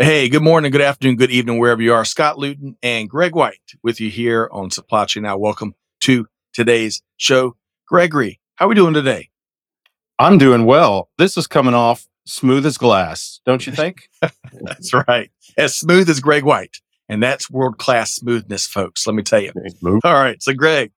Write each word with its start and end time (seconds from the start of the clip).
Hey, 0.00 0.28
good 0.28 0.44
morning, 0.44 0.70
good 0.70 0.80
afternoon, 0.80 1.16
good 1.16 1.32
evening, 1.32 1.58
wherever 1.58 1.82
you 1.82 1.92
are. 1.92 2.04
Scott 2.04 2.38
Luton 2.38 2.76
and 2.84 3.10
Greg 3.10 3.34
White 3.34 3.72
with 3.82 4.00
you 4.00 4.10
here 4.10 4.48
on 4.52 4.70
Supply 4.70 5.04
Chain 5.06 5.24
Now. 5.24 5.36
Welcome 5.36 5.74
to 6.02 6.28
today's 6.52 7.02
show. 7.16 7.56
Gregory, 7.88 8.38
how 8.54 8.66
are 8.66 8.68
we 8.68 8.76
doing 8.76 8.94
today? 8.94 9.30
I'm 10.20 10.38
doing 10.38 10.66
well. 10.66 11.08
This 11.18 11.36
is 11.36 11.48
coming 11.48 11.74
off 11.74 12.06
smooth 12.26 12.64
as 12.64 12.78
glass, 12.78 13.40
don't 13.44 13.66
you 13.66 13.72
think? 13.72 14.08
that's 14.62 14.94
right. 14.94 15.32
As 15.56 15.74
smooth 15.74 16.08
as 16.08 16.20
Greg 16.20 16.44
White. 16.44 16.76
And 17.08 17.20
that's 17.20 17.50
world 17.50 17.78
class 17.78 18.12
smoothness, 18.12 18.68
folks. 18.68 19.04
Let 19.04 19.16
me 19.16 19.24
tell 19.24 19.40
you. 19.40 19.52
All 20.04 20.14
right. 20.14 20.40
So, 20.40 20.54
Greg, 20.54 20.92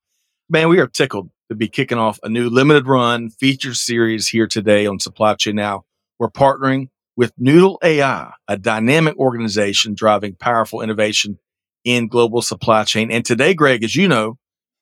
man, 0.48 0.70
we 0.70 0.80
are 0.80 0.86
tickled 0.86 1.32
to 1.50 1.56
be 1.56 1.68
kicking 1.68 1.98
off 1.98 2.20
a 2.22 2.30
new 2.30 2.52
limited 2.52 2.86
run 2.86 3.32
feature 3.32 3.74
series 3.74 4.28
here 4.28 4.46
today 4.46 4.86
on 4.86 5.00
Supply 5.00 5.34
Chain 5.34 5.56
Now. 5.56 5.86
We're 6.20 6.30
partnering 6.30 6.90
with 7.16 7.34
Noodle 7.38 7.80
AI, 7.84 8.32
a 8.48 8.58
dynamic 8.58 9.18
organization 9.18 9.94
driving 9.94 10.36
powerful 10.36 10.82
innovation 10.82 11.40
in 11.84 12.08
global 12.08 12.42
supply 12.42 12.84
chain. 12.84 13.12
And 13.12 13.26
today, 13.26 13.54
Greg, 13.54 13.84
as 13.84 13.96
you 13.96 14.08
know, 14.08 14.38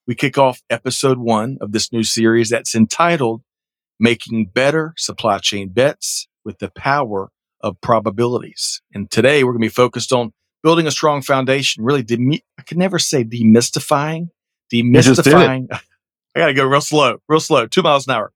we 0.06 0.14
kick 0.14 0.38
off 0.38 0.62
episode 0.70 1.18
one 1.18 1.58
of 1.60 1.72
this 1.72 1.92
new 1.92 2.02
series 2.02 2.48
that's 2.50 2.74
entitled 2.74 3.42
Making 3.98 4.46
Better 4.46 4.94
Supply 4.96 5.38
Chain 5.38 5.68
Bets 5.68 6.28
with 6.44 6.58
the 6.58 6.70
Power 6.70 7.30
of 7.60 7.80
Probabilities. 7.80 8.80
And 8.94 9.10
today 9.10 9.44
we're 9.44 9.52
going 9.52 9.62
to 9.62 9.66
be 9.66 9.68
focused 9.68 10.12
on 10.12 10.32
building 10.62 10.86
a 10.86 10.90
strong 10.90 11.22
foundation, 11.22 11.84
really, 11.84 12.02
demi- 12.02 12.44
I 12.58 12.62
can 12.62 12.78
never 12.78 12.98
say 12.98 13.24
demystifying, 13.24 14.30
demystifying. 14.72 15.68
I 16.34 16.38
got 16.38 16.46
to 16.46 16.54
go 16.54 16.64
real 16.64 16.80
slow, 16.80 17.18
real 17.28 17.40
slow, 17.40 17.66
two 17.66 17.82
miles 17.82 18.06
an 18.06 18.14
hour. 18.14 18.32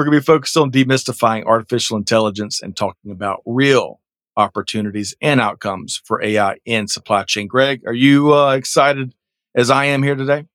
We're 0.00 0.06
going 0.06 0.16
to 0.16 0.20
be 0.22 0.24
focused 0.24 0.56
on 0.56 0.70
demystifying 0.70 1.44
artificial 1.44 1.98
intelligence 1.98 2.62
and 2.62 2.74
talking 2.74 3.10
about 3.10 3.42
real 3.44 4.00
opportunities 4.34 5.14
and 5.20 5.42
outcomes 5.42 6.00
for 6.06 6.22
AI 6.22 6.56
in 6.64 6.88
supply 6.88 7.24
chain. 7.24 7.46
Greg, 7.46 7.82
are 7.86 7.92
you 7.92 8.32
uh, 8.32 8.52
excited 8.52 9.14
as 9.54 9.68
I 9.68 9.84
am 9.84 10.02
here 10.02 10.14
today? 10.14 10.46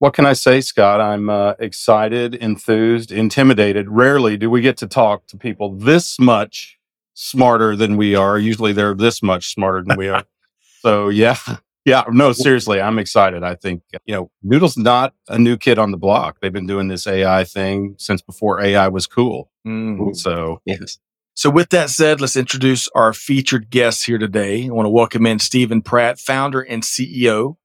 What 0.00 0.14
can 0.14 0.26
I 0.26 0.32
say, 0.32 0.60
Scott? 0.62 1.00
I'm 1.00 1.30
uh, 1.30 1.52
excited, 1.60 2.34
enthused, 2.34 3.12
intimidated. 3.12 3.88
Rarely 3.88 4.36
do 4.36 4.50
we 4.50 4.62
get 4.62 4.76
to 4.78 4.88
talk 4.88 5.28
to 5.28 5.36
people 5.36 5.76
this 5.76 6.18
much 6.18 6.76
smarter 7.14 7.76
than 7.76 7.96
we 7.96 8.16
are. 8.16 8.36
Usually 8.36 8.72
they're 8.72 8.96
this 8.96 9.22
much 9.22 9.54
smarter 9.54 9.84
than 9.84 9.96
we 9.96 10.08
are. 10.08 10.24
so, 10.80 11.08
yeah, 11.08 11.38
yeah, 11.86 12.02
no, 12.10 12.32
seriously, 12.32 12.80
I'm 12.80 12.98
excited. 12.98 13.44
I 13.44 13.54
think, 13.54 13.82
you 14.06 14.14
know, 14.14 14.30
Noodle's 14.42 14.76
not 14.76 15.14
a 15.28 15.38
new 15.38 15.56
kid 15.56 15.78
on 15.78 15.92
the 15.92 15.96
block. 15.96 16.38
They've 16.42 16.52
been 16.52 16.66
doing 16.66 16.88
this 16.88 17.06
AI 17.06 17.44
thing 17.44 17.94
since 17.96 18.20
before 18.20 18.60
AI 18.60 18.88
was 18.88 19.06
cool. 19.06 19.52
Mm. 19.64 20.16
So, 20.16 20.60
yes. 20.64 20.98
So, 21.34 21.48
with 21.48 21.70
that 21.70 21.88
said, 21.90 22.20
let's 22.20 22.34
introduce 22.34 22.88
our 22.96 23.12
featured 23.12 23.70
guests 23.70 24.02
here 24.02 24.18
today. 24.18 24.66
I 24.66 24.70
want 24.70 24.86
to 24.86 24.90
welcome 24.90 25.26
in 25.26 25.38
Stephen 25.38 25.80
Pratt, 25.80 26.18
founder 26.18 26.60
and 26.60 26.82
CEO 26.82 27.56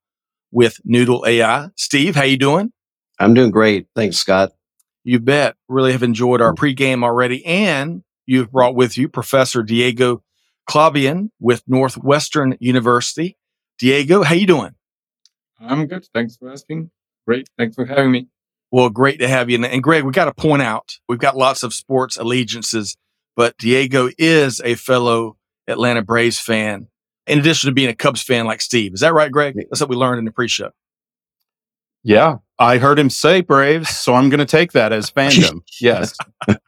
with 0.52 0.80
Noodle 0.84 1.24
AI. 1.26 1.70
Steve, 1.74 2.14
how 2.14 2.22
you 2.22 2.36
doing? 2.36 2.72
I'm 3.18 3.34
doing 3.34 3.50
great. 3.50 3.88
Thanks, 3.96 4.18
Scott. 4.18 4.52
You 5.02 5.18
bet. 5.18 5.56
Really 5.68 5.90
have 5.90 6.04
enjoyed 6.04 6.40
our 6.40 6.54
pregame 6.54 7.02
already. 7.02 7.44
And 7.44 8.04
you've 8.26 8.52
brought 8.52 8.76
with 8.76 8.96
you 8.96 9.08
Professor 9.08 9.64
Diego 9.64 10.22
Klabjan 10.70 11.30
with 11.40 11.64
Northwestern 11.66 12.56
University. 12.60 13.36
Diego, 13.82 14.22
how 14.22 14.36
you 14.36 14.46
doing? 14.46 14.76
I'm 15.58 15.88
good. 15.88 16.06
Thanks 16.14 16.36
for 16.36 16.52
asking. 16.52 16.92
Great. 17.26 17.48
Thanks 17.58 17.74
for 17.74 17.84
having 17.84 18.12
me. 18.12 18.28
Well, 18.70 18.90
great 18.90 19.18
to 19.18 19.26
have 19.26 19.50
you. 19.50 19.60
And 19.64 19.82
Greg, 19.82 20.04
we 20.04 20.12
got 20.12 20.26
to 20.26 20.32
point 20.32 20.62
out 20.62 20.98
we've 21.08 21.18
got 21.18 21.36
lots 21.36 21.64
of 21.64 21.74
sports 21.74 22.16
allegiances, 22.16 22.96
but 23.34 23.58
Diego 23.58 24.08
is 24.18 24.60
a 24.64 24.76
fellow 24.76 25.36
Atlanta 25.66 26.00
Braves 26.00 26.38
fan, 26.38 26.86
in 27.26 27.40
addition 27.40 27.70
to 27.70 27.74
being 27.74 27.88
a 27.88 27.94
Cubs 27.94 28.22
fan 28.22 28.46
like 28.46 28.60
Steve. 28.60 28.94
Is 28.94 29.00
that 29.00 29.14
right, 29.14 29.32
Greg? 29.32 29.56
That's 29.56 29.80
what 29.80 29.90
we 29.90 29.96
learned 29.96 30.20
in 30.20 30.26
the 30.26 30.32
pre-show. 30.32 30.70
Yeah, 32.04 32.36
I 32.60 32.78
heard 32.78 33.00
him 33.00 33.10
say 33.10 33.40
Braves, 33.40 33.88
so 33.88 34.14
I'm 34.14 34.28
going 34.28 34.38
to 34.38 34.46
take 34.46 34.70
that 34.72 34.92
as 34.92 35.10
fandom. 35.16 35.62
yes. 35.80 36.14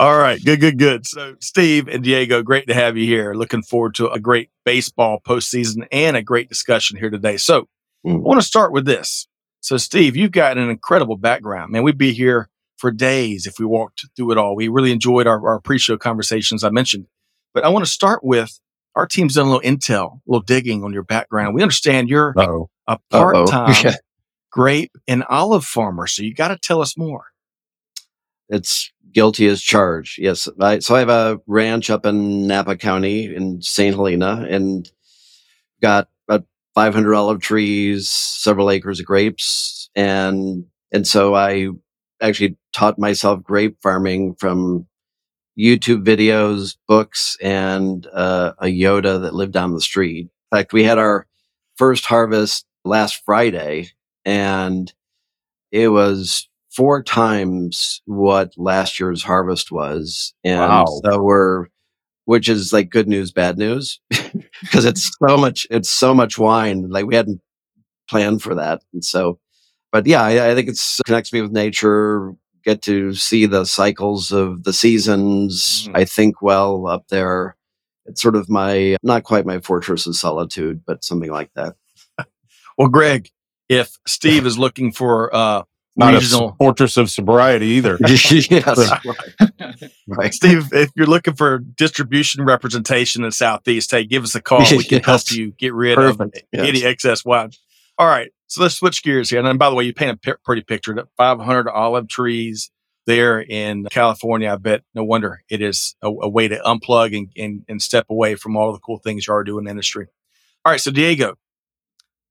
All 0.00 0.16
right. 0.16 0.42
Good, 0.42 0.60
good, 0.60 0.78
good. 0.78 1.06
So, 1.06 1.36
Steve 1.40 1.86
and 1.86 2.02
Diego, 2.02 2.42
great 2.42 2.66
to 2.68 2.72
have 2.72 2.96
you 2.96 3.04
here. 3.04 3.34
Looking 3.34 3.60
forward 3.62 3.94
to 3.96 4.08
a 4.08 4.18
great 4.18 4.48
baseball 4.64 5.20
postseason 5.20 5.86
and 5.92 6.16
a 6.16 6.22
great 6.22 6.48
discussion 6.48 6.96
here 6.96 7.10
today. 7.10 7.36
So, 7.36 7.68
mm. 8.06 8.14
I 8.14 8.16
want 8.16 8.40
to 8.40 8.46
start 8.46 8.72
with 8.72 8.86
this. 8.86 9.28
So, 9.60 9.76
Steve, 9.76 10.16
you've 10.16 10.32
got 10.32 10.56
an 10.56 10.70
incredible 10.70 11.18
background. 11.18 11.72
Man, 11.72 11.82
we'd 11.82 11.98
be 11.98 12.14
here 12.14 12.48
for 12.78 12.90
days 12.90 13.46
if 13.46 13.58
we 13.58 13.66
walked 13.66 14.06
through 14.16 14.32
it 14.32 14.38
all. 14.38 14.56
We 14.56 14.68
really 14.68 14.90
enjoyed 14.90 15.26
our, 15.26 15.46
our 15.46 15.60
pre 15.60 15.76
show 15.76 15.98
conversations 15.98 16.64
I 16.64 16.70
mentioned. 16.70 17.06
But 17.52 17.66
I 17.66 17.68
want 17.68 17.84
to 17.84 17.90
start 17.90 18.24
with 18.24 18.58
our 18.96 19.06
team's 19.06 19.34
done 19.34 19.48
a 19.48 19.50
little 19.50 19.70
intel, 19.70 20.14
a 20.14 20.20
little 20.24 20.40
digging 20.40 20.82
on 20.82 20.94
your 20.94 21.02
background. 21.04 21.54
We 21.54 21.60
understand 21.60 22.08
you're 22.08 22.32
Uh-oh. 22.38 22.70
a 22.86 22.98
part 23.10 23.48
time 23.48 23.74
grape 24.50 24.92
and 25.06 25.24
olive 25.24 25.66
farmer. 25.66 26.06
So, 26.06 26.22
you 26.22 26.32
got 26.32 26.48
to 26.48 26.56
tell 26.56 26.80
us 26.80 26.96
more. 26.96 27.26
It's 28.48 28.90
guilty 29.12 29.46
as 29.46 29.62
charged. 29.62 30.18
Yes. 30.18 30.48
I, 30.60 30.78
so 30.78 30.94
I 30.94 31.00
have 31.00 31.08
a 31.08 31.40
ranch 31.46 31.90
up 31.90 32.06
in 32.06 32.46
Napa 32.46 32.76
County 32.76 33.34
in 33.34 33.62
St. 33.62 33.94
Helena 33.94 34.46
and 34.48 34.90
got 35.82 36.08
about 36.28 36.46
500 36.74 37.14
olive 37.14 37.40
trees, 37.40 38.08
several 38.08 38.70
acres 38.70 39.00
of 39.00 39.06
grapes. 39.06 39.90
And, 39.94 40.64
and 40.92 41.06
so 41.06 41.34
I 41.34 41.68
actually 42.20 42.56
taught 42.72 42.98
myself 42.98 43.42
grape 43.42 43.78
farming 43.82 44.34
from 44.36 44.86
YouTube 45.58 46.04
videos, 46.04 46.76
books, 46.86 47.36
and 47.42 48.06
uh, 48.12 48.52
a 48.58 48.66
Yoda 48.66 49.20
that 49.22 49.34
lived 49.34 49.52
down 49.52 49.74
the 49.74 49.80
street. 49.80 50.28
In 50.52 50.58
fact, 50.58 50.72
we 50.72 50.84
had 50.84 50.98
our 50.98 51.26
first 51.76 52.06
harvest 52.06 52.66
last 52.84 53.22
Friday 53.24 53.90
and 54.24 54.92
it 55.72 55.88
was 55.88 56.48
four 56.80 57.02
times 57.02 58.00
what 58.06 58.54
last 58.56 58.98
year's 58.98 59.22
harvest 59.22 59.70
was. 59.70 60.32
And 60.42 60.60
wow. 60.60 60.86
so 61.04 61.20
we're, 61.20 61.66
which 62.24 62.48
is 62.48 62.72
like 62.72 62.88
good 62.88 63.06
news, 63.06 63.32
bad 63.32 63.58
news, 63.58 64.00
because 64.08 64.86
it's 64.86 65.14
so 65.22 65.36
much, 65.36 65.66
it's 65.70 65.90
so 65.90 66.14
much 66.14 66.38
wine. 66.38 66.88
Like 66.88 67.04
we 67.04 67.14
hadn't 67.14 67.42
planned 68.08 68.40
for 68.40 68.54
that. 68.54 68.82
And 68.94 69.04
so, 69.04 69.38
but 69.92 70.06
yeah, 70.06 70.22
I, 70.22 70.52
I 70.52 70.54
think 70.54 70.70
it 70.70 70.80
connects 71.04 71.34
me 71.34 71.42
with 71.42 71.52
nature, 71.52 72.32
get 72.64 72.80
to 72.84 73.12
see 73.12 73.44
the 73.44 73.66
cycles 73.66 74.32
of 74.32 74.64
the 74.64 74.72
seasons. 74.72 75.86
Mm. 75.86 75.98
I 75.98 76.06
think 76.06 76.40
well 76.40 76.86
up 76.86 77.08
there. 77.08 77.58
It's 78.06 78.22
sort 78.22 78.36
of 78.36 78.48
my, 78.48 78.96
not 79.02 79.24
quite 79.24 79.44
my 79.44 79.60
fortress 79.60 80.06
of 80.06 80.16
solitude, 80.16 80.80
but 80.86 81.04
something 81.04 81.30
like 81.30 81.50
that. 81.56 81.74
well, 82.78 82.88
Greg, 82.88 83.28
if 83.68 83.98
Steve 84.06 84.46
is 84.46 84.58
looking 84.58 84.92
for 84.92 85.34
uh, 85.36 85.64
not 85.96 86.14
regional. 86.14 86.50
a 86.50 86.54
fortress 86.56 86.96
of 86.96 87.10
sobriety 87.10 87.66
either. 87.66 87.98
yes. 88.06 88.92
right. 90.06 90.32
Steve, 90.32 90.72
if 90.72 90.90
you're 90.94 91.06
looking 91.06 91.34
for 91.34 91.58
distribution 91.58 92.44
representation 92.44 93.24
in 93.24 93.32
Southeast, 93.32 93.90
hey, 93.90 94.04
give 94.04 94.24
us 94.24 94.34
a 94.34 94.40
call. 94.40 94.60
We 94.70 94.84
can 94.84 94.98
yes. 94.98 95.06
help 95.06 95.32
you 95.32 95.52
get 95.52 95.74
rid 95.74 95.96
Perfect. 95.96 96.36
of 96.36 96.42
yes. 96.52 96.68
any 96.68 96.84
excess 96.84 97.24
wine. 97.24 97.50
All 97.98 98.06
right. 98.06 98.30
So 98.46 98.62
let's 98.62 98.76
switch 98.76 99.02
gears 99.02 99.30
here. 99.30 99.44
And 99.44 99.58
by 99.58 99.68
the 99.68 99.76
way, 99.76 99.84
you 99.84 99.92
paint 99.92 100.12
a 100.12 100.16
p- 100.16 100.38
pretty 100.44 100.62
picture. 100.62 100.96
500 101.16 101.68
olive 101.68 102.08
trees 102.08 102.70
there 103.06 103.40
in 103.40 103.86
California. 103.90 104.52
I 104.52 104.56
bet 104.56 104.82
no 104.94 105.04
wonder 105.04 105.42
it 105.48 105.60
is 105.60 105.96
a, 106.02 106.08
a 106.08 106.28
way 106.28 106.48
to 106.48 106.56
unplug 106.58 107.16
and, 107.16 107.28
and, 107.36 107.64
and 107.68 107.82
step 107.82 108.06
away 108.08 108.36
from 108.36 108.56
all 108.56 108.72
the 108.72 108.78
cool 108.78 108.98
things 108.98 109.26
you 109.26 109.34
are 109.34 109.44
doing 109.44 109.60
in 109.60 109.64
the 109.64 109.70
industry. 109.70 110.06
All 110.64 110.72
right. 110.72 110.80
So, 110.80 110.90
Diego, 110.90 111.36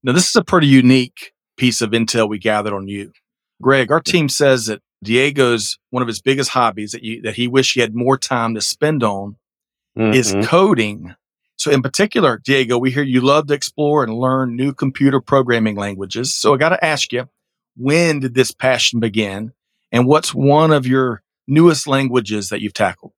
now 0.02 0.12
this 0.12 0.28
is 0.28 0.36
a 0.36 0.44
pretty 0.44 0.66
unique 0.66 1.32
piece 1.56 1.82
of 1.82 1.90
intel 1.90 2.28
we 2.28 2.38
gathered 2.38 2.74
on 2.74 2.88
you. 2.88 3.12
Greg, 3.60 3.90
our 3.90 4.00
team 4.00 4.28
says 4.28 4.66
that 4.66 4.80
Diego's 5.02 5.78
one 5.90 6.02
of 6.02 6.08
his 6.08 6.20
biggest 6.20 6.50
hobbies 6.50 6.92
that 6.92 7.02
you, 7.02 7.22
that 7.22 7.34
he 7.34 7.48
wish 7.48 7.74
he 7.74 7.80
had 7.80 7.94
more 7.94 8.18
time 8.18 8.54
to 8.54 8.60
spend 8.60 9.02
on 9.02 9.36
mm-hmm. 9.96 10.12
is 10.12 10.34
coding. 10.42 11.14
So 11.56 11.70
in 11.70 11.82
particular, 11.82 12.40
Diego, 12.42 12.78
we 12.78 12.90
hear 12.90 13.02
you 13.02 13.20
love 13.20 13.46
to 13.48 13.54
explore 13.54 14.02
and 14.02 14.14
learn 14.14 14.56
new 14.56 14.72
computer 14.72 15.20
programming 15.20 15.76
languages. 15.76 16.34
So 16.34 16.54
I 16.54 16.56
got 16.56 16.70
to 16.70 16.84
ask 16.84 17.12
you, 17.12 17.28
when 17.76 18.20
did 18.20 18.34
this 18.34 18.52
passion 18.52 19.00
begin? 19.00 19.52
And 19.92 20.06
what's 20.06 20.34
one 20.34 20.72
of 20.72 20.86
your 20.86 21.22
newest 21.46 21.86
languages 21.86 22.48
that 22.48 22.60
you've 22.60 22.74
tackled? 22.74 23.12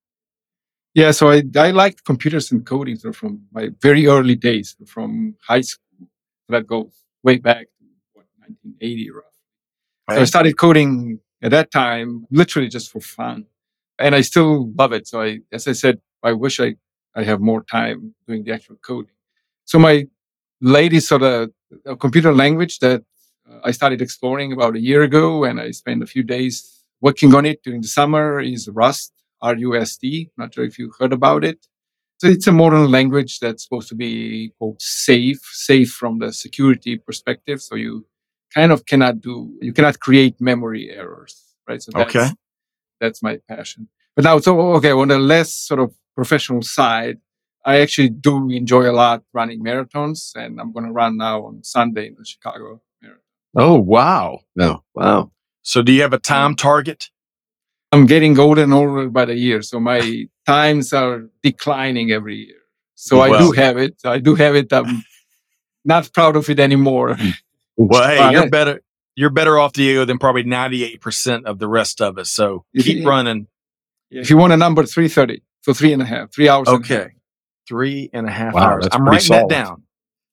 Yeah, 0.94 1.10
so 1.12 1.30
I, 1.30 1.42
I 1.56 1.70
liked 1.70 2.04
computers 2.04 2.52
and 2.52 2.66
coding 2.66 2.96
so 2.96 3.12
from 3.12 3.42
my 3.52 3.70
very 3.80 4.06
early 4.06 4.34
days, 4.34 4.76
from 4.86 5.36
high 5.46 5.62
school. 5.62 6.08
That 6.48 6.66
goes 6.66 6.92
way 7.22 7.38
back 7.38 7.62
to 7.78 7.84
what, 8.12 8.26
1980 8.38 9.10
roughly. 9.10 9.31
I 10.20 10.24
started 10.24 10.56
coding 10.56 11.20
at 11.42 11.50
that 11.50 11.70
time, 11.70 12.26
literally 12.30 12.68
just 12.68 12.90
for 12.90 13.00
fun. 13.00 13.46
And 13.98 14.14
I 14.14 14.20
still 14.22 14.72
love 14.78 14.92
it. 14.92 15.06
So 15.06 15.22
I, 15.22 15.40
as 15.52 15.68
I 15.68 15.72
said, 15.72 16.00
I 16.22 16.32
wish 16.32 16.60
I, 16.60 16.76
I 17.14 17.24
have 17.24 17.40
more 17.40 17.62
time 17.62 18.14
doing 18.26 18.44
the 18.44 18.52
actual 18.52 18.76
coding. 18.76 19.12
So 19.64 19.78
my 19.78 20.06
latest 20.60 21.08
sort 21.08 21.22
of 21.22 21.50
uh, 21.86 21.94
computer 21.96 22.34
language 22.34 22.78
that 22.78 23.02
uh, 23.50 23.58
I 23.64 23.70
started 23.70 24.00
exploring 24.00 24.52
about 24.52 24.76
a 24.76 24.80
year 24.80 25.02
ago, 25.02 25.44
and 25.44 25.60
I 25.60 25.70
spent 25.72 26.02
a 26.02 26.06
few 26.06 26.22
days 26.22 26.84
working 27.00 27.34
on 27.34 27.44
it 27.44 27.62
during 27.62 27.82
the 27.82 27.88
summer 27.88 28.40
is 28.40 28.68
Rust. 28.68 29.12
RUSD. 29.42 30.30
Not 30.36 30.54
sure 30.54 30.64
if 30.64 30.78
you 30.78 30.92
heard 30.98 31.12
about 31.12 31.44
it. 31.44 31.66
So 32.18 32.28
it's 32.28 32.46
a 32.46 32.52
modern 32.52 32.88
language 32.90 33.40
that's 33.40 33.64
supposed 33.64 33.88
to 33.88 33.96
be 33.96 34.52
quote, 34.58 34.80
safe, 34.80 35.40
safe 35.52 35.90
from 35.90 36.20
the 36.20 36.32
security 36.32 36.96
perspective. 36.96 37.60
So 37.60 37.74
you 37.74 38.06
kind 38.54 38.72
of 38.72 38.86
cannot 38.86 39.20
do, 39.20 39.52
you 39.60 39.72
cannot 39.72 40.00
create 40.00 40.40
memory 40.40 40.90
errors, 40.90 41.42
right? 41.68 41.82
So 41.82 41.90
that's, 41.94 42.16
okay. 42.16 42.30
that's 43.00 43.22
my 43.22 43.38
passion. 43.48 43.88
But 44.14 44.24
now, 44.24 44.38
so 44.38 44.60
okay, 44.76 44.92
on 44.92 45.08
the 45.08 45.18
less 45.18 45.52
sort 45.52 45.80
of 45.80 45.94
professional 46.14 46.62
side, 46.62 47.18
I 47.64 47.80
actually 47.80 48.10
do 48.10 48.50
enjoy 48.50 48.90
a 48.90 48.92
lot 48.92 49.22
running 49.32 49.62
marathons, 49.62 50.34
and 50.34 50.60
I'm 50.60 50.72
going 50.72 50.86
to 50.86 50.92
run 50.92 51.16
now 51.16 51.44
on 51.44 51.62
Sunday 51.62 52.08
in 52.08 52.16
the 52.18 52.24
Chicago 52.24 52.82
Marathon. 53.00 53.22
Oh 53.56 53.78
wow! 53.78 54.40
No, 54.56 54.82
wow. 54.94 55.30
So, 55.62 55.80
do 55.80 55.92
you 55.92 56.02
have 56.02 56.12
a 56.12 56.18
time 56.18 56.56
target? 56.56 57.08
I'm 57.92 58.06
getting 58.06 58.38
older 58.38 58.62
and 58.64 58.74
older 58.74 59.08
by 59.08 59.26
the 59.26 59.36
year, 59.36 59.62
so 59.62 59.78
my 59.78 60.26
times 60.46 60.92
are 60.92 61.28
declining 61.42 62.10
every 62.10 62.36
year. 62.36 62.56
So 62.94 63.20
I 63.20 63.36
do 63.36 63.50
have 63.50 63.78
it. 63.78 63.96
I 64.04 64.18
do 64.18 64.36
have 64.36 64.54
it. 64.54 64.72
I'm 64.72 65.02
not 65.84 66.12
proud 66.12 66.36
of 66.36 66.48
it 66.48 66.60
anymore. 66.60 67.16
Well, 67.88 68.08
hey, 68.08 68.32
you're 68.32 68.50
better. 68.50 68.82
You're 69.14 69.30
better 69.30 69.58
off 69.58 69.72
Diego 69.72 70.04
than 70.04 70.18
probably 70.18 70.44
98% 70.44 71.44
of 71.44 71.58
the 71.58 71.68
rest 71.68 72.00
of 72.00 72.16
us. 72.16 72.30
So 72.30 72.64
keep 72.76 73.06
running. 73.06 73.46
If 74.10 74.30
you 74.30 74.36
want 74.36 74.52
a 74.52 74.56
number, 74.56 74.84
330. 74.84 75.42
So 75.62 75.72
three 75.72 75.92
and 75.92 76.02
a 76.02 76.04
half, 76.04 76.32
three 76.32 76.48
hours. 76.48 76.68
Okay. 76.68 77.12
Three 77.68 78.10
and 78.12 78.26
a 78.26 78.30
half 78.30 78.54
wow, 78.54 78.70
hours. 78.70 78.88
I'm 78.90 79.04
writing 79.04 79.20
solid. 79.20 79.50
that 79.50 79.64
down. 79.64 79.82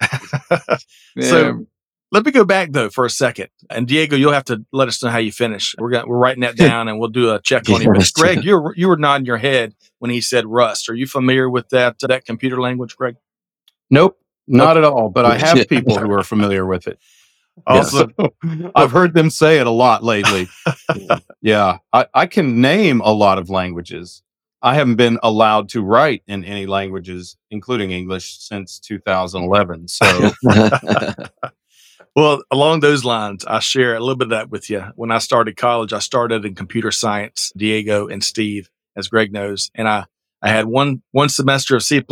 yeah. 1.15 1.29
So 1.29 1.67
let 2.11 2.25
me 2.25 2.31
go 2.31 2.43
back 2.43 2.71
though 2.71 2.89
for 2.89 3.05
a 3.05 3.09
second, 3.09 3.49
and 3.69 3.87
Diego, 3.87 4.15
you'll 4.15 4.33
have 4.33 4.45
to 4.45 4.65
let 4.71 4.87
us 4.87 5.03
know 5.03 5.09
how 5.09 5.19
you 5.19 5.31
finish. 5.31 5.75
We're 5.77 5.91
going 5.91 6.07
we're 6.07 6.17
writing 6.17 6.41
that 6.41 6.55
down, 6.57 6.87
and 6.87 6.99
we'll 6.99 7.09
do 7.09 7.31
a 7.31 7.41
check 7.41 7.69
on 7.69 7.81
you. 7.81 7.93
But 7.93 8.11
Greg, 8.15 8.43
you 8.43 8.73
you 8.75 8.87
were 8.87 8.97
nodding 8.97 9.25
your 9.25 9.37
head 9.37 9.75
when 9.99 10.09
he 10.09 10.21
said 10.21 10.45
Rust. 10.47 10.89
Are 10.89 10.95
you 10.95 11.05
familiar 11.05 11.49
with 11.49 11.69
that 11.69 11.97
uh, 12.03 12.07
that 12.07 12.25
computer 12.25 12.59
language, 12.59 12.95
Greg? 12.95 13.17
Nope, 13.91 14.19
not 14.47 14.77
okay. 14.77 14.85
at 14.85 14.91
all. 14.91 15.09
But 15.09 15.25
I 15.25 15.37
have 15.37 15.67
people 15.69 15.99
who 15.99 16.11
are 16.11 16.23
familiar 16.23 16.65
with 16.65 16.87
it. 16.87 16.99
Also, 17.67 18.09
yeah, 18.17 18.69
I've 18.75 18.91
heard 18.91 19.13
them 19.13 19.29
say 19.29 19.59
it 19.59 19.67
a 19.67 19.71
lot 19.71 20.03
lately. 20.03 20.47
yeah, 21.41 21.77
I, 21.93 22.07
I 22.13 22.25
can 22.25 22.61
name 22.61 23.01
a 23.01 23.11
lot 23.11 23.37
of 23.37 23.49
languages. 23.49 24.23
I 24.61 24.75
haven't 24.75 24.95
been 24.95 25.19
allowed 25.23 25.69
to 25.69 25.81
write 25.81 26.23
in 26.27 26.43
any 26.43 26.65
languages, 26.65 27.37
including 27.49 27.91
English, 27.91 28.39
since 28.39 28.79
2011. 28.79 29.87
So 29.87 30.31
Well, 32.15 32.43
along 32.51 32.81
those 32.81 33.05
lines, 33.05 33.45
I 33.45 33.59
share 33.59 33.95
a 33.95 33.99
little 33.99 34.15
bit 34.15 34.25
of 34.25 34.31
that 34.31 34.49
with 34.49 34.69
you. 34.69 34.83
When 34.95 35.11
I 35.11 35.19
started 35.19 35.55
college, 35.55 35.93
I 35.93 35.99
started 35.99 36.43
in 36.43 36.55
computer 36.55 36.91
science, 36.91 37.51
Diego 37.55 38.07
and 38.07 38.23
Steve, 38.23 38.69
as 38.97 39.07
Greg 39.07 39.31
knows. 39.31 39.71
And 39.75 39.87
I, 39.87 40.05
I 40.41 40.49
had 40.49 40.65
one 40.65 41.01
one 41.11 41.29
semester 41.29 41.75
of 41.75 41.83
C 41.83 42.03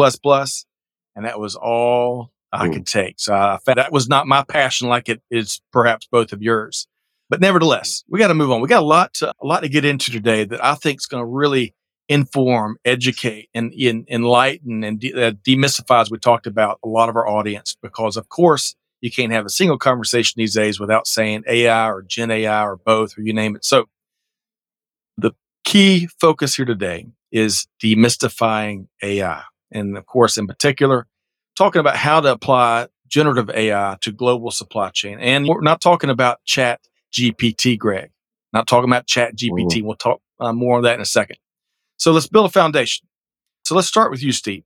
and 1.15 1.25
that 1.25 1.39
was 1.39 1.55
all 1.55 2.31
I 2.51 2.69
could 2.69 2.85
take. 2.85 3.15
So 3.19 3.33
I 3.33 3.59
found 3.65 3.77
that 3.77 3.91
was 3.91 4.07
not 4.07 4.27
my 4.27 4.43
passion 4.43 4.87
like 4.87 5.09
it 5.09 5.21
is 5.29 5.61
perhaps 5.71 6.07
both 6.09 6.31
of 6.31 6.41
yours. 6.41 6.87
But 7.29 7.41
nevertheless, 7.41 8.03
we 8.07 8.19
got 8.19 8.29
to 8.29 8.33
move 8.33 8.51
on. 8.51 8.61
We 8.61 8.69
got 8.69 8.83
a 8.83 8.85
lot 8.85 9.13
to, 9.15 9.33
a 9.41 9.45
lot 9.45 9.61
to 9.61 9.69
get 9.69 9.83
into 9.83 10.11
today 10.11 10.45
that 10.45 10.63
I 10.63 10.75
think 10.75 11.01
is 11.01 11.07
going 11.07 11.21
to 11.21 11.27
really 11.27 11.73
inform, 12.07 12.77
educate, 12.85 13.49
and, 13.53 13.73
and 13.73 14.07
enlighten 14.09 14.83
and 14.83 14.99
de- 14.99 15.13
uh, 15.13 15.31
demystify, 15.45 16.01
as 16.01 16.09
we 16.09 16.17
talked 16.17 16.47
about, 16.47 16.79
a 16.85 16.87
lot 16.87 17.09
of 17.09 17.17
our 17.17 17.27
audience. 17.27 17.75
Because 17.81 18.15
of 18.15 18.29
course, 18.29 18.75
you 19.01 19.11
can't 19.11 19.33
have 19.33 19.45
a 19.45 19.49
single 19.49 19.77
conversation 19.77 20.35
these 20.37 20.53
days 20.53 20.79
without 20.79 21.05
saying 21.05 21.43
AI 21.47 21.89
or 21.89 22.01
Gen 22.01 22.31
AI 22.31 22.63
or 22.63 22.77
both, 22.77 23.17
or 23.17 23.21
you 23.21 23.33
name 23.33 23.57
it. 23.57 23.65
So, 23.65 23.87
the 25.17 25.31
key 25.65 26.07
focus 26.19 26.55
here 26.55 26.65
today 26.65 27.07
is 27.31 27.67
demystifying 27.83 28.87
AI. 29.03 29.43
And 29.71 29.97
of 29.97 30.05
course, 30.05 30.37
in 30.37 30.47
particular, 30.47 31.07
talking 31.57 31.79
about 31.79 31.97
how 31.97 32.21
to 32.21 32.31
apply 32.31 32.87
generative 33.07 33.49
AI 33.49 33.97
to 34.01 34.11
global 34.11 34.51
supply 34.51 34.89
chain. 34.89 35.17
And 35.19 35.47
we're 35.47 35.61
not 35.61 35.81
talking 35.81 36.09
about 36.09 36.43
chat 36.45 36.79
GPT, 37.11 37.77
Greg. 37.77 38.11
Not 38.53 38.67
talking 38.67 38.89
about 38.89 39.07
ChatGPT. 39.07 39.83
We'll 39.83 39.95
talk 39.95 40.21
uh, 40.39 40.53
more 40.53 40.77
on 40.77 40.83
that 40.83 40.95
in 40.95 41.01
a 41.01 41.05
second. 41.05 41.37
So 41.97 42.11
let's 42.11 42.27
build 42.27 42.45
a 42.45 42.49
foundation. 42.49 43.07
So 43.65 43.75
let's 43.75 43.87
start 43.87 44.11
with 44.11 44.23
you, 44.23 44.31
Steve. 44.31 44.63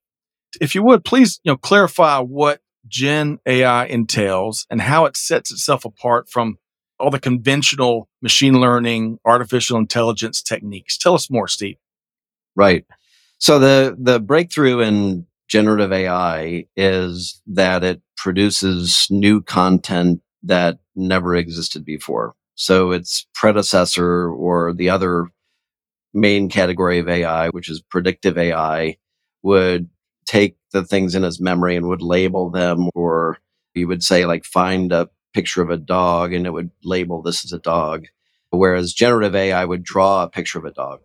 If 0.60 0.76
you 0.76 0.84
would, 0.84 1.04
please, 1.04 1.40
you 1.44 1.52
know, 1.52 1.58
clarify 1.58 2.20
what 2.20 2.62
Gen 2.88 3.40
AI 3.46 3.86
entails 3.86 4.68
and 4.70 4.82
how 4.82 5.06
it 5.06 5.16
sets 5.16 5.52
itself 5.52 5.86
apart 5.86 6.30
from 6.30 6.58
all 7.00 7.10
the 7.10 7.20
conventional 7.20 8.08
machine 8.22 8.60
learning, 8.60 9.18
artificial 9.26 9.78
intelligence 9.78 10.42
techniques. 10.42 10.98
Tell 10.98 11.16
us 11.16 11.30
more, 11.30 11.48
Steve. 11.48 11.78
Right. 12.56 12.86
So 13.40 13.58
the 13.58 13.96
the 13.98 14.20
breakthrough 14.20 14.82
in 14.82 15.26
generative 15.52 15.92
AI 15.92 16.66
is 16.78 17.42
that 17.46 17.84
it 17.84 18.02
produces 18.16 19.08
new 19.12 19.42
content 19.42 20.22
that 20.44 20.80
never 20.96 21.36
existed 21.36 21.84
before. 21.84 22.34
So 22.56 22.92
its 22.92 23.28
predecessor 23.34 24.30
or 24.32 24.74
the 24.74 24.90
other 24.90 25.26
main 26.14 26.48
category 26.48 27.00
of 27.00 27.10
AI, 27.10 27.50
which 27.50 27.70
is 27.70 27.82
predictive 27.82 28.38
AI, 28.38 28.96
would 29.44 29.90
take 30.26 30.56
the 30.72 30.86
things 30.86 31.16
in 31.16 31.24
his 31.24 31.42
memory 31.42 31.76
and 31.76 31.90
would 31.90 32.02
label 32.02 32.50
them, 32.50 32.90
or 32.96 33.38
you 33.74 33.90
would 33.90 34.04
say, 34.04 34.26
like, 34.26 34.46
find 34.46 34.94
a 34.94 35.10
picture 35.34 35.62
of 35.62 35.70
a 35.70 35.78
dog 35.78 36.32
and 36.34 36.46
it 36.46 36.52
would 36.52 36.72
label 36.86 37.22
this 37.22 37.44
as 37.44 37.52
a 37.52 37.60
dog. 37.60 38.06
Whereas 38.52 38.94
generative 38.94 39.36
AI 39.36 39.66
would 39.66 39.84
draw 39.84 40.24
a 40.24 40.30
picture 40.30 40.60
of 40.60 40.66
a 40.66 40.72
dog. 40.72 41.02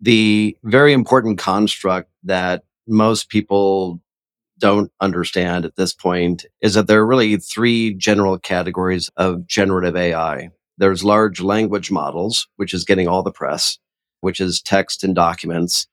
The 0.00 0.56
very 0.64 0.94
important 0.94 1.38
construct 1.38 2.10
that 2.24 2.64
most 2.88 3.28
people 3.28 4.00
don't 4.58 4.90
understand 5.00 5.64
at 5.64 5.76
this 5.76 5.92
point 5.92 6.44
is 6.60 6.74
that 6.74 6.86
there 6.86 7.00
are 7.00 7.06
really 7.06 7.36
three 7.36 7.94
general 7.94 8.38
categories 8.38 9.10
of 9.16 9.46
generative 9.46 9.96
AI. 9.96 10.50
There's 10.78 11.04
large 11.04 11.40
language 11.40 11.90
models, 11.90 12.48
which 12.56 12.74
is 12.74 12.84
getting 12.84 13.08
all 13.08 13.22
the 13.22 13.32
press, 13.32 13.78
which 14.20 14.40
is 14.40 14.60
text 14.60 15.04
and 15.04 15.14
documents. 15.14 15.86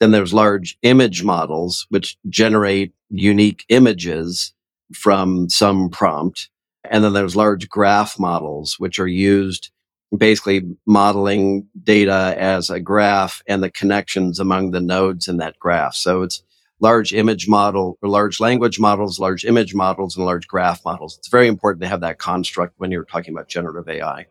Then 0.00 0.10
there's 0.12 0.34
large 0.34 0.76
image 0.82 1.22
models, 1.22 1.86
which 1.90 2.16
generate 2.28 2.92
unique 3.10 3.64
images 3.68 4.52
from 4.94 5.48
some 5.48 5.90
prompt. 5.90 6.48
And 6.90 7.04
then 7.04 7.12
there's 7.12 7.36
large 7.36 7.68
graph 7.68 8.18
models, 8.18 8.76
which 8.78 8.98
are 8.98 9.06
used 9.06 9.70
basically 10.16 10.62
modeling 10.86 11.66
data 11.82 12.34
as 12.36 12.70
a 12.70 12.80
graph 12.80 13.42
and 13.46 13.62
the 13.62 13.70
connections 13.70 14.38
among 14.40 14.72
the 14.72 14.80
nodes 14.80 15.28
in 15.28 15.36
that 15.38 15.58
graph. 15.58 15.94
So 15.94 16.22
it's 16.22 16.42
large 16.80 17.12
image 17.12 17.48
model 17.48 17.98
or 18.02 18.08
large 18.08 18.40
language 18.40 18.80
models, 18.80 19.18
large 19.18 19.44
image 19.44 19.74
models, 19.74 20.16
and 20.16 20.24
large 20.24 20.46
graph 20.48 20.84
models. 20.84 21.16
It's 21.18 21.28
very 21.28 21.46
important 21.46 21.82
to 21.82 21.88
have 21.88 22.00
that 22.00 22.18
construct 22.18 22.74
when 22.78 22.90
you're 22.90 23.04
talking 23.04 23.34
about 23.34 23.48
generative 23.48 23.88
AI. 23.88 24.26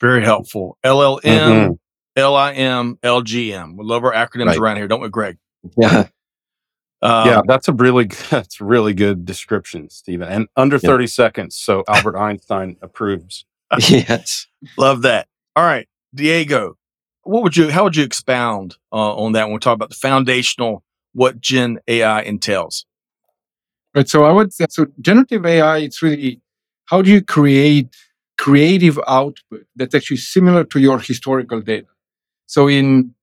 Very 0.00 0.24
helpful. 0.24 0.78
LLM, 0.84 1.20
mm-hmm. 1.22 1.72
LIM, 2.16 2.96
LGM. 2.96 3.76
We 3.76 3.84
love 3.84 4.04
our 4.04 4.12
acronyms 4.12 4.46
right. 4.46 4.58
around 4.58 4.76
here, 4.76 4.88
don't 4.88 5.00
we, 5.00 5.08
Greg? 5.08 5.38
Yeah. 5.78 6.08
Um, 7.02 7.26
yeah, 7.26 7.42
that's 7.46 7.68
a 7.68 7.72
really 7.72 8.04
that's 8.30 8.60
a 8.60 8.64
really 8.64 8.94
good 8.94 9.24
description, 9.24 9.90
Stephen. 9.90 10.28
And 10.28 10.48
under 10.56 10.76
yeah. 10.76 10.88
30 10.88 11.06
seconds, 11.08 11.56
so 11.56 11.84
Albert 11.88 12.16
Einstein 12.16 12.76
approves. 12.80 13.44
Yes. 13.88 14.46
Love 14.76 15.02
that. 15.02 15.28
All 15.56 15.64
right, 15.64 15.88
Diego, 16.14 16.76
what 17.24 17.42
would 17.42 17.56
you 17.56 17.70
how 17.70 17.84
would 17.84 17.96
you 17.96 18.04
expound 18.04 18.76
uh, 18.92 19.14
on 19.14 19.32
that 19.32 19.44
when 19.44 19.54
we 19.54 19.58
talk 19.58 19.74
about 19.74 19.90
the 19.90 19.96
foundational 19.96 20.82
what 21.12 21.40
Gen 21.40 21.78
AI 21.88 22.22
entails? 22.22 22.86
Right. 23.94 24.08
So 24.08 24.24
I 24.24 24.32
would 24.32 24.52
say 24.52 24.66
so 24.70 24.86
generative 25.00 25.44
AI, 25.44 25.78
it's 25.78 26.02
really 26.02 26.40
how 26.86 27.02
do 27.02 27.10
you 27.10 27.22
create 27.22 27.94
creative 28.38 28.98
output 29.06 29.66
that's 29.76 29.94
actually 29.94 30.16
similar 30.16 30.64
to 30.64 30.80
your 30.80 30.98
historical 30.98 31.60
data. 31.60 31.86
So 32.46 32.68
in 32.68 33.14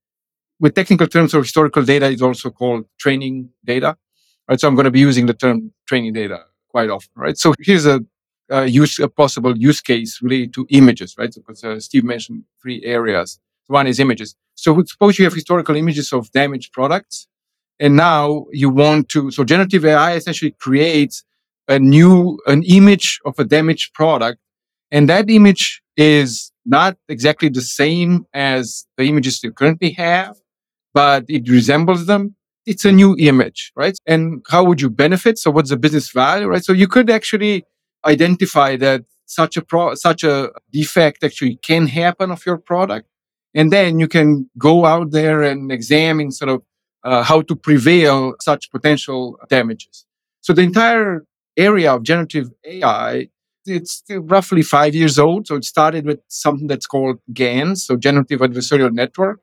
with 0.59 0.75
technical 0.75 1.07
terms 1.07 1.33
of 1.33 1.43
historical 1.43 1.83
data 1.83 2.07
is 2.07 2.21
also 2.21 2.49
called 2.51 2.85
training 2.99 3.49
data. 3.65 3.97
Right. 4.47 4.59
So 4.59 4.67
I'm 4.67 4.75
going 4.75 4.85
to 4.85 4.91
be 4.91 4.99
using 4.99 5.25
the 5.25 5.33
term 5.33 5.71
training 5.87 6.13
data 6.13 6.43
quite 6.69 6.89
often. 6.89 7.11
Right. 7.15 7.37
So 7.37 7.53
here's 7.59 7.85
a, 7.85 8.01
a 8.49 8.65
use 8.67 8.99
a 8.99 9.07
possible 9.09 9.57
use 9.57 9.81
case 9.81 10.21
related 10.21 10.53
to 10.55 10.65
images. 10.69 11.15
Right. 11.17 11.33
Because 11.33 11.63
uh, 11.63 11.79
Steve 11.79 12.03
mentioned 12.03 12.43
three 12.61 12.83
areas. 12.83 13.39
One 13.67 13.87
is 13.87 13.99
images. 13.99 14.35
So 14.55 14.83
suppose 14.83 15.19
you 15.19 15.25
have 15.25 15.33
historical 15.33 15.75
images 15.75 16.11
of 16.13 16.31
damaged 16.31 16.73
products 16.73 17.27
And 17.79 17.95
now 17.95 18.47
you 18.51 18.69
want 18.69 19.09
to, 19.09 19.31
so 19.31 19.43
generative 19.43 19.85
AI 19.85 20.13
essentially 20.15 20.51
creates 20.51 21.23
a 21.67 21.79
new, 21.79 22.39
an 22.47 22.63
image 22.63 23.19
of 23.25 23.39
a 23.39 23.45
damaged 23.45 23.93
product. 23.93 24.39
And 24.91 25.09
that 25.09 25.29
image 25.29 25.81
is 25.97 26.51
not 26.65 26.97
exactly 27.09 27.49
the 27.49 27.61
same 27.61 28.25
as 28.33 28.85
the 28.97 29.05
images 29.05 29.43
you 29.43 29.51
currently 29.51 29.91
have, 29.91 30.37
but 30.93 31.25
it 31.29 31.49
resembles 31.49 32.05
them. 32.05 32.35
It's 32.65 32.85
a 32.85 32.91
new 32.91 33.15
image, 33.17 33.71
right? 33.75 33.97
And 34.07 34.43
how 34.49 34.63
would 34.65 34.81
you 34.81 34.89
benefit? 34.89 35.37
So 35.39 35.51
what's 35.51 35.69
the 35.71 35.77
business 35.77 36.11
value, 36.11 36.47
right? 36.47 36.63
So 36.63 36.73
you 36.73 36.87
could 36.87 37.09
actually 37.09 37.65
identify 38.05 38.75
that 38.77 39.03
such 39.25 39.57
a 39.57 39.61
pro, 39.61 39.95
such 39.95 40.23
a 40.23 40.51
defect 40.71 41.23
actually 41.23 41.57
can 41.57 41.87
happen 41.87 42.31
of 42.31 42.45
your 42.45 42.57
product. 42.57 43.07
And 43.53 43.71
then 43.71 43.99
you 43.99 44.07
can 44.07 44.49
go 44.57 44.85
out 44.85 45.11
there 45.11 45.41
and 45.41 45.71
examine 45.71 46.31
sort 46.31 46.49
of 46.49 46.63
uh, 47.03 47.23
how 47.23 47.41
to 47.41 47.55
prevail 47.55 48.35
such 48.41 48.71
potential 48.71 49.37
damages. 49.49 50.05
So 50.41 50.53
the 50.53 50.61
entire 50.61 51.25
area 51.57 51.93
of 51.93 52.03
generative 52.03 52.49
AI, 52.65 53.29
it's 53.65 54.03
roughly 54.09 54.61
five 54.61 54.95
years 54.95 55.19
old. 55.19 55.47
So 55.47 55.55
it 55.55 55.65
started 55.65 56.05
with 56.05 56.19
something 56.27 56.67
that's 56.67 56.87
called 56.87 57.19
GANs, 57.33 57.85
so 57.85 57.95
generative 57.95 58.39
adversarial 58.39 58.91
network. 58.91 59.41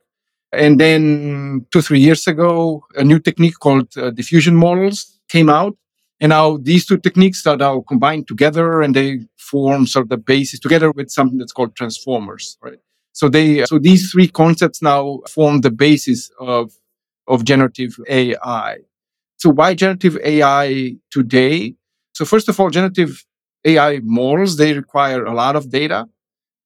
And 0.53 0.81
then 0.81 1.67
two, 1.73 1.83
three 1.83 2.01
years 2.01 2.27
ago, 2.27 2.85
a 2.95 3.05
new 3.05 3.19
technique 3.19 3.59
called 3.59 3.97
uh, 3.97 4.11
diffusion 4.11 4.57
models 4.57 5.19
came 5.29 5.49
out. 5.49 5.77
And 6.21 6.31
now 6.31 6.57
these 6.57 6.87
two 6.87 6.99
techniques 6.99 7.47
are 7.47 7.57
now 7.57 7.83
combined 7.87 8.27
together 8.27 8.81
and 8.81 8.95
they 8.95 9.21
form 9.37 9.87
sort 9.87 10.05
of 10.05 10.09
the 10.09 10.17
basis 10.17 10.59
together 10.59 10.91
with 10.91 11.11
something 11.11 11.39
that's 11.39 11.53
called 11.53 11.77
transformers, 11.77 12.57
right? 12.63 12.79
So 13.13 13.29
they, 13.29 13.65
so 13.67 13.79
these 13.79 14.11
three 14.11 14.29
concepts 14.29 14.83
now 14.83 15.21
form 15.29 15.61
the 15.61 15.71
basis 15.71 16.31
of, 16.39 16.73
of 17.29 17.45
generative 17.45 17.97
AI. 18.09 18.79
So 19.37 19.51
why 19.51 19.75
generative 19.75 20.19
AI 20.23 20.97
today? 21.11 21.75
So 22.15 22.25
first 22.25 22.49
of 22.49 22.59
all, 22.59 22.71
generative 22.71 23.25
AI 23.65 24.01
models, 24.03 24.57
they 24.57 24.73
require 24.73 25.25
a 25.25 25.35
lot 25.35 25.57
of 25.57 25.71
data. 25.71 26.07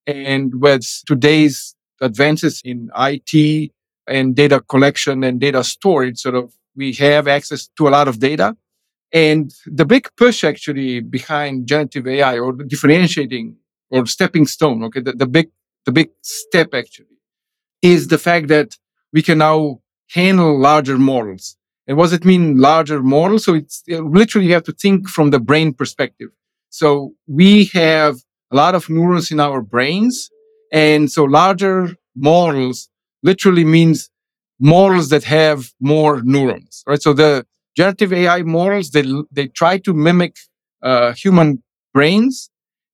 And 0.06 0.60
with 0.60 0.86
today's 1.06 1.74
advances 2.00 2.62
in 2.64 2.90
IT 2.96 3.72
and 4.06 4.34
data 4.34 4.60
collection 4.60 5.24
and 5.24 5.40
data 5.40 5.64
storage, 5.64 6.18
sort 6.18 6.34
of 6.34 6.54
we 6.76 6.92
have 6.94 7.26
access 7.26 7.68
to 7.76 7.88
a 7.88 7.90
lot 7.90 8.08
of 8.08 8.18
data. 8.18 8.56
And 9.12 9.52
the 9.66 9.84
big 9.84 10.08
push 10.16 10.44
actually 10.44 11.00
behind 11.00 11.66
generative 11.66 12.06
AI 12.06 12.38
or 12.38 12.52
the 12.52 12.64
differentiating 12.64 13.56
or 13.90 14.06
stepping 14.06 14.46
stone, 14.46 14.84
okay, 14.84 15.00
the, 15.00 15.12
the 15.12 15.26
big 15.26 15.50
the 15.86 15.92
big 15.92 16.10
step 16.22 16.74
actually 16.74 17.06
is 17.82 18.08
the 18.08 18.18
fact 18.18 18.48
that 18.48 18.76
we 19.12 19.22
can 19.22 19.38
now 19.38 19.80
handle 20.10 20.58
larger 20.58 20.98
models. 20.98 21.56
And 21.86 21.96
what 21.96 22.04
does 22.04 22.12
it 22.12 22.24
mean, 22.24 22.58
larger 22.58 23.02
models? 23.02 23.44
So 23.44 23.54
it's 23.54 23.82
literally 23.88 24.48
you 24.48 24.54
have 24.54 24.64
to 24.64 24.72
think 24.72 25.08
from 25.08 25.30
the 25.30 25.40
brain 25.40 25.72
perspective. 25.72 26.28
So 26.68 27.14
we 27.26 27.66
have 27.66 28.16
a 28.52 28.56
lot 28.56 28.74
of 28.74 28.88
neurons 28.88 29.30
in 29.30 29.40
our 29.40 29.60
brains. 29.60 30.30
And 30.72 31.10
so 31.10 31.24
larger 31.24 31.96
models 32.14 32.88
literally 33.22 33.64
means 33.64 34.10
models 34.60 35.08
that 35.08 35.24
have 35.24 35.72
more 35.80 36.22
neurons, 36.22 36.84
right? 36.86 37.02
So 37.02 37.12
the 37.12 37.46
generative 37.76 38.12
AI 38.12 38.42
models, 38.42 38.90
they, 38.90 39.04
they 39.30 39.48
try 39.48 39.78
to 39.78 39.94
mimic 39.94 40.36
uh, 40.82 41.12
human 41.12 41.62
brains. 41.92 42.50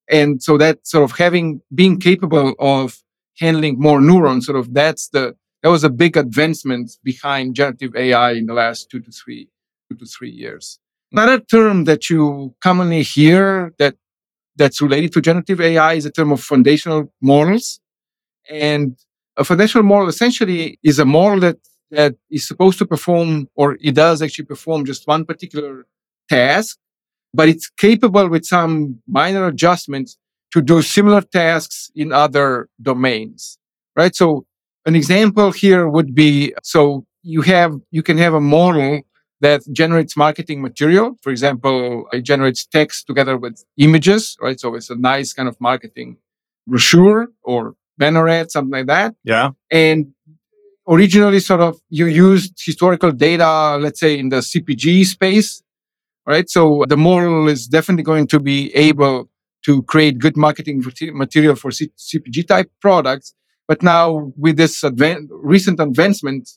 And 0.08 0.42
so 0.42 0.56
that 0.58 0.86
sort 0.86 1.10
of 1.10 1.18
having, 1.18 1.60
being 1.74 1.98
capable 1.98 2.54
of 2.58 3.02
handling 3.38 3.78
more 3.78 4.00
neurons, 4.00 4.46
sort 4.46 4.58
of 4.58 4.72
that's 4.72 5.08
the, 5.08 5.36
that 5.62 5.70
was 5.70 5.84
a 5.84 5.90
big 5.90 6.16
advancement 6.16 6.92
behind 7.02 7.56
generative 7.56 7.94
AI 7.96 8.32
in 8.32 8.46
the 8.46 8.54
last 8.54 8.90
two 8.90 9.00
to 9.00 9.10
three, 9.10 9.48
two 9.90 9.96
to 9.96 10.06
three 10.06 10.30
years. 10.30 10.78
Another 11.12 11.40
term 11.40 11.84
that 11.84 12.10
you 12.10 12.54
commonly 12.60 13.02
hear 13.02 13.72
that 13.78 13.94
that's 14.56 14.80
related 14.80 15.12
to 15.12 15.20
generative 15.20 15.60
AI 15.60 15.94
is 15.94 16.06
a 16.06 16.10
term 16.10 16.32
of 16.32 16.42
foundational 16.42 17.12
models. 17.20 17.80
And 18.50 18.96
a 19.36 19.44
foundational 19.44 19.84
model 19.84 20.08
essentially 20.08 20.78
is 20.82 20.98
a 20.98 21.04
model 21.04 21.40
that 21.40 21.58
that 21.90 22.14
is 22.30 22.46
supposed 22.46 22.78
to 22.78 22.86
perform, 22.86 23.48
or 23.54 23.76
it 23.80 23.94
does 23.94 24.22
actually 24.22 24.44
perform 24.46 24.84
just 24.84 25.06
one 25.06 25.24
particular 25.24 25.86
task, 26.28 26.78
but 27.32 27.48
it's 27.48 27.68
capable 27.68 28.28
with 28.28 28.44
some 28.44 29.00
minor 29.06 29.46
adjustments 29.46 30.18
to 30.52 30.62
do 30.62 30.82
similar 30.82 31.20
tasks 31.20 31.90
in 31.94 32.12
other 32.12 32.68
domains, 32.80 33.58
right? 33.94 34.14
So 34.14 34.46
an 34.84 34.94
example 34.96 35.52
here 35.52 35.88
would 35.88 36.14
be, 36.14 36.54
so 36.62 37.04
you 37.22 37.42
have, 37.42 37.74
you 37.90 38.02
can 38.02 38.18
have 38.18 38.34
a 38.34 38.40
model 38.40 39.02
that 39.40 39.62
generates 39.72 40.16
marketing 40.16 40.62
material. 40.62 41.16
For 41.22 41.30
example, 41.30 42.06
it 42.12 42.22
generates 42.22 42.64
text 42.64 43.06
together 43.06 43.36
with 43.36 43.64
images, 43.76 44.36
right? 44.40 44.58
So 44.58 44.74
it's 44.74 44.88
a 44.88 44.96
nice 44.96 45.32
kind 45.32 45.48
of 45.48 45.60
marketing 45.60 46.16
brochure 46.66 47.28
or 47.42 47.74
banner 47.98 48.28
ad, 48.28 48.50
something 48.50 48.72
like 48.72 48.86
that. 48.86 49.14
Yeah. 49.24 49.50
And 49.70 50.14
originally 50.88 51.40
sort 51.40 51.60
of 51.60 51.80
you 51.88 52.06
used 52.06 52.54
historical 52.64 53.12
data, 53.12 53.76
let's 53.76 54.00
say 54.00 54.18
in 54.18 54.28
the 54.28 54.36
CPG 54.36 55.04
space, 55.06 55.62
right? 56.26 56.48
So 56.48 56.84
the 56.88 56.96
model 56.96 57.48
is 57.48 57.66
definitely 57.66 58.04
going 58.04 58.26
to 58.28 58.40
be 58.40 58.74
able 58.74 59.28
to 59.64 59.82
create 59.82 60.18
good 60.18 60.36
marketing 60.36 60.82
material 61.12 61.56
for 61.56 61.70
C- 61.70 61.90
CPG 61.98 62.46
type 62.46 62.70
products. 62.80 63.34
But 63.66 63.82
now 63.82 64.32
with 64.36 64.56
this 64.56 64.82
advan- 64.82 65.26
recent 65.30 65.80
advancement, 65.80 66.48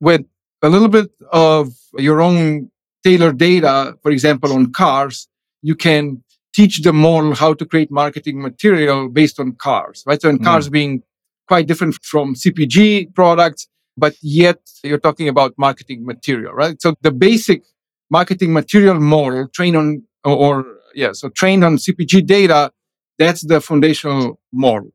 with 0.00 0.22
a 0.62 0.68
little 0.68 0.88
bit 0.88 1.10
of 1.32 1.74
your 1.98 2.20
own 2.20 2.70
tailored 3.02 3.38
data, 3.38 3.96
for 4.02 4.10
example, 4.12 4.52
on 4.52 4.72
cars, 4.72 5.28
you 5.62 5.74
can 5.74 6.22
teach 6.54 6.82
the 6.82 6.92
model 6.92 7.34
how 7.34 7.54
to 7.54 7.66
create 7.66 7.90
marketing 7.90 8.40
material 8.40 9.08
based 9.08 9.40
on 9.40 9.52
cars, 9.52 10.04
right? 10.06 10.20
So, 10.22 10.28
in 10.28 10.38
mm. 10.38 10.44
cars 10.44 10.68
being 10.68 11.02
quite 11.46 11.66
different 11.66 11.94
from 12.02 12.34
CPG 12.34 13.14
products, 13.14 13.68
but 13.96 14.14
yet 14.22 14.58
you're 14.82 14.98
talking 14.98 15.28
about 15.28 15.54
marketing 15.58 16.04
material, 16.04 16.52
right? 16.52 16.80
So 16.80 16.94
the 17.02 17.12
basic 17.12 17.62
marketing 18.10 18.52
material 18.52 19.00
model 19.00 19.48
trained 19.48 19.76
on, 19.76 20.02
or, 20.24 20.64
yeah, 20.94 21.12
so 21.12 21.28
trained 21.28 21.64
on 21.64 21.76
CPG 21.76 22.26
data, 22.26 22.72
that's 23.18 23.46
the 23.46 23.60
foundational 23.60 24.40
model, 24.52 24.92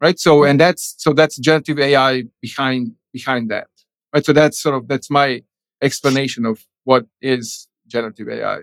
right? 0.00 0.18
So, 0.18 0.44
and 0.44 0.60
that's, 0.60 0.94
so 0.98 1.12
that's 1.12 1.38
generative 1.38 1.78
AI 1.78 2.24
behind, 2.40 2.92
behind 3.12 3.50
that, 3.50 3.68
right? 4.14 4.24
So 4.24 4.32
that's 4.32 4.60
sort 4.60 4.76
of, 4.76 4.88
that's 4.88 5.10
my 5.10 5.42
explanation 5.82 6.46
of 6.46 6.64
what 6.84 7.06
is 7.20 7.68
generative 7.86 8.28
AI. 8.28 8.60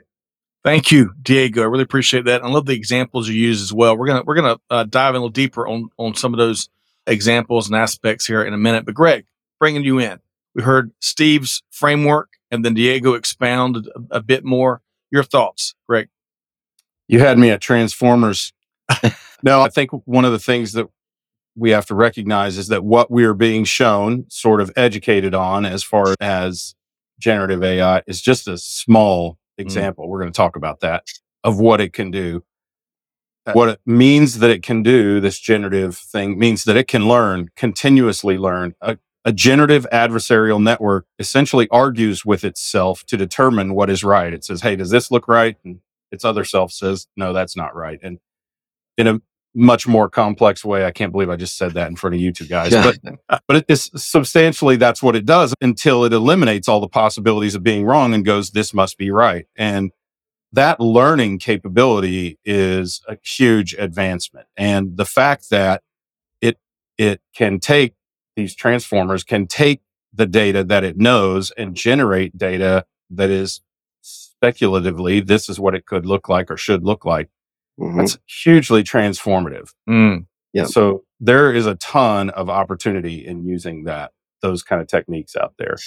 Thank 0.63 0.91
you, 0.91 1.13
Diego. 1.21 1.61
I 1.61 1.65
really 1.65 1.83
appreciate 1.83 2.23
that. 2.25 2.41
I 2.43 2.47
love 2.47 2.65
the 2.65 2.73
examples 2.73 3.27
you 3.27 3.35
use 3.35 3.61
as 3.61 3.73
well. 3.73 3.97
We're 3.97 4.07
gonna 4.07 4.23
we're 4.23 4.35
gonna 4.35 4.57
uh, 4.69 4.85
dive 4.85 5.13
a 5.13 5.17
little 5.17 5.27
deeper 5.27 5.67
on 5.67 5.89
on 5.97 6.15
some 6.15 6.33
of 6.33 6.37
those 6.37 6.69
examples 7.07 7.67
and 7.67 7.75
aspects 7.75 8.25
here 8.25 8.43
in 8.43 8.53
a 8.53 8.57
minute. 8.57 8.86
But 8.86 8.95
Greg, 8.95 9.25
bringing 9.60 9.83
you 9.83 10.00
in, 10.00 10.19
we 10.55 10.63
heard 10.63 10.91
Steve's 11.00 11.63
framework, 11.72 12.29
and 12.51 12.63
then 12.63 12.74
Diego 12.74 13.13
expounded 13.13 13.88
a, 13.88 14.17
a 14.17 14.22
bit 14.22 14.43
more. 14.45 14.81
Your 15.12 15.24
thoughts, 15.24 15.75
Greg? 15.88 16.10
You 17.07 17.19
had 17.19 17.38
me 17.38 17.51
at 17.51 17.62
Transformers. 17.62 18.53
no, 19.43 19.62
I 19.62 19.69
think 19.69 19.91
one 20.05 20.25
of 20.25 20.31
the 20.31 20.39
things 20.39 20.74
that 20.74 20.88
we 21.55 21.72
have 21.72 21.86
to 21.88 21.95
recognize 21.95 22.57
is 22.57 22.67
that 22.69 22.83
what 22.83 23.12
we 23.12 23.24
are 23.25 23.33
being 23.33 23.63
shown, 23.63 24.25
sort 24.29 24.62
of 24.62 24.72
educated 24.75 25.36
on, 25.36 25.65
as 25.65 25.83
far 25.83 26.15
as 26.19 26.75
generative 27.19 27.63
AI, 27.63 28.01
is 28.07 28.22
just 28.22 28.48
a 28.48 28.57
small 28.57 29.33
mm. 29.33 29.38
example. 29.57 30.05
Mm. 30.05 30.10
We're 30.10 30.19
going 30.22 30.31
to 30.31 30.38
talk 30.38 30.55
about 30.55 30.79
that 30.79 31.05
of 31.43 31.60
what 31.60 31.81
it 31.81 31.93
can 31.93 32.10
do. 32.10 32.43
Uh, 33.45 33.53
what 33.53 33.69
it 33.69 33.79
means 33.85 34.39
that 34.39 34.50
it 34.50 34.63
can 34.63 34.83
do, 34.83 35.19
this 35.19 35.38
generative 35.38 35.97
thing, 35.97 36.39
means 36.39 36.63
that 36.63 36.77
it 36.77 36.88
can 36.88 37.07
learn, 37.07 37.50
continuously 37.55 38.38
learn. 38.38 38.73
A, 38.81 38.97
a 39.25 39.33
generative 39.33 39.85
adversarial 39.91 40.62
network 40.62 41.05
essentially 41.19 41.67
argues 41.69 42.25
with 42.25 42.43
itself 42.43 43.05
to 43.05 43.17
determine 43.17 43.73
what 43.73 43.89
is 43.89 44.03
right. 44.03 44.33
It 44.33 44.43
says, 44.43 44.62
hey, 44.62 44.75
does 44.75 44.89
this 44.89 45.12
look 45.12 45.27
right? 45.27 45.57
And 45.63 45.79
its 46.12 46.25
other 46.25 46.43
self 46.43 46.71
says, 46.71 47.07
no, 47.15 47.33
that's 47.33 47.55
not 47.55 47.75
right. 47.75 48.00
And 48.01 48.19
in 48.97 49.07
a 49.07 49.21
much 49.55 49.88
more 49.88 50.09
complex 50.09 50.65
way, 50.65 50.85
I 50.85 50.91
can't 50.91 51.12
believe 51.12 51.29
I 51.29 51.35
just 51.35 51.57
said 51.57 51.73
that 51.73 51.88
in 51.88 51.95
front 51.95 52.15
of 52.15 52.21
you 52.21 52.31
two 52.31 52.47
guys, 52.47 52.71
yeah. 52.71 52.91
but, 53.03 53.19
uh, 53.29 53.39
but 53.47 53.57
it 53.57 53.65
is 53.67 53.91
substantially 53.95 54.75
that's 54.75 55.01
what 55.03 55.15
it 55.15 55.25
does 55.25 55.53
until 55.62 56.05
it 56.05 56.13
eliminates 56.13 56.67
all 56.67 56.79
the 56.79 56.88
possibilities 56.88 57.55
of 57.55 57.63
being 57.63 57.85
wrong 57.85 58.13
and 58.13 58.25
goes, 58.25 58.51
this 58.51 58.73
must 58.73 58.97
be 58.97 59.12
right. 59.12 59.45
And 59.55 59.91
that 60.53 60.79
learning 60.79 61.39
capability 61.39 62.39
is 62.45 63.01
a 63.07 63.17
huge 63.24 63.74
advancement. 63.74 64.48
And 64.55 64.98
the 64.98 65.05
fact 65.05 65.50
that 65.50 65.81
it, 66.41 66.60
it 66.98 67.22
can 67.36 67.60
take 67.60 67.95
these 68.36 68.55
transformers 68.55 69.24
can 69.24 69.48
take 69.48 69.81
the 70.13 70.25
data 70.25 70.63
that 70.63 70.83
it 70.83 70.98
knows 70.98 71.51
and 71.51 71.75
generate 71.75 72.38
data 72.38 72.86
that 73.10 73.29
is 73.29 73.62
speculatively, 74.01 75.19
this 75.19 75.50
is 75.50 75.60
what 75.60 75.75
it 75.75 75.86
could 75.86 76.05
look 76.05 76.29
like 76.29 76.51
or 76.51 76.57
should 76.57 76.83
look 76.83 77.03
like. 77.03 77.29
Mm-hmm. 77.79 77.98
That's 77.98 78.19
hugely 78.27 78.83
transformative. 78.83 79.74
Mm. 79.89 80.27
Yeah. 80.53 80.65
So 80.65 81.03
there 81.19 81.51
is 81.51 81.65
a 81.65 81.75
ton 81.75 82.29
of 82.29 82.50
opportunity 82.50 83.25
in 83.25 83.43
using 83.43 83.86
that, 83.86 84.12
those 84.41 84.62
kind 84.62 84.81
of 84.81 84.88
techniques 84.88 85.36
out 85.36 85.55
there. 85.57 85.77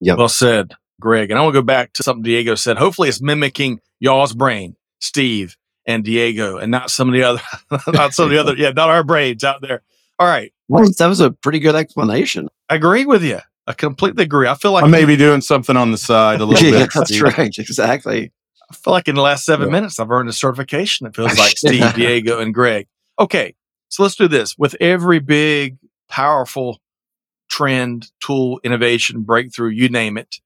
Yeah. 0.00 0.14
Well 0.14 0.28
said. 0.28 0.74
Greg. 1.00 1.30
And 1.30 1.38
I 1.38 1.42
want 1.42 1.54
to 1.54 1.60
go 1.60 1.64
back 1.64 1.92
to 1.94 2.02
something 2.02 2.22
Diego 2.22 2.54
said. 2.54 2.76
Hopefully, 2.78 3.08
it's 3.08 3.20
mimicking 3.20 3.80
y'all's 4.00 4.32
brain, 4.32 4.76
Steve 5.00 5.56
and 5.86 6.02
Diego, 6.04 6.56
and 6.56 6.70
not 6.70 6.90
some 6.90 7.08
of 7.08 7.14
the 7.14 7.22
other, 7.22 7.40
not 7.92 8.14
some 8.14 8.26
of 8.26 8.30
the 8.30 8.38
other, 8.38 8.54
yeah, 8.56 8.70
not 8.70 8.88
our 8.90 9.04
brains 9.04 9.44
out 9.44 9.60
there. 9.60 9.82
All 10.18 10.26
right. 10.26 10.52
Well, 10.68 10.88
that 10.98 11.06
was 11.06 11.20
a 11.20 11.30
pretty 11.30 11.58
good 11.58 11.74
explanation. 11.74 12.48
I 12.70 12.76
agree 12.76 13.04
with 13.04 13.22
you. 13.22 13.40
I 13.66 13.72
completely 13.72 14.24
agree. 14.24 14.46
I 14.48 14.54
feel 14.54 14.72
like 14.72 14.84
I 14.84 14.88
may 14.88 15.04
be 15.04 15.16
doing 15.16 15.40
something 15.40 15.76
on 15.76 15.90
the 15.90 15.98
side 15.98 16.40
a 16.40 16.44
little 16.46 16.64
yeah, 16.64 16.84
bit. 16.84 16.90
that's 16.94 17.08
Steve. 17.10 17.22
right. 17.22 17.58
Exactly. 17.58 18.32
I 18.70 18.74
feel 18.74 18.92
like 18.92 19.08
in 19.08 19.14
the 19.14 19.20
last 19.22 19.44
seven 19.44 19.68
Yeah. 19.68 19.72
minutes, 19.72 19.98
I've 20.00 20.10
earned 20.10 20.28
a 20.28 20.32
certification. 20.32 21.06
It 21.06 21.14
feels 21.16 21.36
like 21.38 21.56
Steve, 21.58 21.94
Diego, 21.94 22.40
and 22.40 22.54
Greg. 22.54 22.86
Okay, 23.18 23.54
so 23.88 24.02
let's 24.02 24.16
do 24.16 24.26
this. 24.28 24.56
With 24.56 24.74
every 24.80 25.18
big, 25.18 25.76
powerful 26.08 26.80
trend, 27.50 28.10
tool, 28.20 28.60
innovation, 28.64 29.22
breakthrough, 29.22 29.70
you 29.70 29.88
name 29.88 30.16
it, 30.16 30.36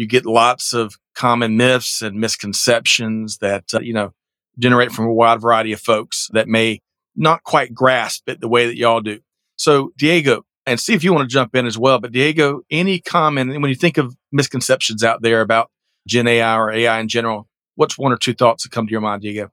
you 0.00 0.06
get 0.06 0.24
lots 0.24 0.72
of 0.72 0.98
common 1.14 1.58
myths 1.58 2.00
and 2.00 2.18
misconceptions 2.18 3.36
that 3.38 3.74
uh, 3.74 3.80
you 3.80 3.92
know 3.92 4.14
generate 4.58 4.92
from 4.92 5.04
a 5.04 5.12
wide 5.12 5.42
variety 5.42 5.72
of 5.72 5.80
folks 5.80 6.30
that 6.32 6.48
may 6.48 6.80
not 7.14 7.42
quite 7.44 7.74
grasp 7.74 8.26
it 8.26 8.40
the 8.40 8.48
way 8.48 8.66
that 8.66 8.78
y'all 8.78 9.02
do. 9.02 9.20
So, 9.56 9.92
Diego, 9.98 10.46
and 10.64 10.80
see 10.80 10.94
if 10.94 11.04
you 11.04 11.12
want 11.12 11.28
to 11.28 11.32
jump 11.32 11.54
in 11.54 11.66
as 11.66 11.76
well. 11.76 11.98
But 11.98 12.12
Diego, 12.12 12.62
any 12.70 12.98
comment 12.98 13.50
when 13.60 13.68
you 13.68 13.74
think 13.74 13.98
of 13.98 14.16
misconceptions 14.32 15.04
out 15.04 15.20
there 15.20 15.42
about 15.42 15.70
Gen 16.08 16.26
AI 16.26 16.56
or 16.56 16.72
AI 16.72 16.98
in 16.98 17.08
general? 17.08 17.46
What's 17.74 17.98
one 17.98 18.10
or 18.10 18.16
two 18.16 18.32
thoughts 18.32 18.62
that 18.62 18.72
come 18.72 18.86
to 18.86 18.90
your 18.90 19.02
mind, 19.02 19.20
Diego? 19.20 19.50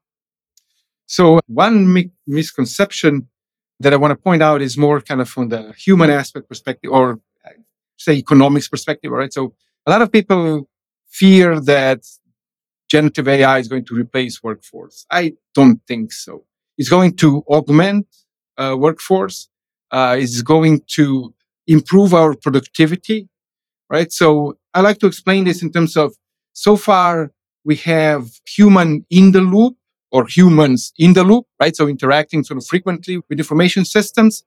So 1.07 1.41
one 1.47 1.91
mi- 1.91 2.11
misconception 2.25 3.27
that 3.81 3.91
I 3.91 3.97
want 3.97 4.11
to 4.11 4.15
point 4.15 4.41
out 4.41 4.61
is 4.61 4.77
more 4.77 5.01
kind 5.01 5.19
of 5.19 5.27
from 5.27 5.49
the 5.49 5.73
human 5.73 6.09
aspect 6.09 6.47
perspective 6.47 6.89
or 6.89 7.19
uh, 7.45 7.49
say 7.97 8.13
economics 8.13 8.69
perspective, 8.69 9.11
right? 9.11 9.33
So 9.33 9.53
a 9.87 9.91
lot 9.91 10.01
of 10.01 10.11
people 10.11 10.69
fear 11.09 11.59
that 11.61 12.01
generative 12.89 13.27
AI 13.27 13.59
is 13.59 13.69
going 13.69 13.85
to 13.85 13.95
replace 13.95 14.43
workforce. 14.43 15.05
I 15.09 15.33
don't 15.55 15.81
think 15.87 16.11
so. 16.11 16.43
It's 16.77 16.89
going 16.89 17.15
to 17.17 17.43
augment 17.49 18.07
uh, 18.57 18.75
workforce. 18.77 19.49
Uh, 19.89 20.17
it's 20.19 20.41
going 20.41 20.81
to 20.95 21.33
improve 21.67 22.13
our 22.13 22.35
productivity, 22.35 23.29
right? 23.89 24.11
So 24.11 24.57
I 24.73 24.81
like 24.81 24.99
to 24.99 25.07
explain 25.07 25.45
this 25.45 25.63
in 25.63 25.71
terms 25.71 25.95
of 25.97 26.15
so 26.53 26.75
far 26.75 27.31
we 27.63 27.77
have 27.77 28.29
human 28.45 29.05
in 29.09 29.31
the 29.31 29.41
loop 29.41 29.77
or 30.11 30.27
humans 30.27 30.93
in 30.97 31.13
the 31.13 31.23
loop, 31.23 31.45
right? 31.61 31.75
So 31.75 31.87
interacting 31.87 32.43
sort 32.43 32.57
of 32.57 32.67
frequently 32.67 33.17
with 33.29 33.39
information 33.39 33.85
systems. 33.85 34.43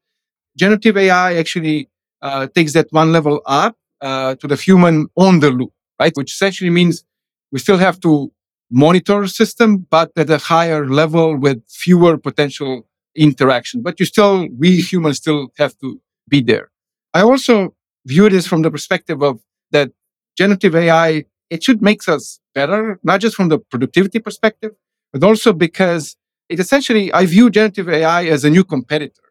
Generative 0.57 0.97
AI 0.99 1.37
actually 1.37 1.89
uh, 2.23 2.49
takes 2.49 2.75
that 2.75 2.89
one 2.91 3.13
level 3.13 3.41
up 3.47 3.77
uh, 4.01 4.35
to 4.37 4.47
the 4.47 4.57
human 4.57 5.09
on 5.17 5.41
the 5.41 5.51
loop, 5.51 5.73
right? 5.99 6.13
Which 6.17 6.33
essentially 6.33 6.71
means 6.71 7.05
we 7.53 7.59
still 7.59 7.79
have 7.79 8.01
to 8.01 8.33
monitor 8.71 9.27
system, 9.27 9.87
but 9.91 10.13
at 10.17 10.31
a 10.31 10.39
higher 10.39 10.89
level 10.89 11.37
with 11.37 11.63
fewer 11.69 12.17
potential 12.17 12.87
interaction. 13.17 13.83
But 13.83 13.99
you 13.99 14.07
still, 14.07 14.49
we 14.57 14.81
humans 14.81 15.19
still 15.19 15.49
have 15.59 15.77
to 15.79 16.01
be 16.29 16.41
there. 16.41 16.71
I 17.13 17.23
also 17.23 17.75
view 18.07 18.29
this 18.31 18.47
from 18.47 18.63
the 18.63 18.71
perspective 18.71 19.23
of 19.23 19.41
that 19.73 19.91
generative 20.37 20.75
AI, 20.77 21.25
it 21.51 21.63
should 21.63 21.83
make 21.83 22.09
us 22.09 22.41
better, 22.55 23.01
not 23.03 23.21
just 23.21 23.35
from 23.37 23.49
the 23.49 23.59
productivity 23.59 24.21
perspective, 24.21 24.73
but 25.13 25.25
also 25.25 25.53
because 25.53 26.17
it 26.49 26.61
essentially, 26.61 27.13
I 27.13 27.27
view 27.27 27.51
generative 27.51 27.89
AI 27.89 28.27
as 28.27 28.45
a 28.45 28.51
new 28.51 28.65
competitor, 28.65 29.23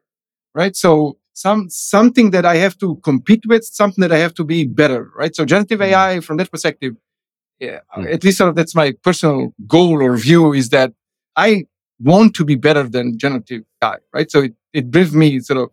right? 0.53 0.75
So 0.75 1.17
some, 1.43 1.69
something 1.69 2.31
that 2.31 2.45
I 2.45 2.55
have 2.57 2.77
to 2.79 2.87
compete 3.09 3.43
with, 3.51 3.63
something 3.63 4.01
that 4.01 4.11
I 4.11 4.17
have 4.25 4.33
to 4.39 4.43
be 4.43 4.59
better, 4.65 5.01
right? 5.15 5.33
So 5.37 5.45
generative 5.45 5.81
AI 5.81 6.19
from 6.19 6.35
that 6.37 6.51
perspective, 6.51 6.93
yeah, 7.59 7.79
Mm. 7.95 8.13
at 8.15 8.21
least 8.25 8.37
sort 8.39 8.49
of 8.51 8.55
that's 8.55 8.75
my 8.83 8.89
personal 9.07 9.53
goal 9.75 9.97
or 10.07 10.13
view 10.17 10.53
is 10.61 10.67
that 10.69 10.89
I 11.47 11.49
want 12.11 12.29
to 12.39 12.43
be 12.51 12.55
better 12.67 12.83
than 12.95 13.05
generative 13.17 13.63
AI, 13.83 13.97
right? 14.15 14.29
So 14.33 14.39
it, 14.47 14.53
it 14.79 14.85
gives 14.91 15.11
me 15.13 15.39
sort 15.39 15.59
of 15.63 15.67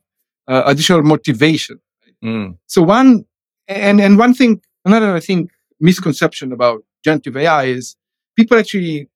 uh, 0.52 0.62
additional 0.70 1.02
motivation. 1.14 1.76
Mm, 2.24 2.48
So 2.66 2.83
one, 2.83 3.24
and, 3.68 4.00
and 4.00 4.18
one 4.24 4.35
thing, 4.35 4.52
another, 4.85 5.14
I 5.14 5.20
think, 5.29 5.50
misconception 5.81 6.52
about 6.52 6.79
generative 7.05 7.37
AI 7.37 7.64
is 7.79 7.96
people 8.37 8.57
actually 8.59 9.09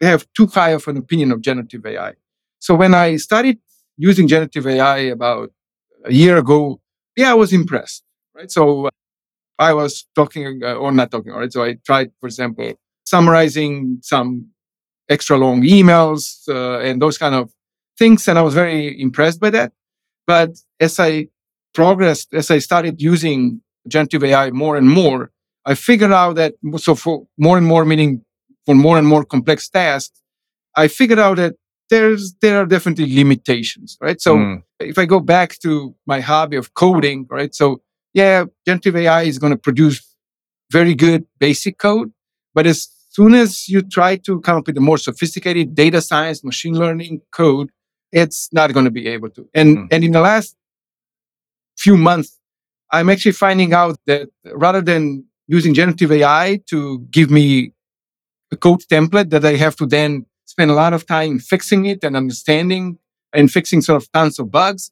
have 0.00 0.26
too 0.36 0.46
high 0.46 0.70
of 0.78 0.86
an 0.88 0.96
opinion 1.04 1.32
of 1.32 1.40
generative 1.40 1.84
AI. 1.86 2.12
So 2.58 2.74
when 2.74 2.92
I 2.94 3.16
started 3.16 3.56
using 3.96 4.28
generative 4.28 4.66
AI 4.66 4.98
about 5.18 5.50
a 6.04 6.12
year 6.12 6.38
ago, 6.38 6.80
yeah, 7.16 7.30
I 7.30 7.34
was 7.34 7.52
impressed, 7.52 8.04
right? 8.34 8.50
So 8.50 8.86
uh, 8.86 8.90
I 9.58 9.74
was 9.74 10.06
talking 10.14 10.60
uh, 10.62 10.74
or 10.74 10.92
not 10.92 11.10
talking, 11.10 11.32
all 11.32 11.40
right? 11.40 11.52
So 11.52 11.64
I 11.64 11.74
tried, 11.84 12.12
for 12.20 12.26
example, 12.26 12.72
summarizing 13.04 13.98
some 14.02 14.48
extra 15.08 15.36
long 15.36 15.62
emails 15.62 16.48
uh, 16.48 16.80
and 16.80 17.00
those 17.00 17.18
kind 17.18 17.34
of 17.34 17.50
things. 17.98 18.28
And 18.28 18.38
I 18.38 18.42
was 18.42 18.54
very 18.54 19.00
impressed 19.00 19.40
by 19.40 19.50
that. 19.50 19.72
But 20.26 20.50
as 20.78 21.00
I 21.00 21.28
progressed, 21.74 22.34
as 22.34 22.50
I 22.50 22.58
started 22.58 23.00
using 23.00 23.62
generative 23.88 24.24
AI 24.24 24.50
more 24.50 24.76
and 24.76 24.88
more, 24.88 25.30
I 25.64 25.74
figured 25.74 26.12
out 26.12 26.36
that 26.36 26.54
so 26.76 26.94
for 26.94 27.26
more 27.36 27.58
and 27.58 27.66
more, 27.66 27.84
meaning 27.84 28.24
for 28.66 28.74
more 28.74 28.98
and 28.98 29.06
more 29.06 29.24
complex 29.24 29.68
tasks, 29.68 30.20
I 30.76 30.88
figured 30.88 31.18
out 31.18 31.36
that 31.38 31.54
there's 31.90 32.34
there 32.40 32.60
are 32.60 32.66
definitely 32.66 33.14
limitations, 33.14 33.96
right? 34.00 34.20
So 34.20 34.36
mm, 34.36 34.62
if 34.80 34.98
I 34.98 35.06
go 35.06 35.20
back 35.20 35.58
to 35.60 35.94
my 36.06 36.20
hobby 36.20 36.56
of 36.56 36.74
coding, 36.74 37.26
right? 37.30 37.54
So 37.54 37.82
yeah, 38.14 38.44
generative 38.66 38.96
AI 38.96 39.22
is 39.22 39.38
going 39.38 39.52
to 39.52 39.58
produce 39.58 40.02
very 40.70 40.94
good 40.94 41.26
basic 41.38 41.78
code, 41.78 42.12
but 42.54 42.66
as 42.66 42.88
soon 43.10 43.34
as 43.34 43.68
you 43.68 43.82
try 43.82 44.16
to 44.16 44.40
come 44.40 44.58
up 44.58 44.66
with 44.66 44.76
a 44.76 44.80
more 44.80 44.98
sophisticated 44.98 45.74
data 45.74 46.00
science, 46.00 46.44
machine 46.44 46.74
learning 46.78 47.20
code, 47.32 47.70
it's 48.12 48.48
not 48.52 48.72
going 48.72 48.84
to 48.84 48.90
be 48.90 49.06
able 49.08 49.30
to. 49.30 49.48
And 49.54 49.78
Mm. 49.78 49.88
and 49.92 50.04
in 50.04 50.12
the 50.12 50.20
last 50.20 50.56
few 51.76 51.96
months, 51.96 52.38
I'm 52.90 53.08
actually 53.10 53.32
finding 53.32 53.72
out 53.72 53.98
that 54.06 54.28
rather 54.54 54.80
than 54.80 55.24
using 55.46 55.74
generative 55.74 56.12
AI 56.12 56.60
to 56.66 57.00
give 57.10 57.30
me 57.30 57.72
a 58.52 58.56
code 58.56 58.82
template 58.90 59.30
that 59.30 59.44
I 59.44 59.56
have 59.56 59.76
to 59.76 59.86
then 59.86 60.26
spend 60.48 60.70
a 60.70 60.74
lot 60.74 60.94
of 60.94 61.04
time 61.06 61.38
fixing 61.38 61.84
it 61.84 62.02
and 62.02 62.16
understanding 62.16 62.98
and 63.34 63.52
fixing 63.52 63.82
sort 63.82 64.02
of 64.02 64.10
tons 64.12 64.38
of 64.38 64.50
bugs, 64.50 64.90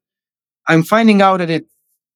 I'm 0.68 0.82
finding 0.82 1.22
out 1.22 1.38
that 1.38 1.50
it 1.50 1.66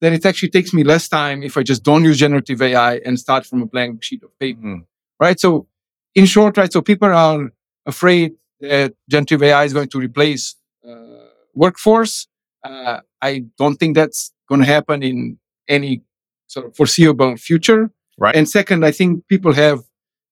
that 0.01 0.13
it 0.13 0.25
actually 0.25 0.49
takes 0.49 0.73
me 0.73 0.83
less 0.83 1.07
time 1.07 1.43
if 1.43 1.57
I 1.57 1.63
just 1.63 1.83
don't 1.83 2.03
use 2.03 2.17
generative 2.17 2.61
AI 2.61 2.95
and 3.05 3.19
start 3.19 3.45
from 3.45 3.61
a 3.61 3.65
blank 3.65 4.03
sheet 4.03 4.23
of 4.23 4.31
paper. 4.39 4.61
mm. 4.61 4.85
Right. 5.19 5.39
So 5.39 5.67
in 6.15 6.25
short, 6.25 6.57
right, 6.57 6.71
so 6.71 6.81
people 6.81 7.07
are 7.07 7.51
afraid 7.85 8.33
that 8.59 8.93
generative 9.09 9.43
AI 9.43 9.63
is 9.63 9.73
going 9.73 9.89
to 9.89 9.99
replace 9.99 10.55
uh, 10.87 11.29
workforce. 11.53 12.27
Uh, 12.63 13.01
I 13.21 13.45
don't 13.57 13.77
think 13.77 13.95
that's 13.95 14.31
going 14.49 14.61
to 14.61 14.67
happen 14.67 15.03
in 15.03 15.37
any 15.67 16.03
sort 16.47 16.67
of 16.67 16.75
foreseeable 16.75 17.37
future. 17.37 17.91
Right. 18.17 18.35
And 18.35 18.47
second, 18.47 18.85
I 18.85 18.91
think 18.91 19.27
people 19.27 19.53
have 19.53 19.79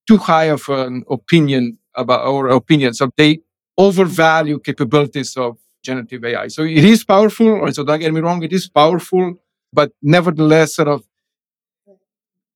too 0.08 0.18
high 0.18 0.46
of 0.46 0.68
an 0.70 1.04
opinion 1.10 1.79
about 2.00 2.22
our 2.26 2.48
opinions. 2.50 2.98
So 3.00 3.10
they 3.18 3.40
overvalue 3.78 4.60
capabilities 4.60 5.36
of 5.38 5.58
generative 5.84 6.24
AI. 6.26 6.48
So 6.50 6.64
it 6.64 6.84
is 6.84 7.04
powerful. 7.04 7.48
Or 7.48 7.72
so 7.72 7.84
don't 7.84 8.00
get 8.00 8.14
me 8.14 8.22
wrong, 8.22 8.44
it 8.44 8.54
is 8.54 8.68
powerful, 8.70 9.36
but 9.72 9.92
nevertheless, 10.02 10.76
sort 10.76 10.88
of 10.90 11.04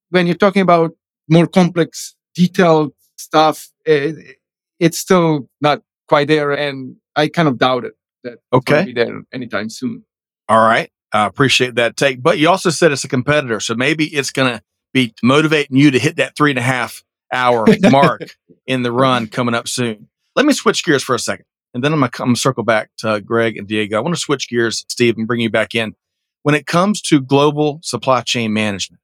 when 0.10 0.27
you're 0.27 0.36
talking 0.36 0.62
about 0.62 0.91
more 1.29 1.47
complex, 1.47 2.15
detailed 2.36 2.93
stuff, 3.17 3.69
it, 3.86 4.38
it's 4.79 4.99
still 4.99 5.49
not 5.62 5.82
quite 6.08 6.27
there. 6.27 6.51
And 6.51 6.97
I 7.15 7.27
kind 7.27 7.47
of 7.47 7.58
doubt 7.58 7.86
it 7.86 7.93
that 8.23 8.34
it's 8.34 8.41
Okay. 8.53 8.79
to 8.79 8.86
be 8.86 8.93
there 8.93 9.21
anytime 9.32 9.69
soon. 9.69 10.03
All 10.49 10.62
right. 10.62 10.89
I 11.13 11.25
appreciate 11.25 11.75
that 11.75 11.95
take. 11.95 12.21
But 12.21 12.38
you 12.39 12.49
also 12.49 12.69
said 12.69 12.91
it's 12.91 13.03
a 13.03 13.08
competitor. 13.08 13.60
So 13.60 13.75
maybe 13.75 14.06
it's 14.06 14.32
going 14.32 14.51
to 14.58 14.62
be 14.93 15.13
motivating 15.23 15.77
you 15.77 15.91
to 15.91 15.99
hit 15.99 16.17
that 16.17 16.36
three 16.36 16.49
and 16.51 16.60
a 16.60 16.63
half 16.63 17.03
hour 17.34 17.65
mark 17.91 18.36
in 18.65 18.84
the 18.84 18.91
run 18.91 19.28
coming 19.28 19.56
up 19.56 19.67
soon. 19.67 20.08
Let 20.36 20.46
me 20.46 20.54
switch 20.54 20.84
gears 20.84 21.04
for 21.04 21.15
a 21.15 21.19
second. 21.19 21.46
And 21.74 21.84
then 21.84 21.91
I'm 21.91 22.00
going 22.00 22.12
to 22.12 22.17
come 22.17 22.36
circle 22.36 22.63
back 22.63 22.91
to 23.00 23.19
Greg 23.22 23.58
and 23.58 23.67
Diego. 23.67 23.98
I 23.98 24.02
want 24.02 24.15
to 24.15 24.22
switch 24.22 24.48
gears, 24.48 24.86
Steve, 24.89 25.17
and 25.17 25.28
bring 25.28 25.41
you 25.41 25.50
back 25.50 25.74
in. 25.74 25.96
When 26.43 26.56
it 26.56 26.67
comes 26.67 27.02
to 27.04 27.22
global 27.22 27.80
supply 27.82 28.22
chain 28.22 28.54
management, 28.54 29.02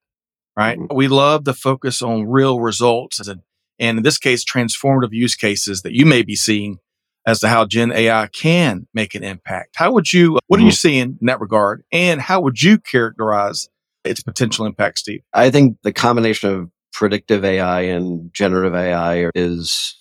right? 0.56 0.78
Mm-hmm. 0.78 0.96
We 0.96 1.08
love 1.08 1.46
the 1.46 1.54
focus 1.54 2.02
on 2.02 2.28
real 2.28 2.60
results 2.60 3.26
and, 3.28 3.42
and 3.80 3.98
in 3.98 4.04
this 4.04 4.18
case, 4.18 4.44
transformative 4.44 5.13
use 5.13 5.36
cases 5.36 5.84
that 5.84 5.94
you 5.94 6.06
may 6.06 6.22
be 6.22 6.36
seeing 6.36 6.80
as 7.26 7.39
to 7.39 7.48
how 7.48 7.65
Gen 7.65 7.92
AI 7.92 8.28
can 8.28 8.88
make 8.94 9.15
an 9.15 9.24
impact. 9.24 9.76
How 9.76 9.92
would 9.94 10.12
you, 10.12 10.38
what 10.48 10.60
are 10.60 10.63
you 10.63 10.70
mm-hmm. 10.70 10.74
seeing 10.74 11.18
in 11.20 11.26
that 11.28 11.39
regard? 11.39 11.84
And 11.92 12.20
how 12.20 12.42
would 12.42 12.62
you 12.62 12.78
characterize 12.78 13.70
its 14.04 14.22
potential 14.22 14.65
impact, 14.65 15.00
Steve? 15.00 15.22
I 15.34 15.50
think 15.50 15.78
the 15.84 15.94
combination 15.94 16.50
of 16.50 16.70
predictive 16.93 17.45
AI 17.45 17.82
and 17.82 18.34
generative 18.34 18.75
AI 18.75 19.30
is 19.36 19.95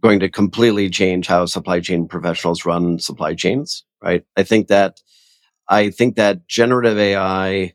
going 0.00 0.20
to 0.20 0.28
completely 0.28 0.90
change 0.90 1.26
how 1.26 1.46
supply 1.46 1.80
chain 1.80 2.06
professionals 2.06 2.64
run 2.64 2.98
supply 2.98 3.34
chains, 3.34 3.84
right? 4.02 4.24
I 4.36 4.42
think 4.42 4.68
that 4.68 5.00
I 5.68 5.90
think 5.90 6.16
that 6.16 6.46
generative 6.46 6.98
AI 6.98 7.74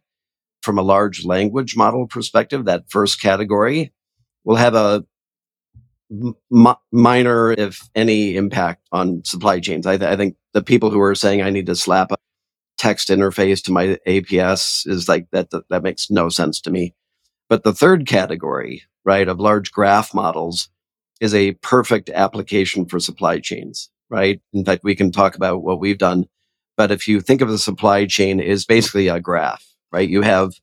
from 0.61 0.77
a 0.77 0.83
large 0.83 1.25
language 1.25 1.75
model 1.75 2.07
perspective, 2.07 2.65
that 2.65 2.89
first 2.89 3.21
category 3.21 3.91
will 4.43 4.55
have 4.55 4.75
a 4.75 5.03
m- 6.11 6.75
minor, 6.91 7.51
if 7.51 7.89
any, 7.95 8.35
impact 8.35 8.87
on 8.91 9.23
supply 9.25 9.59
chains. 9.59 9.87
I, 9.87 9.97
th- 9.97 10.09
I 10.09 10.15
think 10.15 10.35
the 10.53 10.61
people 10.63 10.91
who 10.91 11.01
are 11.01 11.15
saying 11.15 11.41
I 11.41 11.49
need 11.49 11.65
to 11.65 11.75
slap 11.75 12.11
a 12.11 12.17
text 12.77 13.09
interface 13.09 13.63
to 13.63 13.71
my 13.71 13.97
APS 14.07 14.87
is 14.87 15.09
like 15.09 15.27
that, 15.31 15.49
that, 15.51 15.63
that 15.69 15.83
makes 15.83 16.09
no 16.09 16.29
sense 16.29 16.61
to 16.61 16.71
me. 16.71 16.93
But 17.51 17.65
the 17.65 17.73
third 17.73 18.07
category, 18.07 18.83
right, 19.03 19.27
of 19.27 19.41
large 19.41 19.73
graph 19.73 20.13
models 20.13 20.69
is 21.19 21.33
a 21.33 21.51
perfect 21.55 22.09
application 22.09 22.85
for 22.85 22.97
supply 22.97 23.41
chains, 23.41 23.89
right? 24.09 24.39
In 24.53 24.63
fact, 24.63 24.85
we 24.85 24.95
can 24.95 25.11
talk 25.11 25.35
about 25.35 25.61
what 25.61 25.81
we've 25.81 25.97
done. 25.97 26.27
But 26.77 26.91
if 26.91 27.09
you 27.09 27.19
think 27.19 27.41
of 27.41 27.49
the 27.49 27.57
supply 27.57 28.05
chain 28.05 28.39
is 28.39 28.65
basically 28.65 29.09
a 29.09 29.19
graph, 29.19 29.65
right? 29.91 30.07
You 30.07 30.21
have 30.21 30.53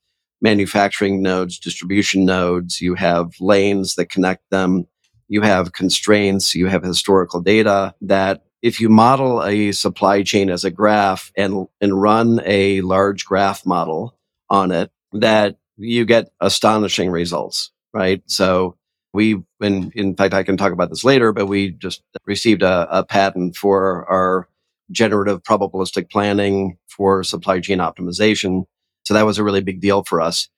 manufacturing 0.41 1.21
nodes, 1.21 1.59
distribution 1.59 2.25
nodes, 2.25 2.81
you 2.81 2.95
have 2.95 3.33
lanes 3.39 3.97
that 3.97 4.09
connect 4.09 4.49
them, 4.49 4.87
you 5.29 5.43
have 5.43 5.75
constraints, 5.75 6.55
you 6.55 6.69
have 6.69 6.83
historical 6.83 7.43
data 7.43 7.95
that 8.01 8.45
if 8.63 8.81
you 8.81 8.89
model 8.89 9.45
a 9.45 9.73
supply 9.73 10.23
chain 10.23 10.49
as 10.49 10.65
a 10.65 10.71
graph 10.71 11.33
and, 11.37 11.67
and 11.83 12.01
run 12.01 12.41
a 12.47 12.81
large 12.81 13.27
graph 13.27 13.67
model 13.67 14.17
on 14.49 14.73
it, 14.73 14.91
that 15.13 15.59
you 15.79 16.05
get 16.05 16.31
astonishing 16.41 17.11
results, 17.11 17.71
right? 17.95 18.23
So 18.27 18.77
we, 19.13 19.43
and 19.61 19.93
in 19.95 20.15
fact, 20.17 20.35
I 20.35 20.43
can 20.43 20.57
talk 20.57 20.73
about 20.73 20.91
this 20.91 21.05
later, 21.05 21.33
but 21.33 21.47
we 21.47 21.71
just 21.71 22.03
received 22.27 22.63
a, 22.63 22.87
a 22.91 23.05
patent 23.05 23.57
for 23.57 24.05
our 24.11 24.49
generative 24.91 25.43
probabilistic 25.43 26.11
planning 26.11 26.77
for 26.89 27.23
supply 27.23 27.61
chain 27.61 27.79
optimization. 27.79 28.65
So 29.05 29.15
that 29.15 29.27
was 29.27 29.39
a 29.39 29.45
really 29.45 29.63
big 29.63 29.81
deal 29.81 30.05
for 30.05 30.21
us. 30.21 30.49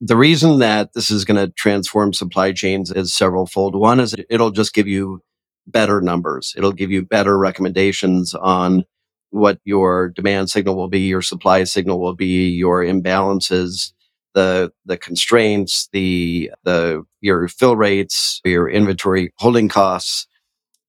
The 0.00 0.16
reason 0.16 0.58
that 0.58 0.92
this 0.92 1.10
is 1.10 1.24
going 1.24 1.44
to 1.44 1.52
transform 1.52 2.12
supply 2.12 2.52
chains 2.52 2.90
is 2.90 3.14
several 3.14 3.46
fold. 3.46 3.74
One 3.74 3.98
is 3.98 4.14
it'll 4.28 4.50
just 4.50 4.74
give 4.74 4.86
you 4.86 5.22
better 5.66 6.00
numbers. 6.00 6.54
It'll 6.56 6.72
give 6.72 6.90
you 6.90 7.02
better 7.02 7.38
recommendations 7.38 8.34
on 8.34 8.84
what 9.30 9.58
your 9.64 10.10
demand 10.10 10.50
signal 10.50 10.76
will 10.76 10.88
be, 10.88 11.00
your 11.00 11.22
supply 11.22 11.64
signal 11.64 12.00
will 12.00 12.14
be, 12.14 12.48
your 12.48 12.82
imbalances, 12.82 13.92
the 14.36 14.70
the 14.84 14.98
constraints, 14.98 15.88
the 15.92 16.52
the 16.62 17.02
your 17.22 17.48
fill 17.48 17.74
rates, 17.74 18.40
your 18.44 18.68
inventory 18.68 19.32
holding 19.38 19.68
costs, 19.68 20.28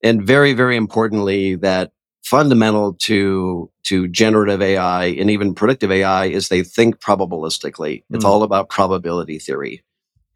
and 0.03 0.21
very 0.21 0.53
very 0.53 0.75
importantly 0.75 1.55
that 1.55 1.91
fundamental 2.23 2.93
to 2.93 3.71
to 3.83 4.07
generative 4.09 4.61
AI 4.61 5.05
and 5.05 5.31
even 5.31 5.55
predictive 5.55 5.91
AI 5.91 6.25
is 6.25 6.49
they 6.49 6.61
think 6.61 6.99
probabilistically. 6.99 8.03
It's 8.11 8.25
mm. 8.25 8.27
all 8.27 8.43
about 8.43 8.69
probability 8.69 9.39
theory. 9.39 9.81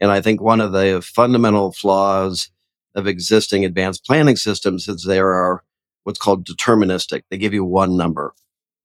And 0.00 0.10
I 0.10 0.22
think 0.22 0.40
one 0.40 0.62
of 0.62 0.72
the 0.72 1.02
fundamental 1.04 1.70
flaws 1.72 2.48
of 2.94 3.06
existing 3.06 3.64
advanced 3.64 4.06
planning 4.06 4.36
systems 4.36 4.88
is 4.88 5.04
there 5.04 5.28
are 5.28 5.62
what's 6.04 6.18
called 6.18 6.46
deterministic. 6.46 7.22
They 7.30 7.36
give 7.36 7.52
you 7.52 7.64
one 7.64 7.96
number, 7.98 8.32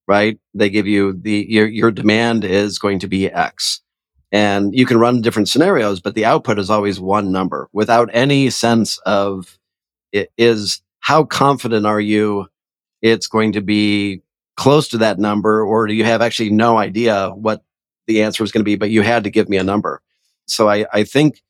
right? 0.06 0.38
They 0.54 0.70
give 0.70 0.86
you 0.86 1.14
the 1.14 1.46
your 1.50 1.66
your 1.66 1.92
demand 1.92 2.44
is 2.44 2.78
going 2.78 3.00
to 3.00 3.08
be 3.08 3.32
X. 3.32 3.82
And 4.38 4.76
you 4.76 4.86
can 4.86 5.00
run 5.00 5.24
different 5.24 5.50
scenarios, 5.50 6.00
but 6.00 6.14
the 6.14 6.26
output 6.26 6.60
is 6.60 6.70
always 6.70 7.00
one 7.00 7.32
number 7.32 7.70
without 7.74 8.08
any 8.14 8.52
sense 8.52 9.00
of 9.00 9.58
it 10.12 10.32
is 10.38 10.80
how 11.00 11.24
confident 11.24 11.88
are 11.88 12.00
you 12.00 12.46
it's 13.02 13.26
going 13.26 13.54
to 13.54 13.62
be 13.62 14.22
close 14.56 14.90
to 14.90 15.00
that 15.00 15.18
number, 15.18 15.64
or 15.64 15.88
do 15.88 15.96
you 15.96 16.04
have 16.04 16.22
actually 16.22 16.52
no 16.52 16.78
idea 16.78 17.32
what 17.32 17.64
the 18.06 18.22
answer 18.22 18.44
is 18.44 18.52
going 18.52 18.62
to 18.62 18.72
be, 18.72 18.76
but 18.76 18.92
you 18.92 19.02
had 19.02 19.24
to 19.24 19.32
give 19.32 19.50
me 19.50 19.58
a 19.58 19.64
number? 19.64 20.04
So 20.46 20.70
I, 20.70 20.86
I 20.94 21.04
think 21.04 21.42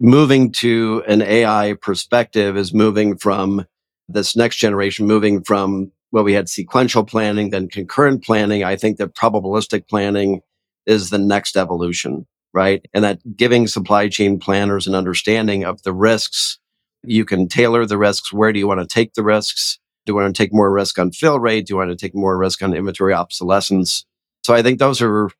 moving 0.00 0.50
to 0.50 1.04
an 1.06 1.22
AI 1.22 1.74
perspective 1.80 2.56
is 2.56 2.74
moving 2.74 3.16
from 3.16 3.66
this 4.08 4.34
next 4.34 4.56
generation, 4.56 5.06
moving 5.06 5.44
from 5.44 5.92
well, 6.10 6.24
we 6.24 6.32
had 6.32 6.48
sequential 6.48 7.04
planning, 7.04 7.50
then 7.50 7.68
concurrent 7.68 8.24
planning. 8.24 8.64
I 8.64 8.74
think 8.74 8.98
that 8.98 9.14
probabilistic 9.14 9.86
planning 9.86 10.42
is 10.86 11.10
the 11.10 11.18
next 11.18 11.56
evolution, 11.56 12.26
right? 12.52 12.84
And 12.92 13.04
that 13.04 13.36
giving 13.36 13.66
supply 13.66 14.08
chain 14.08 14.38
planners 14.38 14.86
an 14.86 14.94
understanding 14.94 15.64
of 15.64 15.82
the 15.82 15.92
risks. 15.92 16.58
You 17.02 17.24
can 17.24 17.48
tailor 17.48 17.86
the 17.86 17.98
risks. 17.98 18.32
Where 18.32 18.52
do 18.52 18.58
you 18.58 18.66
want 18.66 18.80
to 18.80 18.86
take 18.86 19.14
the 19.14 19.22
risks? 19.22 19.78
Do 20.06 20.12
you 20.12 20.16
want 20.16 20.34
to 20.34 20.42
take 20.42 20.52
more 20.52 20.72
risk 20.72 20.98
on 20.98 21.12
fill 21.12 21.40
rate? 21.40 21.66
Do 21.66 21.72
you 21.72 21.76
want 21.78 21.90
to 21.90 21.96
take 21.96 22.14
more 22.14 22.36
risk 22.36 22.62
on 22.62 22.74
inventory 22.74 23.14
obsolescence? 23.14 24.04
So 24.42 24.54
I 24.54 24.62
think 24.62 24.78
those 24.78 25.00
are 25.00 25.30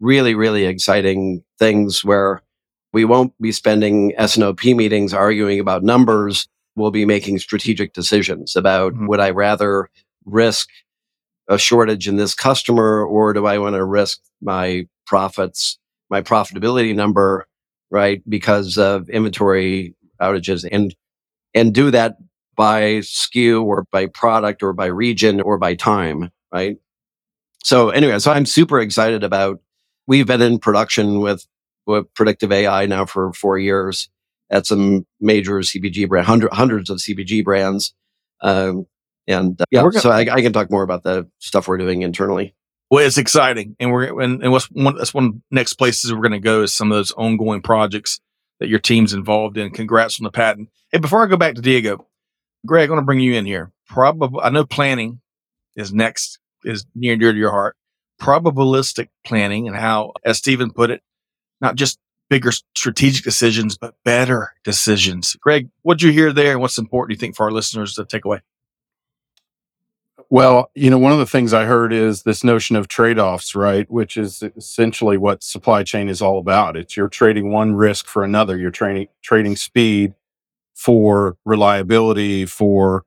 really, 0.00 0.34
really 0.34 0.64
exciting 0.64 1.44
things 1.58 2.04
where 2.04 2.42
we 2.92 3.04
won't 3.04 3.32
be 3.40 3.52
spending 3.52 4.12
S&OP 4.16 4.64
meetings 4.64 5.12
arguing 5.12 5.60
about 5.60 5.82
numbers. 5.82 6.46
We'll 6.76 6.90
be 6.90 7.04
making 7.04 7.38
strategic 7.38 7.92
decisions 7.92 8.56
about 8.56 8.94
mm-hmm. 8.94 9.08
would 9.08 9.20
I 9.20 9.30
rather 9.30 9.90
risk 10.24 10.68
a 11.48 11.58
shortage 11.58 12.08
in 12.08 12.16
this 12.16 12.34
customer 12.34 13.04
or 13.04 13.32
do 13.32 13.46
I 13.46 13.58
want 13.58 13.74
to 13.74 13.84
risk 13.84 14.20
my 14.40 14.86
profits, 15.06 15.78
my 16.10 16.22
profitability 16.22 16.94
number, 16.94 17.46
right? 17.90 18.22
Because 18.28 18.78
of 18.78 19.08
inventory 19.08 19.94
outages 20.20 20.66
and, 20.70 20.94
and 21.54 21.74
do 21.74 21.90
that 21.90 22.16
by 22.56 22.82
SKU 23.00 23.64
or 23.64 23.86
by 23.90 24.06
product 24.06 24.62
or 24.62 24.72
by 24.72 24.86
region 24.86 25.40
or 25.40 25.58
by 25.58 25.74
time, 25.74 26.30
right? 26.52 26.76
So 27.64 27.90
anyway, 27.90 28.18
so 28.18 28.30
I'm 28.30 28.46
super 28.46 28.78
excited 28.80 29.24
about. 29.24 29.60
We've 30.06 30.26
been 30.26 30.42
in 30.42 30.58
production 30.58 31.20
with 31.20 31.46
with 31.86 32.12
predictive 32.14 32.52
AI 32.52 32.86
now 32.86 33.06
for 33.06 33.32
four 33.32 33.58
years 33.58 34.08
at 34.50 34.66
some 34.66 35.06
major 35.20 35.58
CPG 35.60 36.08
brand, 36.08 36.26
hundred, 36.26 36.52
hundreds 36.52 36.90
of 36.90 36.98
CPG 36.98 37.42
brands, 37.42 37.94
um, 38.42 38.86
and 39.26 39.58
uh, 39.60 39.64
yeah. 39.70 39.88
So 39.90 40.10
I, 40.10 40.20
I, 40.20 40.42
can 40.42 40.52
talk 40.52 40.70
more 40.70 40.82
about 40.82 41.02
the 41.02 41.26
stuff 41.38 41.66
we're 41.66 41.78
doing 41.78 42.02
internally. 42.02 42.54
Well, 42.94 43.04
it's 43.04 43.18
exciting, 43.18 43.74
and 43.80 43.90
we're 43.90 44.20
and, 44.20 44.40
and 44.40 44.52
what's 44.52 44.66
one 44.66 44.94
that's 44.94 45.12
one 45.12 45.42
next 45.50 45.72
places 45.72 46.12
we're 46.12 46.20
going 46.20 46.30
to 46.30 46.38
go 46.38 46.62
is 46.62 46.72
some 46.72 46.92
of 46.92 46.96
those 46.96 47.10
ongoing 47.10 47.60
projects 47.60 48.20
that 48.60 48.68
your 48.68 48.78
team's 48.78 49.12
involved 49.12 49.58
in. 49.58 49.72
Congrats 49.72 50.20
on 50.20 50.22
the 50.22 50.30
patent. 50.30 50.68
And 50.92 51.02
before 51.02 51.20
I 51.20 51.26
go 51.26 51.36
back 51.36 51.56
to 51.56 51.60
Diego, 51.60 52.06
Greg, 52.64 52.88
I 52.88 52.92
want 52.92 53.02
to 53.02 53.04
bring 53.04 53.18
you 53.18 53.34
in 53.34 53.46
here. 53.46 53.72
Probably, 53.88 54.40
I 54.40 54.50
know 54.50 54.64
planning 54.64 55.20
is 55.74 55.92
next, 55.92 56.38
is 56.62 56.86
near 56.94 57.14
and 57.14 57.20
dear 57.20 57.32
to 57.32 57.38
your 57.38 57.50
heart. 57.50 57.74
Probabilistic 58.22 59.08
planning 59.26 59.66
and 59.66 59.76
how, 59.76 60.12
as 60.24 60.38
Stephen 60.38 60.72
put 60.72 60.92
it, 60.92 61.02
not 61.60 61.74
just 61.74 61.98
bigger 62.30 62.52
strategic 62.76 63.24
decisions, 63.24 63.76
but 63.76 63.96
better 64.04 64.52
decisions. 64.62 65.34
Greg, 65.40 65.68
what'd 65.82 66.00
you 66.00 66.12
hear 66.12 66.32
there 66.32 66.52
and 66.52 66.60
what's 66.60 66.78
important, 66.78 67.16
you 67.16 67.20
think, 67.20 67.34
for 67.34 67.46
our 67.46 67.50
listeners 67.50 67.94
to 67.94 68.04
take 68.04 68.24
away? 68.24 68.40
Well, 70.34 70.72
you 70.74 70.90
know, 70.90 70.98
one 70.98 71.12
of 71.12 71.18
the 71.18 71.26
things 71.26 71.52
I 71.52 71.64
heard 71.64 71.92
is 71.92 72.24
this 72.24 72.42
notion 72.42 72.74
of 72.74 72.88
trade 72.88 73.20
offs, 73.20 73.54
right? 73.54 73.88
Which 73.88 74.16
is 74.16 74.42
essentially 74.56 75.16
what 75.16 75.44
supply 75.44 75.84
chain 75.84 76.08
is 76.08 76.20
all 76.20 76.40
about. 76.40 76.76
It's 76.76 76.96
you're 76.96 77.08
trading 77.08 77.52
one 77.52 77.76
risk 77.76 78.08
for 78.08 78.24
another. 78.24 78.56
You're 78.56 78.72
trading, 78.72 79.06
trading 79.22 79.54
speed 79.54 80.14
for 80.74 81.36
reliability, 81.44 82.46
for 82.46 83.04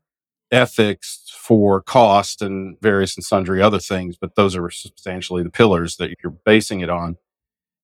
ethics, 0.53 1.29
for 1.37 1.81
cost, 1.81 2.41
and 2.41 2.79
various 2.79 3.17
and 3.17 3.25
sundry 3.25 3.61
other 3.61 3.79
things. 3.79 4.15
But 4.15 4.35
those 4.35 4.55
are 4.55 4.69
substantially 4.69 5.43
the 5.43 5.49
pillars 5.49 5.97
that 5.97 6.11
you're 6.23 6.37
basing 6.45 6.79
it 6.79 6.89
on. 6.89 7.17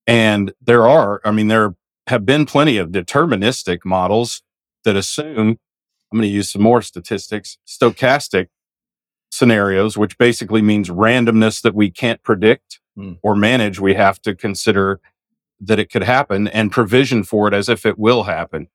And 0.08 0.54
there 0.62 0.88
are, 0.88 1.20
I 1.26 1.32
mean, 1.32 1.50
there 1.50 1.76
have 2.08 2.26
been 2.26 2.46
plenty 2.46 2.78
of 2.78 2.92
deterministic 2.92 3.80
models 3.84 4.42
that 4.86 4.96
assume, 4.96 5.60
I'm 6.14 6.18
going 6.18 6.22
to 6.22 6.28
use 6.30 6.50
some 6.50 6.62
more 6.62 6.82
statistics, 6.82 7.58
stochastic 7.68 8.48
scenarios, 9.34 9.98
which 9.98 10.16
basically 10.20 10.62
means 10.62 10.90
randomness 10.90 11.60
that 11.64 11.74
we 11.74 11.90
can't 11.90 12.22
predict 12.22 12.80
mm. 12.96 13.18
or 13.24 13.36
manage. 13.36 13.80
We 13.80 13.96
have 13.96 14.22
to 14.22 14.36
consider 14.36 15.00
that 15.60 15.80
it 15.80 15.92
could 15.92 16.04
happen 16.04 16.48
and 16.48 16.72
provision 16.72 17.24
for 17.24 17.48
it 17.48 17.54
as 17.54 17.68
if 17.68 17.84
it 17.84 17.98
will 17.98 18.24
happen. 18.26 18.68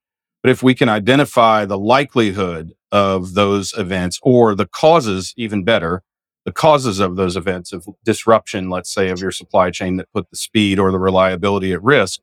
But 0.43 0.51
if 0.51 0.61
we 0.61 0.75
can 0.75 0.89
identify 0.89 1.65
the 1.65 1.79
likelihood 1.79 2.73
of 2.91 3.35
those 3.35 3.73
events 3.79 4.19
or 4.23 4.57
the 4.57 4.67
causes, 4.67 5.33
even 5.37 5.63
better, 5.63 6.03
the 6.45 6.53
causes 6.53 6.99
of 6.99 7.15
those 7.15 7.37
events 7.37 7.73
of 7.73 7.87
disruption, 8.05 8.69
let's 8.69 8.93
say, 8.93 9.11
of 9.11 9.21
your 9.21 9.31
supply 9.31 9.71
chain 9.71 9.97
that 9.99 10.13
put 10.13 10.29
the 10.31 10.37
speed 10.37 10.81
or 10.81 10.91
the 10.91 10.99
reliability 10.99 11.73
at 11.73 11.83
risk, 11.85 12.21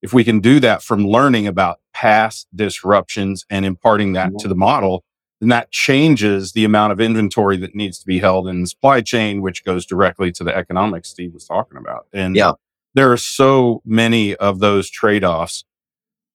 if 0.00 0.14
we 0.14 0.24
can 0.24 0.40
do 0.40 0.58
that 0.60 0.82
from 0.82 1.06
learning 1.06 1.46
about 1.46 1.80
past 1.92 2.46
disruptions 2.54 3.44
and 3.50 3.66
imparting 3.66 4.14
that 4.14 4.38
to 4.38 4.48
the 4.48 4.54
model, 4.54 5.04
then 5.44 5.50
that 5.50 5.70
changes 5.70 6.52
the 6.52 6.64
amount 6.64 6.92
of 6.92 7.00
inventory 7.00 7.56
that 7.58 7.74
needs 7.74 7.98
to 7.98 8.06
be 8.06 8.18
held 8.18 8.48
in 8.48 8.62
the 8.62 8.66
supply 8.66 9.00
chain, 9.00 9.42
which 9.42 9.64
goes 9.64 9.84
directly 9.86 10.32
to 10.32 10.44
the 10.44 10.56
economics 10.56 11.10
Steve 11.10 11.34
was 11.34 11.46
talking 11.46 11.78
about. 11.78 12.06
And 12.12 12.34
yeah. 12.34 12.52
there 12.94 13.12
are 13.12 13.16
so 13.16 13.82
many 13.84 14.34
of 14.36 14.58
those 14.60 14.88
trade 14.90 15.22
offs 15.22 15.64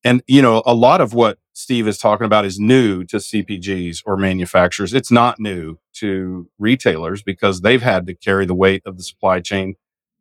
and, 0.03 0.23
you 0.27 0.41
know, 0.41 0.63
a 0.65 0.73
lot 0.73 1.01
of 1.01 1.13
what 1.13 1.39
Steve 1.53 1.87
is 1.87 1.97
talking 1.97 2.25
about 2.25 2.45
is 2.45 2.59
new 2.59 3.03
to 3.05 3.17
CPGs 3.17 4.01
or 4.05 4.15
manufacturers. 4.15 4.93
It's 4.93 5.11
not 5.11 5.39
new 5.39 5.77
to 5.95 6.49
retailers 6.57 7.21
because 7.21 7.61
they've 7.61 7.81
had 7.81 8.07
to 8.07 8.13
carry 8.13 8.45
the 8.45 8.55
weight 8.55 8.81
of 8.85 8.97
the 8.97 9.03
supply 9.03 9.41
chain 9.41 9.75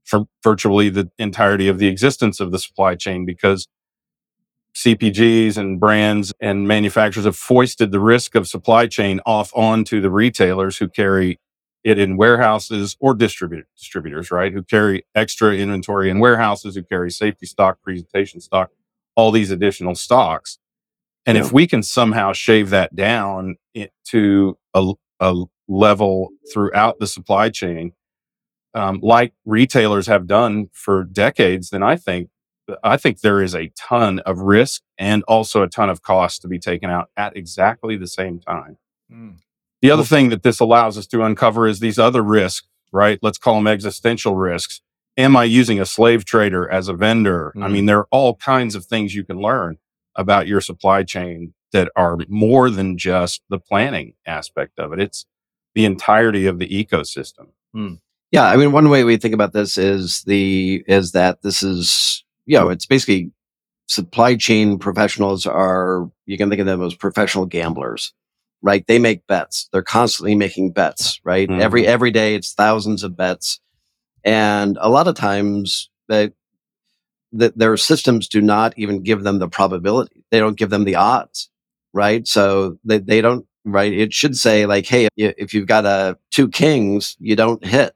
for 0.05 0.25
virtually 0.43 0.89
the 0.89 1.11
entirety 1.19 1.69
of 1.69 1.79
the 1.79 1.87
existence 1.87 2.41
of 2.41 2.51
the 2.51 2.59
supply 2.59 2.97
chain 2.97 3.25
because 3.25 3.69
CPGs 4.75 5.57
and 5.57 5.81
brands 5.81 6.33
and 6.41 6.69
manufacturers 6.69 7.25
have 7.25 7.37
foisted 7.37 7.91
the 7.91 8.01
risk 8.01 8.35
of 8.35 8.47
supply 8.47 8.87
chain 8.87 9.21
off 9.27 9.51
onto 9.55 10.01
the 10.01 10.11
retailers 10.11 10.79
who 10.79 10.89
carry 10.89 11.41
it 11.85 11.99
in 11.99 12.17
warehouses 12.17 12.97
or 13.01 13.15
distribute, 13.15 13.67
distributors, 13.77 14.31
right? 14.31 14.53
Who 14.53 14.63
carry 14.63 15.05
extra 15.15 15.55
inventory 15.55 16.11
in 16.11 16.19
warehouses, 16.19 16.75
who 16.75 16.83
carry 16.83 17.11
safety 17.11 17.47
stock, 17.47 17.81
presentation 17.83 18.41
stock, 18.41 18.71
all 19.17 19.31
these 19.31 19.51
additional 19.51 19.95
stocks. 19.95 20.59
And 21.27 21.37
yeah. 21.37 21.45
if 21.45 21.53
we 21.53 21.67
can 21.67 21.83
somehow 21.83 22.33
shave 22.33 22.71
that 22.71 22.95
down 22.95 23.57
to 24.07 24.59
a, 24.75 24.93
a 25.21 25.45
level 25.67 26.31
throughout 26.53 26.99
the 26.99 27.07
supply 27.07 27.51
chain, 27.51 27.93
um, 28.75 29.01
like 29.03 29.33
retailers 29.45 30.07
have 30.07 30.27
done 30.27 30.69
for 30.73 31.05
decades, 31.05 31.71
then 31.71 31.83
I 31.83 31.97
think 31.97 32.29
I 32.83 32.97
think 32.97 33.21
there 33.21 33.43
is 33.43 33.55
a 33.55 33.73
ton 33.77 34.19
of 34.21 34.41
risk 34.41 34.83
and 34.99 35.23
also 35.25 35.63
a 35.63 35.69
ton 35.69 35.91
of 35.91 36.03
cost 36.03 36.43
to 36.43 36.49
be 36.49 36.59
taken 36.59 36.91
out 36.91 37.11
at 37.17 37.37
exactly 37.37 37.97
the 37.97 38.07
same 38.07 38.41
time. 38.41 38.77
Mm. 39.13 39.39
The 39.81 39.91
other 39.91 40.05
thing 40.05 40.31
that 40.31 40.43
this 40.43 40.61
allows 40.61 40.99
us 40.99 41.07
to 41.09 41.23
uncover 41.23 41.67
is 41.67 41.81
these 41.81 41.99
other 41.99 42.23
risks, 42.23 42.67
right? 42.93 43.19
Let's 43.23 43.39
call 43.39 43.55
them 43.55 43.67
existential 43.67 44.35
risks. 44.35 44.81
Am 45.17 45.37
I 45.37 45.45
using 45.45 45.81
a 45.81 45.87
slave 45.87 46.25
trader 46.25 46.69
as 46.71 46.89
a 46.89 46.95
vendor? 46.95 47.53
Mm. 47.57 47.65
I 47.65 47.69
mean, 47.69 47.87
there 47.87 47.99
are 47.99 48.09
all 48.11 48.35
kinds 48.37 48.75
of 48.75 48.85
things 48.85 49.15
you 49.15 49.25
can 49.25 49.39
learn 49.39 49.79
about 50.15 50.47
your 50.47 50.61
supply 50.61 51.05
chain 51.05 51.55
that 51.73 51.91
are 51.97 52.19
more 52.29 52.71
than 52.71 52.99
just 52.99 53.43
the 53.49 53.59
planning 53.59 54.15
aspect 54.27 54.79
of 54.79 54.93
it. 54.93 55.01
It's 55.01 55.27
the 55.75 55.85
entirety 55.85 56.47
of 56.47 56.59
the 56.59 56.69
ecosystem. 56.69 57.49
Mm. 57.75 58.01
Yeah, 58.31 58.45
I 58.45 58.57
mean, 58.57 58.73
one 58.73 58.91
way 58.91 59.05
we 59.05 59.17
think 59.17 59.35
about 59.35 59.53
this 59.53 59.79
is 59.79 60.23
the 60.23 60.85
is 60.87 61.13
that 61.13 61.43
this 61.43 61.63
is 61.63 62.25
you 62.49 62.59
know 62.59 62.69
it's 62.69 62.87
basically 62.87 63.31
supply 63.87 64.35
chain 64.35 64.79
professionals 64.79 65.47
are 65.47 66.11
you 66.27 66.37
can 66.37 66.49
think 66.49 66.61
of 66.61 66.67
them 66.67 66.83
as 66.83 66.95
professional 66.95 67.47
gamblers 67.47 68.13
right? 68.63 68.85
They 68.87 68.99
make 68.99 69.27
bets. 69.27 69.69
They're 69.73 69.83
constantly 69.83 70.35
making 70.35 70.73
bets 70.73 71.21
right? 71.25 71.49
Mm-hmm. 71.49 71.61
every 71.61 71.87
every 71.87 72.11
day 72.11 72.35
it's 72.35 72.53
thousands 72.53 73.03
of 73.05 73.17
bets. 73.17 73.61
And 74.25 74.77
a 74.81 74.91
lot 74.91 75.09
of 75.09 75.15
times 75.15 75.91
that 76.09 76.33
that 77.33 77.59
their 77.59 77.77
systems 77.77 78.27
do 78.27 78.41
not 78.41 78.75
even 78.77 79.03
give 79.03 79.23
them 79.23 79.39
the 79.39 79.49
probability. 79.49 80.25
They 80.31 80.41
don't 80.41 80.59
give 80.59 80.71
them 80.71 80.85
the 80.85 80.97
odds 80.97 81.51
right? 81.95 82.27
So 82.29 82.79
they, 82.85 82.99
they 82.99 83.21
don't 83.21 83.47
right? 83.65 83.93
It 83.93 84.13
should 84.13 84.37
say 84.37 84.67
like 84.67 84.87
hey 84.87 85.09
if 85.17 85.55
you've 85.55 85.67
got 85.67 85.87
a 85.87 86.19
two 86.31 86.49
kings 86.49 87.17
you 87.21 87.37
don't 87.37 87.65
hit 87.65 87.95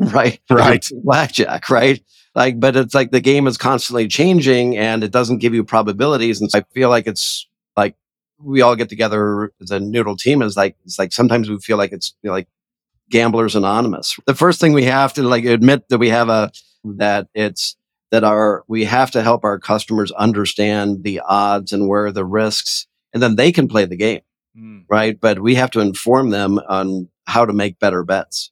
right 0.12 0.40
right 0.50 0.88
blackjack 1.02 1.68
right 1.68 2.02
like, 2.34 2.60
but 2.60 2.76
it's 2.76 2.94
like 2.94 3.10
the 3.10 3.20
game 3.20 3.46
is 3.46 3.58
constantly 3.58 4.06
changing 4.06 4.76
and 4.76 5.02
it 5.02 5.10
doesn't 5.10 5.38
give 5.38 5.54
you 5.54 5.64
probabilities. 5.64 6.40
And 6.40 6.50
so 6.50 6.58
I 6.60 6.64
feel 6.72 6.88
like 6.88 7.06
it's 7.06 7.46
like 7.76 7.96
we 8.38 8.62
all 8.62 8.76
get 8.76 8.88
together 8.88 9.52
as 9.60 9.70
a 9.70 9.80
neutral 9.80 10.16
team 10.16 10.42
is 10.42 10.56
like, 10.56 10.76
it's 10.84 10.98
like 10.98 11.12
sometimes 11.12 11.50
we 11.50 11.58
feel 11.58 11.76
like 11.76 11.92
it's 11.92 12.14
you 12.22 12.28
know, 12.28 12.34
like 12.34 12.48
gamblers 13.08 13.56
anonymous. 13.56 14.16
The 14.26 14.34
first 14.34 14.60
thing 14.60 14.72
we 14.72 14.84
have 14.84 15.12
to 15.14 15.22
like 15.22 15.44
admit 15.44 15.88
that 15.88 15.98
we 15.98 16.08
have 16.10 16.28
a, 16.28 16.52
that 16.84 17.28
it's, 17.34 17.76
that 18.10 18.24
our, 18.24 18.64
we 18.68 18.84
have 18.84 19.10
to 19.12 19.22
help 19.22 19.44
our 19.44 19.58
customers 19.58 20.10
understand 20.12 21.02
the 21.04 21.20
odds 21.20 21.72
and 21.72 21.88
where 21.88 22.10
the 22.10 22.24
risks, 22.24 22.86
and 23.12 23.22
then 23.22 23.36
they 23.36 23.52
can 23.52 23.68
play 23.68 23.84
the 23.84 23.96
game. 23.96 24.20
Mm. 24.56 24.84
Right. 24.88 25.20
But 25.20 25.40
we 25.40 25.56
have 25.56 25.70
to 25.72 25.80
inform 25.80 26.30
them 26.30 26.58
on 26.68 27.08
how 27.26 27.44
to 27.44 27.52
make 27.52 27.78
better 27.78 28.02
bets. 28.02 28.50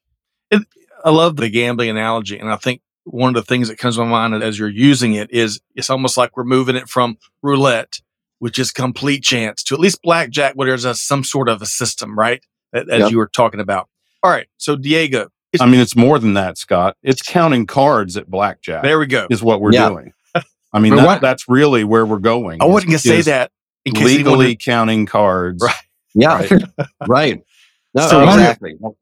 It, 0.50 0.62
I 1.04 1.10
love 1.10 1.36
the 1.36 1.48
gambling 1.48 1.90
analogy. 1.90 2.38
And 2.38 2.50
I 2.50 2.56
think 2.56 2.82
one 3.04 3.30
of 3.30 3.34
the 3.34 3.46
things 3.46 3.68
that 3.68 3.78
comes 3.78 3.96
to 3.96 4.04
my 4.04 4.28
mind 4.28 4.42
as 4.42 4.58
you're 4.58 4.68
using 4.68 5.14
it 5.14 5.30
is 5.30 5.60
it's 5.74 5.90
almost 5.90 6.16
like 6.16 6.36
we're 6.36 6.44
moving 6.44 6.76
it 6.76 6.88
from 6.88 7.18
roulette, 7.42 8.00
which 8.38 8.58
is 8.58 8.70
complete 8.70 9.22
chance, 9.22 9.62
to 9.64 9.74
at 9.74 9.80
least 9.80 10.02
blackjack, 10.02 10.54
where 10.54 10.68
there's 10.68 10.84
a, 10.84 10.94
some 10.94 11.24
sort 11.24 11.48
of 11.48 11.62
a 11.62 11.66
system, 11.66 12.18
right? 12.18 12.44
As 12.72 12.84
yep. 12.86 13.10
you 13.10 13.18
were 13.18 13.28
talking 13.28 13.60
about. 13.60 13.88
All 14.22 14.30
right. 14.30 14.46
So 14.58 14.76
Diego. 14.76 15.28
I 15.58 15.66
mean, 15.66 15.80
it's 15.80 15.96
more 15.96 16.18
than 16.18 16.34
that, 16.34 16.58
Scott. 16.58 16.96
It's 17.02 17.22
counting 17.22 17.66
cards 17.66 18.18
at 18.18 18.28
blackjack. 18.28 18.82
There 18.82 18.98
we 18.98 19.06
go. 19.06 19.26
Is 19.30 19.42
what 19.42 19.62
we're 19.62 19.72
yeah. 19.72 19.88
doing. 19.88 20.12
I 20.72 20.80
mean, 20.80 20.96
that, 20.96 21.22
that's 21.22 21.48
really 21.48 21.84
where 21.84 22.04
we're 22.04 22.18
going. 22.18 22.60
I 22.60 22.66
wasn't 22.66 22.90
going 22.90 23.00
to 23.00 23.08
say 23.08 23.22
that. 23.22 23.50
legally 23.86 24.56
counting 24.56 25.06
cards. 25.06 25.62
Right. 25.62 25.74
Yeah. 26.14 26.36
Right. 26.36 26.62
right. 27.08 27.42
No, 27.94 28.08
so 28.08 28.22
exactly. 28.22 28.76
One, 28.78 28.94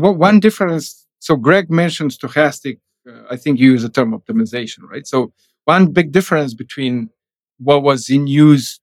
what, 0.00 0.16
one 0.16 0.40
difference. 0.40 1.06
So 1.20 1.36
Greg 1.36 1.70
mentioned 1.70 2.10
stochastic 2.10 2.78
uh, 3.08 3.22
I 3.30 3.36
think 3.36 3.58
you 3.58 3.72
use 3.72 3.82
the 3.82 3.88
term 3.88 4.12
optimization, 4.18 4.80
right? 4.82 5.06
So 5.06 5.32
one 5.64 5.86
big 5.86 6.12
difference 6.12 6.54
between 6.54 7.10
what 7.58 7.82
was 7.82 8.10
in 8.10 8.26
use 8.26 8.80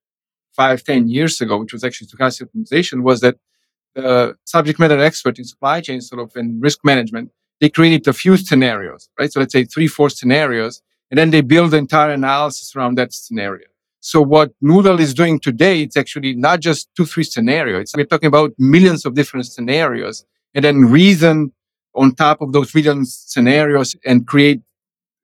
five, 0.54 0.84
ten 0.84 1.08
years 1.08 1.40
ago, 1.42 1.58
which 1.58 1.74
was 1.74 1.84
actually 1.84 2.08
stochastic 2.08 2.48
optimization, 2.50 3.04
was 3.04 3.20
that 3.22 3.38
the 3.96 4.36
subject 4.46 4.80
matter 4.80 5.00
expert 5.00 5.38
in 5.38 5.46
supply 5.46 5.82
chain 5.82 6.02
sort 6.02 6.22
of 6.22 6.36
in 6.36 6.60
risk 6.60 6.80
management, 6.84 7.32
they 7.60 7.70
created 7.70 8.08
a 8.08 8.14
few 8.14 8.38
scenarios, 8.38 9.10
right? 9.20 9.32
So 9.32 9.40
let's 9.40 9.54
say 9.54 9.66
three, 9.66 9.88
four 9.88 10.10
scenarios, 10.10 10.82
and 11.10 11.18
then 11.18 11.32
they 11.32 11.42
build 11.42 11.72
the 11.72 11.78
entire 11.78 12.12
analysis 12.12 12.76
around 12.76 12.98
that 12.98 13.14
scenario. 13.14 13.68
So 14.00 14.22
what 14.22 14.52
Noodle 14.62 15.00
is 15.00 15.14
doing 15.14 15.40
today, 15.40 15.82
it's 15.82 15.98
actually 15.98 16.36
not 16.36 16.60
just 16.60 16.90
two, 16.96 17.06
three 17.06 17.24
scenarios. 17.24 17.94
we're 17.96 18.06
talking 18.06 18.28
about 18.28 18.54
millions 18.58 19.06
of 19.06 19.16
different 19.16 19.48
scenarios 19.48 20.24
and 20.54 20.64
then 20.64 20.86
reason 20.86 21.52
on 21.98 22.16
top 22.16 22.42
of 22.42 22.54
those 22.54 22.74
million 22.74 23.06
scenarios 23.06 23.96
and 24.06 24.26
create 24.28 24.62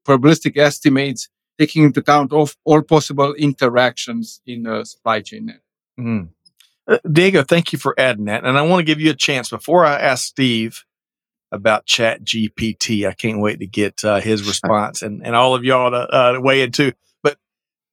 probabilistic 0.06 0.58
estimates 0.58 1.30
taking 1.60 1.84
into 1.84 2.00
account 2.00 2.34
of 2.34 2.58
all 2.66 2.82
possible 2.82 3.34
interactions 3.36 4.42
in 4.46 4.64
the 4.64 4.84
supply 4.84 5.22
chain 5.22 5.46
net. 5.46 5.62
Mm. 6.00 6.30
Uh, 6.88 6.98
Diego, 7.10 7.44
thank 7.44 7.72
you 7.72 7.80
for 7.80 7.98
adding 7.98 8.26
that. 8.26 8.44
And 8.44 8.58
I 8.58 8.64
want 8.64 8.80
to 8.80 8.84
give 8.84 9.00
you 9.00 9.12
a 9.12 9.16
chance 9.16 9.50
before 9.50 9.86
I 9.86 9.94
ask 10.00 10.26
Steve 10.26 10.84
about 11.52 11.86
ChatGPT. 11.86 13.08
I 13.08 13.14
can't 13.14 13.40
wait 13.40 13.60
to 13.60 13.68
get 13.68 14.04
uh, 14.04 14.20
his 14.20 14.44
response 14.48 15.02
and, 15.02 15.26
and 15.26 15.36
all 15.36 15.56
of 15.56 15.64
y'all 15.64 15.92
to 15.92 15.98
uh, 15.98 16.40
weigh 16.42 16.64
in 16.64 16.72
too. 16.72 16.92
But 17.22 17.38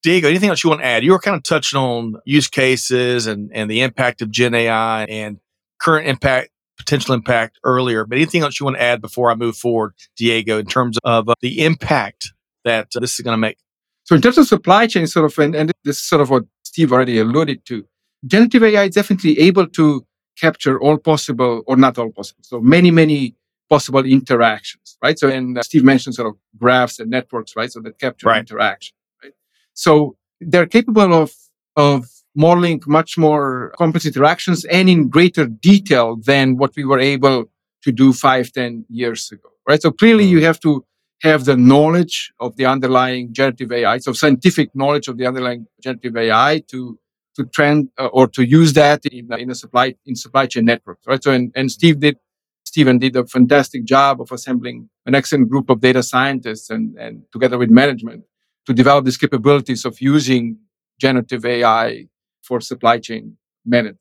Diego, 0.02 0.28
anything 0.28 0.48
else 0.48 0.64
you 0.64 0.70
want 0.70 0.80
to 0.80 0.86
add? 0.86 1.04
You 1.04 1.12
were 1.12 1.20
kind 1.20 1.36
of 1.36 1.42
touching 1.42 1.78
on 1.78 2.16
use 2.24 2.48
cases 2.48 3.26
and, 3.26 3.50
and 3.54 3.70
the 3.70 3.82
impact 3.82 4.22
of 4.22 4.30
Gen 4.30 4.54
AI 4.54 5.04
and 5.04 5.38
current 5.78 6.08
impact 6.08 6.50
potential 6.80 7.14
impact 7.14 7.58
earlier. 7.64 8.04
But 8.04 8.16
anything 8.16 8.42
else 8.42 8.58
you 8.58 8.64
want 8.64 8.76
to 8.76 8.82
add 8.82 9.00
before 9.00 9.30
I 9.30 9.34
move 9.34 9.56
forward, 9.56 9.92
Diego, 10.16 10.58
in 10.58 10.66
terms 10.66 10.98
of 11.04 11.28
uh, 11.28 11.34
the 11.40 11.64
impact 11.64 12.32
that 12.64 12.88
uh, 12.96 13.00
this 13.00 13.14
is 13.14 13.20
going 13.20 13.34
to 13.34 13.38
make? 13.38 13.58
So, 14.04 14.14
in 14.14 14.22
terms 14.22 14.38
of 14.38 14.46
supply 14.46 14.86
chain, 14.86 15.06
sort 15.06 15.26
of, 15.26 15.38
and, 15.38 15.54
and 15.54 15.72
this 15.84 15.98
is 15.98 16.02
sort 16.02 16.20
of 16.20 16.30
what 16.30 16.44
Steve 16.64 16.92
already 16.92 17.18
alluded 17.18 17.64
to, 17.66 17.84
generative 18.26 18.64
AI 18.64 18.84
is 18.84 18.94
definitely 18.94 19.38
able 19.38 19.66
to 19.68 20.06
capture 20.38 20.80
all 20.80 20.98
possible, 20.98 21.62
or 21.66 21.76
not 21.76 21.98
all 21.98 22.10
possible, 22.10 22.42
so 22.42 22.60
many, 22.60 22.90
many 22.90 23.36
possible 23.68 24.04
interactions, 24.04 24.96
right? 25.02 25.18
So, 25.18 25.28
and 25.28 25.56
uh, 25.56 25.62
Steve 25.62 25.84
mentioned 25.84 26.14
sort 26.14 26.28
of 26.28 26.36
graphs 26.58 26.98
and 26.98 27.10
networks, 27.10 27.54
right? 27.56 27.70
So 27.70 27.80
that 27.80 27.98
capture 27.98 28.26
right. 28.26 28.40
interaction, 28.40 28.96
right? 29.22 29.32
So 29.74 30.16
they're 30.40 30.66
capable 30.66 31.14
of 31.14 31.32
of 31.76 32.08
modeling 32.34 32.80
much 32.86 33.18
more 33.18 33.72
complex 33.76 34.06
interactions 34.06 34.64
and 34.66 34.88
in 34.88 35.08
greater 35.08 35.46
detail 35.46 36.16
than 36.16 36.56
what 36.56 36.74
we 36.76 36.84
were 36.84 37.00
able 37.00 37.50
to 37.82 37.92
do 37.92 38.12
five, 38.12 38.52
ten 38.52 38.84
years 38.88 39.30
ago, 39.32 39.48
right? 39.68 39.80
So 39.80 39.90
clearly 39.90 40.24
you 40.24 40.38
mm. 40.38 40.42
have 40.42 40.60
to 40.60 40.84
have 41.22 41.44
the 41.44 41.56
knowledge 41.56 42.32
of 42.40 42.56
the 42.56 42.66
underlying 42.66 43.32
generative 43.32 43.72
AI, 43.72 43.98
so 43.98 44.12
scientific 44.12 44.74
knowledge 44.74 45.08
of 45.08 45.18
the 45.18 45.26
underlying 45.26 45.66
generative 45.82 46.16
AI 46.16 46.62
to 46.68 46.98
to 47.36 47.44
trend 47.46 47.88
uh, 47.98 48.06
or 48.06 48.26
to 48.26 48.44
use 48.44 48.72
that 48.72 49.04
in, 49.06 49.32
uh, 49.32 49.36
in 49.36 49.50
a 49.50 49.54
supply 49.54 49.94
in 50.06 50.14
supply 50.14 50.46
chain 50.46 50.64
networks, 50.64 51.06
right? 51.06 51.22
So 51.22 51.32
and, 51.32 51.52
and 51.54 51.70
Steve 51.70 52.00
did 52.00 52.16
Stephen 52.64 52.98
did 52.98 53.16
a 53.16 53.26
fantastic 53.26 53.84
job 53.84 54.20
of 54.20 54.30
assembling 54.30 54.88
an 55.06 55.14
excellent 55.14 55.48
group 55.48 55.70
of 55.70 55.80
data 55.80 56.02
scientists 56.02 56.70
and, 56.70 56.96
and 56.98 57.22
together 57.32 57.58
with 57.58 57.70
management 57.70 58.24
to 58.66 58.72
develop 58.72 59.04
these 59.04 59.16
capabilities 59.16 59.84
of 59.84 60.00
using 60.00 60.58
generative 61.00 61.44
AI 61.44 62.06
for 62.50 62.60
supply 62.60 62.98
chain 62.98 63.36
management. 63.64 63.98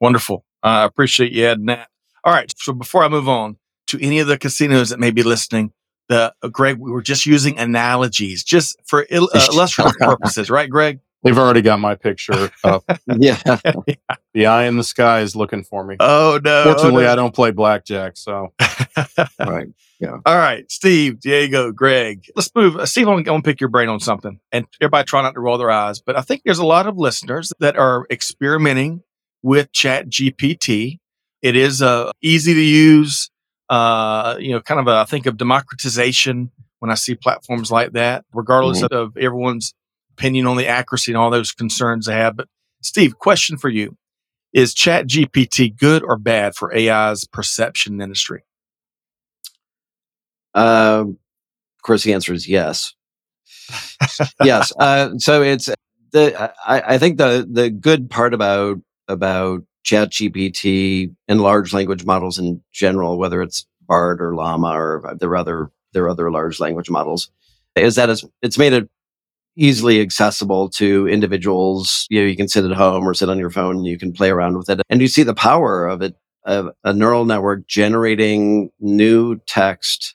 Wonderful. 0.00 0.44
I 0.62 0.84
uh, 0.84 0.86
appreciate 0.86 1.32
you 1.32 1.44
adding 1.44 1.66
that. 1.66 1.88
All 2.22 2.32
right. 2.32 2.52
So 2.56 2.72
before 2.72 3.02
I 3.02 3.08
move 3.08 3.28
on 3.28 3.56
to 3.88 4.00
any 4.00 4.20
of 4.20 4.28
the 4.28 4.38
casinos 4.38 4.90
that 4.90 5.00
may 5.00 5.10
be 5.10 5.24
listening, 5.24 5.72
the 6.08 6.32
uh, 6.40 6.48
Greg, 6.48 6.78
we 6.78 6.92
were 6.92 7.02
just 7.02 7.26
using 7.26 7.58
analogies 7.58 8.44
just 8.44 8.80
for 8.86 9.06
il- 9.10 9.28
uh, 9.34 9.48
illustrative 9.52 9.96
purposes, 10.00 10.50
right, 10.50 10.70
Greg? 10.70 11.00
They've 11.22 11.36
already 11.36 11.62
got 11.62 11.80
my 11.80 11.94
picture 11.94 12.50
up. 12.64 12.84
yeah. 13.06 13.38
The 14.34 14.46
eye 14.46 14.66
in 14.66 14.76
the 14.76 14.84
sky 14.84 15.20
is 15.20 15.34
looking 15.34 15.64
for 15.64 15.82
me. 15.82 15.96
Oh 15.98 16.38
no. 16.44 16.62
Fortunately, 16.62 17.04
oh, 17.04 17.06
no. 17.06 17.12
I 17.12 17.16
don't 17.16 17.34
play 17.34 17.50
blackjack, 17.50 18.16
so. 18.16 18.52
right. 19.40 19.66
Yeah. 19.98 20.18
All 20.24 20.36
right, 20.36 20.70
Steve, 20.70 21.18
Diego, 21.18 21.72
Greg. 21.72 22.24
Let's 22.36 22.54
move. 22.54 22.76
Uh, 22.76 22.86
Steve, 22.86 23.08
I'm 23.08 23.20
going 23.24 23.42
to 23.42 23.44
pick 23.44 23.60
your 23.60 23.68
brain 23.68 23.88
on 23.88 23.98
something. 23.98 24.38
And 24.52 24.66
everybody 24.80 25.04
try 25.06 25.22
not 25.22 25.34
to 25.34 25.40
roll 25.40 25.58
their 25.58 25.72
eyes, 25.72 26.00
but 26.00 26.16
I 26.16 26.20
think 26.20 26.42
there's 26.44 26.60
a 26.60 26.66
lot 26.66 26.86
of 26.86 26.96
listeners 26.98 27.52
that 27.58 27.76
are 27.76 28.06
experimenting 28.10 29.02
with 29.42 29.72
ChatGPT. 29.72 31.00
It 31.42 31.56
is 31.56 31.82
uh, 31.82 32.12
easy 32.22 32.54
to 32.54 32.60
use, 32.60 33.30
uh, 33.70 34.36
you 34.38 34.52
know, 34.52 34.60
kind 34.60 34.78
of 34.78 34.86
a, 34.86 34.98
I 34.98 35.04
think 35.04 35.26
of 35.26 35.36
democratization 35.36 36.52
when 36.78 36.92
I 36.92 36.94
see 36.94 37.16
platforms 37.16 37.72
like 37.72 37.92
that, 37.92 38.24
regardless 38.32 38.82
mm-hmm. 38.82 38.94
of 38.94 39.16
everyone's 39.16 39.74
opinion 40.18 40.46
on 40.46 40.56
the 40.56 40.66
accuracy 40.66 41.12
and 41.12 41.16
all 41.16 41.30
those 41.30 41.52
concerns 41.52 42.06
they 42.06 42.14
have. 42.14 42.36
But 42.36 42.48
Steve, 42.82 43.18
question 43.18 43.56
for 43.56 43.68
you. 43.68 43.96
Is 44.52 44.74
ChatGPT 44.74 45.76
good 45.76 46.02
or 46.02 46.16
bad 46.16 46.54
for 46.54 46.74
AI's 46.74 47.24
perception 47.26 48.00
industry? 48.00 48.42
Uh, 50.54 51.04
of 51.06 51.82
course, 51.82 52.02
the 52.02 52.14
answer 52.14 52.32
is 52.32 52.48
yes. 52.48 52.94
yes. 54.42 54.72
Uh, 54.80 55.18
so 55.18 55.42
it's 55.42 55.68
the 56.12 56.52
I, 56.66 56.94
I, 56.94 56.98
think 56.98 57.18
the 57.18 57.46
the 57.50 57.68
good 57.68 58.08
part 58.08 58.32
about 58.32 58.78
about 59.06 59.62
ChatGPT 59.84 61.14
and 61.28 61.42
large 61.42 61.74
language 61.74 62.06
models 62.06 62.38
in 62.38 62.62
general, 62.72 63.18
whether 63.18 63.42
it's 63.42 63.66
Bard 63.86 64.22
or 64.22 64.34
Llama 64.34 64.70
or 64.70 65.16
there 65.20 65.30
are 65.30 65.36
other 65.36 65.70
there 65.92 66.04
are 66.04 66.08
other 66.08 66.30
large 66.30 66.58
language 66.58 66.88
models, 66.88 67.30
is 67.76 67.96
that 67.96 68.08
it's 68.08 68.24
it's 68.40 68.56
made 68.56 68.72
it 68.72 68.88
easily 69.58 70.00
accessible 70.00 70.70
to 70.70 71.08
individuals. 71.08 72.06
You 72.08 72.20
know, 72.20 72.26
you 72.26 72.36
can 72.36 72.48
sit 72.48 72.64
at 72.64 72.76
home 72.76 73.06
or 73.06 73.12
sit 73.12 73.28
on 73.28 73.38
your 73.38 73.50
phone 73.50 73.76
and 73.76 73.86
you 73.86 73.98
can 73.98 74.12
play 74.12 74.30
around 74.30 74.56
with 74.56 74.70
it. 74.70 74.80
And 74.88 75.00
you 75.00 75.08
see 75.08 75.24
the 75.24 75.34
power 75.34 75.86
of 75.86 76.00
it, 76.00 76.14
of 76.44 76.70
a 76.84 76.94
neural 76.94 77.24
network 77.24 77.66
generating 77.66 78.70
new 78.80 79.36
text 79.46 80.14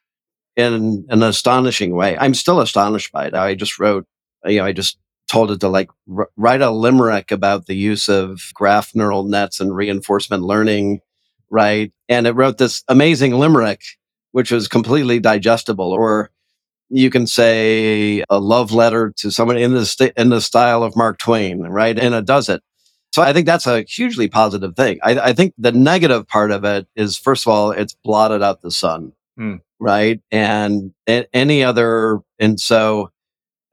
in 0.56 1.06
an 1.10 1.24
astonishing 1.24 1.94
way. 1.94 2.18
I'm 2.18 2.34
still 2.34 2.62
astonished 2.62 3.12
by 3.12 3.28
it. 3.28 3.34
I 3.34 3.54
just 3.54 3.80
wrote, 3.80 4.06
you 4.46 4.60
know, 4.60 4.66
I 4.66 4.72
just 4.72 4.98
told 5.28 5.52
it 5.52 5.60
to 5.60 5.68
like 5.68 5.90
r- 6.16 6.30
write 6.38 6.62
a 6.62 6.72
limerick 6.72 7.32
about 7.32 7.66
the 7.66 7.76
use 7.76 8.08
of 8.08 8.40
graph 8.54 8.96
neural 8.96 9.24
nets 9.24 9.60
and 9.60 9.76
reinforcement 9.76 10.44
learning, 10.44 11.02
right? 11.50 11.92
And 12.08 12.28
it 12.28 12.32
wrote 12.32 12.60
this 12.60 12.84
amazing 12.88 13.34
limerick, 13.34 13.82
which 14.32 14.52
was 14.52 14.68
completely 14.68 15.20
digestible 15.20 15.92
or 15.92 16.32
you 16.94 17.10
can 17.10 17.26
say 17.26 18.24
a 18.30 18.40
love 18.40 18.72
letter 18.72 19.12
to 19.18 19.32
someone 19.32 19.58
in 19.58 19.74
the 19.74 19.86
st- 19.86 20.14
in 20.16 20.30
the 20.30 20.42
style 20.42 20.84
of 20.84 20.96
Mark 20.96 21.18
Twain, 21.18 21.62
right? 21.62 21.98
And 21.98 22.14
it 22.14 22.26
does 22.26 22.50
it. 22.50 22.62
So 23.12 23.22
I 23.22 23.34
think 23.34 23.46
that's 23.46 23.68
a 23.68 23.84
hugely 23.84 24.28
positive 24.28 24.76
thing. 24.76 25.00
I, 25.04 25.20
I 25.20 25.34
think 25.34 25.54
the 25.58 25.72
negative 25.72 26.28
part 26.28 26.52
of 26.52 26.64
it 26.64 26.88
is, 26.96 27.18
first 27.18 27.46
of 27.46 27.52
all, 27.52 27.72
it's 27.72 27.96
blotted 28.04 28.42
out 28.42 28.62
the 28.62 28.72
sun, 28.72 29.14
mm. 29.40 29.60
right? 29.80 30.20
And, 30.32 30.94
and 31.06 31.28
any 31.34 31.64
other, 31.64 32.22
and 32.40 32.60
so, 32.60 33.12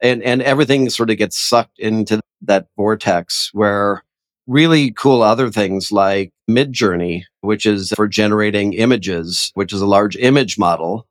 and 0.03 0.23
and 0.23 0.41
everything 0.41 0.89
sort 0.89 1.11
of 1.11 1.19
gets 1.19 1.39
sucked 1.39 1.79
into 1.79 2.21
that 2.43 2.69
vortex 2.77 3.51
where 3.53 4.03
really 4.47 4.93
cool 4.93 5.23
other 5.23 5.51
things 5.51 5.93
like 5.93 6.33
Midjourney, 6.51 7.25
which 7.43 7.67
is 7.67 7.93
for 7.95 8.09
generating 8.09 8.73
images, 8.73 9.51
which 9.55 9.73
is 9.75 9.83
a 9.83 9.87
large 9.87 10.17
image 10.17 10.59
model 10.59 11.07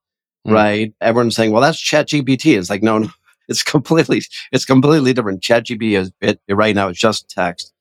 mm. 0.47 0.53
right? 0.53 0.93
Everyone's 1.01 1.35
saying, 1.35 1.51
well, 1.51 1.61
that's 1.61 1.79
chat 1.79 2.07
GPT. 2.07 2.57
It's 2.57 2.69
like, 2.69 2.83
no, 2.83 2.97
no, 2.99 3.09
it's 3.49 3.63
completely, 3.63 4.21
it's 4.51 4.65
completely 4.65 5.11
different. 5.11 5.41
ChatGPT 5.41 5.97
is 5.97 6.11
it, 6.21 6.39
right 6.47 6.75
now, 6.75 6.87
it's 6.87 6.99
just 6.99 7.29
text. 7.29 7.73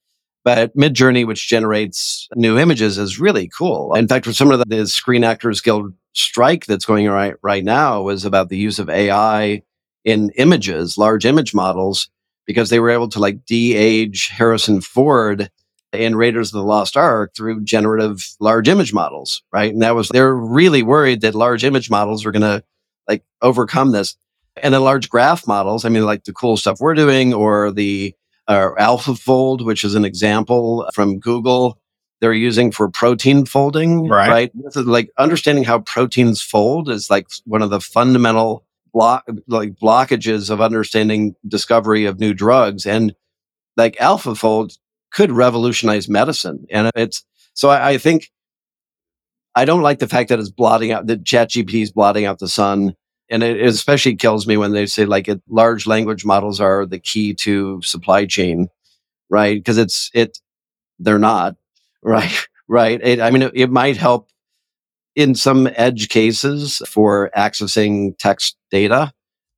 But 0.45 0.75
Midjourney, 0.75 1.27
which 1.27 1.47
generates 1.47 2.27
new 2.35 2.59
images, 2.59 2.97
is 2.97 3.21
really 3.21 3.49
cool. 3.49 3.95
In 3.95 4.09
fact, 4.09 4.25
for 4.25 4.33
some 4.33 4.51
of 4.51 4.59
the, 4.59 4.65
the 4.65 4.87
Screen 4.87 5.25
Actors 5.25 5.61
Guild 5.61 5.93
strike 6.15 6.65
that's 6.67 6.87
going 6.87 7.07
right 7.07 7.35
right 7.43 7.65
now 7.65 8.03
was 8.03 8.25
about 8.25 8.49
the 8.49 8.57
use 8.57 8.79
of 8.79 8.89
AI 8.89 9.63
in 10.05 10.31
images, 10.37 10.97
large 10.97 11.27
image 11.27 11.55
models, 11.55 12.09
because 12.47 12.71
they 12.71 12.81
were 12.81 12.91
able 12.91 13.09
to 13.09 13.19
like 13.19 13.45
de-age 13.45 14.29
Harrison 14.29 14.81
Ford 14.81 15.51
in 15.93 16.17
Raiders 16.17 16.49
of 16.49 16.59
the 16.59 16.65
Lost 16.65 16.97
Ark 16.97 17.33
through 17.35 17.63
generative 17.65 18.25
large 18.41 18.69
image 18.69 18.93
models, 18.93 19.43
right? 19.53 19.73
And 19.73 19.83
that 19.83 19.95
was, 19.95 20.09
they're 20.09 20.35
really 20.35 20.83
worried 20.83 21.23
that 21.23 21.35
large 21.35 21.65
image 21.65 21.91
models 21.91 22.27
are 22.27 22.33
going 22.33 22.43
to 22.43 22.63
like 23.09 23.25
overcome 23.41 23.93
this. 23.93 24.17
And 24.63 24.75
then 24.75 24.83
large 24.83 25.09
graph 25.09 25.47
models, 25.47 25.85
I 25.85 25.89
mean, 25.89 26.05
like 26.05 26.25
the 26.25 26.33
cool 26.33 26.57
stuff 26.57 26.81
we're 26.81 26.95
doing 26.95 27.33
or 27.33 27.71
the 27.71 28.15
uh, 28.49 28.71
AlphaFold, 28.79 29.65
which 29.65 29.85
is 29.85 29.95
an 29.95 30.05
example 30.05 30.89
from 30.93 31.21
Google, 31.21 31.79
they're 32.21 32.33
using 32.33 32.73
for 32.73 32.91
protein 32.91 33.47
folding, 33.47 34.09
right? 34.09 34.29
right? 34.29 34.77
like 34.77 35.11
understanding 35.19 35.65
how 35.65 35.79
proteins 35.81 36.43
fold 36.43 36.89
is 36.91 37.09
like 37.11 37.29
one 37.45 37.63
of 37.63 37.71
the 37.71 37.81
fundamental 37.81 38.65
block, 38.93 39.25
like 39.47 39.75
blockages 39.75 40.51
of 40.51 40.61
understanding 40.61 41.37
discovery 41.47 42.05
of 42.05 42.19
new 42.19 42.35
drugs. 42.35 42.85
And 42.85 43.15
like 43.77 43.97
AlphaFold 43.97 44.77
could 45.19 45.33
revolutionize 45.33 46.09
medicine. 46.09 46.65
And 46.71 46.93
it's 46.95 47.25
so 47.53 47.71
I, 47.71 47.89
I 47.89 47.99
think 47.99 48.31
I 49.57 49.65
don't 49.65 49.83
like 49.83 49.99
the 49.99 50.07
fact 50.07 50.29
that 50.29 50.39
it's 50.39 50.49
blotting 50.49 50.93
out 50.93 51.09
that 51.09 51.25
ChatGPT 51.25 51.83
is 51.83 51.91
blotting 51.91 52.25
out 52.25 52.39
the 52.39 52.47
sun. 52.47 52.95
And 53.29 53.43
it 53.43 53.61
especially 53.61 54.15
kills 54.15 54.47
me 54.47 54.57
when 54.57 54.71
they 54.71 54.87
say 54.87 55.07
like 55.07 55.27
it, 55.27 55.43
large 55.49 55.89
language 55.89 56.25
models 56.25 56.61
are 56.61 56.87
the 56.87 57.01
key 57.01 57.35
to 57.35 57.83
supply 57.83 58.27
chain, 58.27 58.69
right? 59.29 59.59
Because 59.59 59.77
it's 59.77 60.09
it, 60.15 60.39
they're 61.01 61.19
not, 61.19 61.57
right? 62.03 62.47
Right. 62.69 63.01
It, 63.03 63.21
I 63.21 63.33
mean, 63.33 63.43
it, 63.43 63.53
it 63.57 63.71
might 63.71 63.97
help 63.97 64.29
in 65.17 65.35
some 65.35 65.69
edge 65.75 66.11
cases 66.11 66.81
for 66.87 67.33
accessing 67.37 68.17
text 68.19 68.57
data, 68.71 69.13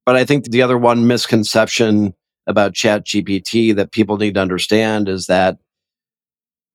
but 0.06 0.16
I 0.16 0.24
think 0.24 0.46
the 0.46 0.62
other 0.62 0.78
one 0.78 1.06
misconception 1.06 2.14
about 2.50 2.74
chat 2.74 3.06
gpt 3.06 3.74
that 3.74 3.92
people 3.92 4.18
need 4.18 4.34
to 4.34 4.40
understand 4.40 5.08
is 5.08 5.26
that 5.26 5.58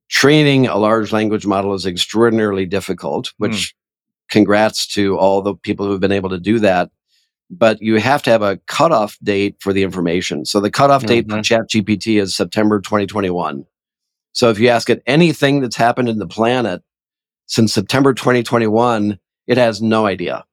training 0.09 0.67
a 0.67 0.77
large 0.77 1.11
language 1.11 1.45
model 1.45 1.73
is 1.73 1.85
extraordinarily 1.85 2.65
difficult 2.65 3.33
which 3.37 3.51
mm. 3.51 3.73
congrats 4.29 4.87
to 4.87 5.17
all 5.17 5.41
the 5.41 5.55
people 5.55 5.85
who 5.85 5.91
have 5.91 6.01
been 6.01 6.11
able 6.11 6.29
to 6.29 6.39
do 6.39 6.59
that 6.59 6.89
but 7.49 7.79
you 7.81 7.99
have 7.99 8.23
to 8.23 8.31
have 8.31 8.41
a 8.41 8.57
cutoff 8.65 9.17
date 9.23 9.55
for 9.59 9.73
the 9.73 9.83
information 9.83 10.45
so 10.45 10.59
the 10.59 10.71
cutoff 10.71 11.01
mm-hmm. 11.01 11.07
date 11.07 11.29
for 11.29 11.35
mm-hmm. 11.35 11.41
chat 11.41 11.69
gpt 11.69 12.21
is 12.21 12.35
september 12.35 12.79
2021 12.79 13.65
so 14.33 14.49
if 14.49 14.59
you 14.59 14.69
ask 14.69 14.89
it 14.89 15.03
anything 15.05 15.61
that's 15.61 15.75
happened 15.75 16.09
in 16.09 16.19
the 16.19 16.27
planet 16.27 16.81
since 17.47 17.73
september 17.73 18.13
2021 18.13 19.19
it 19.47 19.57
has 19.57 19.81
no 19.81 20.05
idea 20.05 20.43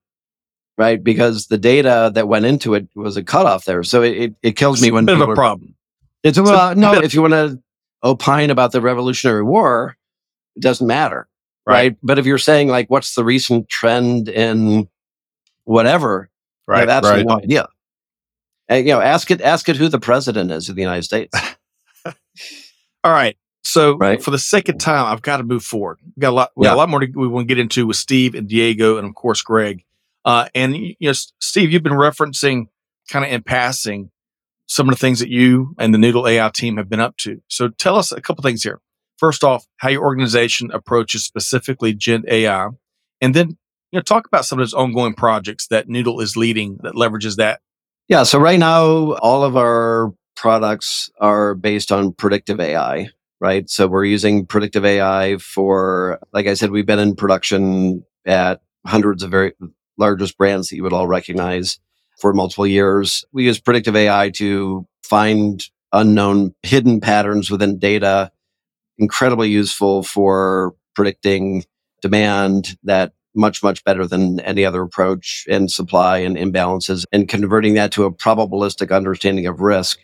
right? 0.79 1.03
Because 1.03 1.47
the 1.47 1.59
data 1.59 2.11
that 2.15 2.29
went 2.29 2.45
into 2.45 2.75
it 2.75 2.89
was 2.95 3.17
a 3.17 3.23
cutoff 3.23 3.65
there. 3.65 3.83
So 3.83 4.03
it, 4.03 4.17
it, 4.17 4.35
it 4.43 4.53
kills 4.57 4.83
me 4.83 4.91
when 4.91 5.07
bit 5.07 5.21
of 5.21 5.29
a 5.29 5.35
problem. 5.35 5.75
It's, 6.23 6.39
it's 6.39 6.51
well, 6.51 6.75
no, 6.75 6.95
if 6.95 7.15
you 7.15 7.23
want 7.23 7.33
to 7.33 7.61
opine 8.05 8.51
about 8.51 8.73
the 8.73 8.81
Revolutionary 8.81 9.43
War, 9.43 9.97
it 10.57 10.63
doesn't 10.63 10.87
matter, 10.87 11.29
right. 11.67 11.75
right? 11.75 11.97
But 12.03 12.19
if 12.19 12.27
you're 12.27 12.39
saying 12.39 12.69
like, 12.69 12.89
what's 12.91 13.15
the 13.15 13.25
recent 13.25 13.69
trend 13.69 14.29
in 14.29 14.89
whatever, 15.65 16.31
right? 16.67 16.77
I 16.77 16.81
have 16.81 16.89
absolutely 16.89 17.25
right. 17.25 17.29
no 17.29 17.45
idea. 17.45 17.69
And, 18.69 18.87
you 18.87 18.93
know, 18.93 19.01
ask 19.01 19.31
it, 19.31 19.41
ask 19.41 19.69
it 19.69 19.77
who 19.77 19.89
the 19.89 20.01
president 20.01 20.51
is 20.51 20.69
of 20.69 20.77
the 20.77 20.83
United 20.83 21.03
States. 21.03 21.37
All 23.05 23.13
right. 23.13 23.37
So 23.65 23.97
right. 23.97 24.23
for 24.23 24.31
the 24.31 24.39
second 24.39 24.79
time, 24.79 25.07
I've 25.07 25.23
got 25.23 25.39
to 25.39 25.45
move 25.45 25.65
forward. 25.65 25.99
We 26.17 26.21
got 26.21 26.31
a 26.31 26.33
lot. 26.33 26.51
We 26.57 26.67
yeah. 26.67 26.71
got 26.71 26.75
a 26.75 26.79
lot 26.79 26.89
more 26.89 27.01
to, 27.01 27.07
we 27.15 27.29
want 27.29 27.49
to 27.49 27.55
get 27.55 27.61
into 27.61 27.87
with 27.87 27.97
Steve 27.97 28.35
and 28.35 28.49
Diego, 28.49 28.99
and 28.99 29.07
of 29.07 29.15
course 29.15 29.43
Greg. 29.43 29.85
Uh, 30.25 30.49
and 30.55 30.77
you 30.77 30.97
know, 31.01 31.13
Steve, 31.41 31.73
you've 31.73 31.83
been 31.83 31.93
referencing 31.93 32.67
kind 33.09 33.25
of 33.25 33.31
in 33.31 33.43
passing 33.43 34.11
some 34.67 34.89
of 34.89 34.95
the 34.95 34.99
things 34.99 35.19
that 35.19 35.29
you 35.29 35.75
and 35.79 35.93
the 35.93 35.99
Noodle 35.99 36.27
AI 36.27 36.49
team 36.51 36.77
have 36.77 36.89
been 36.89 37.01
up 37.01 37.17
to. 37.19 37.43
So 37.49 37.69
tell 37.69 37.97
us 37.97 38.13
a 38.13 38.21
couple 38.21 38.43
things 38.43 38.63
here. 38.63 38.81
First 39.19 39.45
off, 39.45 39.67
how 39.77 39.89
your 39.91 40.03
organization 40.03 40.71
approaches 40.73 41.25
specifically 41.25 41.93
Gen 41.93 42.25
AI, 42.29 42.69
and 43.21 43.35
then 43.35 43.59
you 43.91 43.99
know 43.99 44.01
talk 44.01 44.27
about 44.27 44.45
some 44.45 44.59
of 44.59 44.63
those 44.63 44.75
ongoing 44.75 45.15
projects 45.15 45.67
that 45.69 45.89
Noodle 45.89 46.21
is 46.21 46.37
leading 46.37 46.79
that 46.83 46.95
leverages 46.95 47.37
that. 47.37 47.61
Yeah. 48.09 48.25
So 48.25 48.39
right 48.39 48.59
now, 48.59 49.13
all 49.15 49.45
of 49.45 49.57
our 49.57 50.13
products 50.37 51.11
are 51.21 51.55
based 51.55 51.93
on 51.93 52.13
predictive 52.13 52.61
AI. 52.61 53.11
Right. 53.41 53.69
So 53.69 53.89
we're 53.89 54.05
using 54.05 54.47
predictive 54.47 54.85
AI 54.85 55.37
for, 55.39 56.21
like 56.33 56.47
I 56.47 56.55
said, 56.55 56.71
we've 56.71 56.87
been 56.87 57.01
in 57.01 57.17
production 57.17 58.05
at 58.25 58.61
hundreds 58.87 59.25
of 59.25 59.31
very 59.33 59.53
largest 59.99 60.36
brands 60.38 60.68
that 60.68 60.76
you 60.76 60.82
would 60.82 60.93
all 60.93 61.07
recognize 61.07 61.78
for 62.18 62.32
multiple 62.32 62.66
years. 62.66 63.24
We 63.32 63.45
use 63.45 63.61
predictive 63.61 63.97
AI 63.97 64.30
to 64.36 64.86
find 65.03 65.62
unknown 65.93 66.55
hidden 66.62 67.01
patterns 67.01 67.51
within 67.51 67.78
data, 67.78 68.30
incredibly 68.99 69.51
useful 69.51 70.03
for 70.03 70.74
predicting 70.95 71.64
demand 72.01 72.76
that 72.84 73.12
much, 73.34 73.62
much 73.62 73.82
better 73.84 74.07
than 74.07 74.40
any 74.40 74.64
other 74.64 74.82
approach 74.82 75.45
in 75.49 75.68
supply 75.68 76.18
and 76.18 76.36
imbalances 76.36 77.05
and 77.12 77.28
converting 77.28 77.74
that 77.74 77.93
to 77.93 78.05
a 78.05 78.12
probabilistic 78.12 78.95
understanding 78.95 79.47
of 79.47 79.61
risk. 79.61 79.99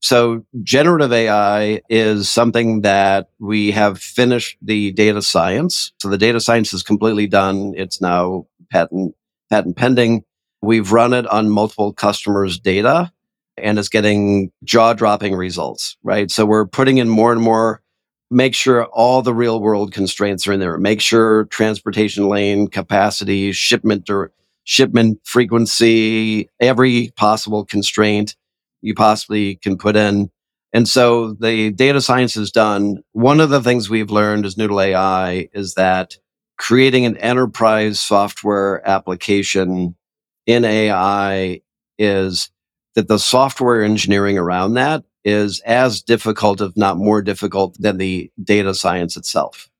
So 0.00 0.44
generative 0.62 1.12
AI 1.12 1.82
is 1.90 2.30
something 2.30 2.80
that 2.82 3.28
we 3.38 3.70
have 3.72 3.98
finished 3.98 4.56
the 4.62 4.92
data 4.92 5.20
science. 5.20 5.92
So 6.00 6.08
the 6.08 6.16
data 6.16 6.40
science 6.40 6.72
is 6.72 6.82
completely 6.82 7.26
done. 7.26 7.74
It's 7.76 8.00
now 8.00 8.46
patent 8.70 9.14
patent 9.50 9.76
pending. 9.76 10.24
We've 10.62 10.92
run 10.92 11.12
it 11.12 11.26
on 11.26 11.50
multiple 11.50 11.92
customers' 11.92 12.58
data 12.58 13.12
and 13.56 13.78
it's 13.78 13.88
getting 13.88 14.52
jaw 14.64 14.92
dropping 14.92 15.34
results, 15.34 15.96
right? 16.02 16.30
So 16.30 16.46
we're 16.46 16.66
putting 16.66 16.98
in 16.98 17.08
more 17.08 17.32
and 17.32 17.40
more 17.40 17.82
make 18.30 18.54
sure 18.54 18.84
all 18.86 19.22
the 19.22 19.34
real 19.34 19.60
world 19.60 19.92
constraints 19.92 20.46
are 20.46 20.52
in 20.52 20.60
there. 20.60 20.78
Make 20.78 21.00
sure 21.00 21.44
transportation 21.46 22.28
lane 22.28 22.68
capacity, 22.68 23.52
shipment 23.52 24.08
or 24.08 24.32
shipment 24.64 25.20
frequency, 25.24 26.48
every 26.60 27.12
possible 27.16 27.64
constraint 27.64 28.36
you 28.82 28.94
possibly 28.94 29.56
can 29.56 29.76
put 29.76 29.96
in. 29.96 30.30
And 30.72 30.88
so 30.88 31.32
the 31.32 31.72
data 31.72 32.00
science 32.00 32.36
is 32.36 32.52
done. 32.52 33.02
One 33.12 33.40
of 33.40 33.50
the 33.50 33.60
things 33.60 33.90
we've 33.90 34.10
learned 34.10 34.46
as 34.46 34.56
Noodle 34.56 34.80
AI 34.80 35.48
is 35.52 35.74
that 35.74 36.16
creating 36.60 37.06
an 37.06 37.16
enterprise 37.16 37.98
software 37.98 38.86
application 38.86 39.96
in 40.44 40.62
AI 40.62 41.58
is 41.98 42.50
that 42.94 43.08
the 43.08 43.18
software 43.18 43.82
engineering 43.82 44.36
around 44.36 44.74
that 44.74 45.02
is 45.24 45.60
as 45.60 46.02
difficult, 46.02 46.60
if 46.60 46.76
not 46.76 46.98
more 46.98 47.22
difficult, 47.22 47.74
than 47.80 47.96
the 47.96 48.30
data 48.44 48.74
science 48.74 49.16
itself. 49.16 49.70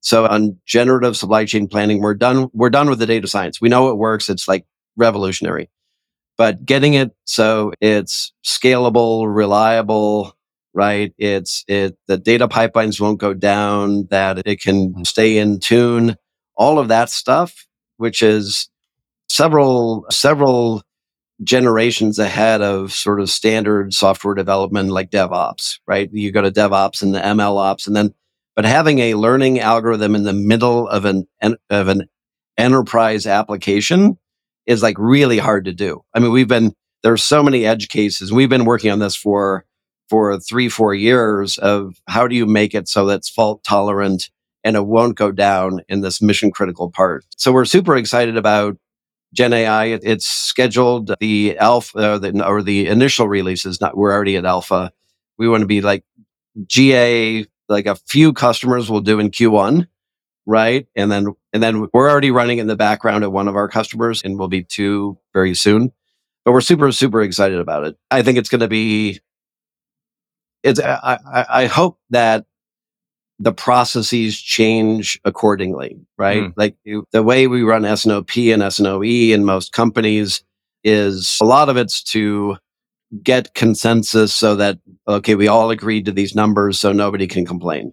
So 0.00 0.26
on 0.26 0.58
generative 0.66 1.16
supply 1.16 1.46
chain 1.46 1.66
planning, 1.66 2.02
we're 2.02 2.12
done. 2.14 2.50
We're 2.52 2.68
done 2.68 2.90
with 2.90 2.98
the 2.98 3.06
data 3.06 3.26
science. 3.26 3.58
We 3.58 3.70
know 3.70 3.88
it 3.88 3.96
works. 3.96 4.28
It's 4.28 4.46
like 4.46 4.66
revolutionary, 4.96 5.70
but 6.36 6.62
getting 6.62 6.92
it 6.92 7.16
so 7.24 7.72
it's 7.80 8.34
scalable, 8.44 9.34
reliable, 9.34 10.36
right? 10.78 11.12
It's 11.18 11.64
it 11.66 11.98
the 12.06 12.16
data 12.16 12.46
pipelines 12.46 13.00
won't 13.00 13.18
go 13.18 13.34
down. 13.34 14.06
That 14.10 14.46
it 14.46 14.62
can 14.62 14.90
mm-hmm. 14.90 15.02
stay 15.02 15.36
in 15.36 15.58
tune. 15.58 16.14
All 16.56 16.78
of 16.78 16.86
that 16.86 17.10
stuff, 17.10 17.66
which 17.96 18.22
is 18.22 18.70
several 19.28 20.06
several 20.08 20.82
generations 21.42 22.20
ahead 22.20 22.62
of 22.62 22.92
sort 22.92 23.20
of 23.20 23.28
standard 23.28 23.92
software 23.92 24.36
development 24.36 24.90
like 24.90 25.10
DevOps, 25.10 25.80
right? 25.88 26.08
You 26.12 26.30
go 26.30 26.42
to 26.42 26.50
DevOps 26.52 27.02
and 27.02 27.12
the 27.12 27.20
ML 27.20 27.56
ops 27.56 27.88
and 27.88 27.96
then, 27.96 28.14
but 28.54 28.64
having 28.64 29.00
a 29.00 29.14
learning 29.14 29.58
algorithm 29.58 30.14
in 30.14 30.22
the 30.22 30.32
middle 30.32 30.88
of 30.88 31.04
an, 31.04 31.26
of 31.70 31.88
an 31.88 32.08
enterprise 32.56 33.26
application 33.26 34.16
is 34.66 34.82
like 34.82 34.96
really 34.98 35.38
hard 35.38 35.64
to 35.66 35.72
do. 35.72 36.02
I 36.12 36.18
mean, 36.18 36.32
we've 36.32 36.48
been, 36.48 36.72
there's 37.04 37.22
so 37.22 37.42
many 37.42 37.64
edge 37.64 37.88
cases. 37.88 38.32
We've 38.32 38.48
been 38.48 38.64
working 38.64 38.90
on 38.90 38.98
this 38.98 39.14
for, 39.14 39.64
for 40.08 40.38
three, 40.40 40.68
four 40.68 40.94
years 40.94 41.58
of 41.58 42.00
how 42.08 42.26
do 42.26 42.34
you 42.34 42.46
make 42.46 42.74
it 42.74 42.88
so 42.88 43.06
that's 43.06 43.28
fault 43.28 43.62
tolerant 43.64 44.30
and 44.64 44.76
it 44.76 44.86
won't 44.86 45.16
go 45.16 45.30
down 45.30 45.80
in 45.88 46.00
this 46.00 46.20
mission 46.20 46.50
critical 46.50 46.90
part. 46.90 47.24
So 47.36 47.52
we're 47.52 47.64
super 47.64 47.96
excited 47.96 48.36
about 48.36 48.76
Gen 49.34 49.52
AI, 49.52 49.86
it's 50.02 50.26
scheduled 50.26 51.14
the 51.20 51.56
alpha 51.58 51.98
uh, 51.98 52.18
the, 52.18 52.46
or 52.46 52.62
the 52.62 52.86
initial 52.86 53.28
releases. 53.28 53.80
Not 53.80 53.96
we're 53.96 54.12
already 54.12 54.36
at 54.36 54.46
alpha. 54.46 54.90
We 55.36 55.48
want 55.48 55.60
to 55.60 55.66
be 55.66 55.80
like 55.80 56.04
GA. 56.66 57.44
Like 57.68 57.84
a 57.84 57.96
few 57.96 58.32
customers 58.32 58.90
will 58.90 59.02
do 59.02 59.20
in 59.20 59.30
Q1, 59.30 59.86
right? 60.46 60.86
And 60.96 61.12
then 61.12 61.26
and 61.52 61.62
then 61.62 61.88
we're 61.92 62.10
already 62.10 62.30
running 62.30 62.56
in 62.58 62.66
the 62.66 62.76
background 62.76 63.24
at 63.24 63.32
one 63.32 63.48
of 63.48 63.56
our 63.56 63.68
customers, 63.68 64.22
and 64.24 64.38
we'll 64.38 64.48
be 64.48 64.64
two 64.64 65.18
very 65.34 65.54
soon. 65.54 65.92
But 66.46 66.52
we're 66.52 66.62
super 66.62 66.90
super 66.92 67.20
excited 67.20 67.60
about 67.60 67.84
it. 67.84 67.98
I 68.10 68.22
think 68.22 68.38
it's 68.38 68.48
going 68.48 68.62
to 68.62 68.68
be. 68.68 69.20
It's. 70.62 70.80
I, 70.80 71.18
I, 71.48 71.66
hope 71.66 71.98
that 72.10 72.46
the 73.38 73.52
processes 73.52 74.38
change 74.40 75.20
accordingly, 75.24 75.98
right? 76.16 76.42
Mm. 76.42 76.52
Like 76.56 76.76
the 77.12 77.22
way 77.22 77.46
we 77.46 77.62
run 77.62 77.84
S&OP 77.84 78.36
and 78.36 78.62
S&OE 78.62 79.02
in 79.02 79.44
most 79.44 79.72
companies 79.72 80.42
is 80.82 81.38
a 81.40 81.44
lot 81.44 81.68
of 81.68 81.76
it's 81.76 82.02
to 82.02 82.56
get 83.22 83.54
consensus 83.54 84.34
so 84.34 84.56
that, 84.56 84.78
okay, 85.06 85.34
we 85.34 85.48
all 85.48 85.70
agreed 85.70 86.04
to 86.06 86.12
these 86.12 86.34
numbers 86.34 86.78
so 86.78 86.92
nobody 86.92 87.26
can 87.26 87.46
complain. 87.46 87.92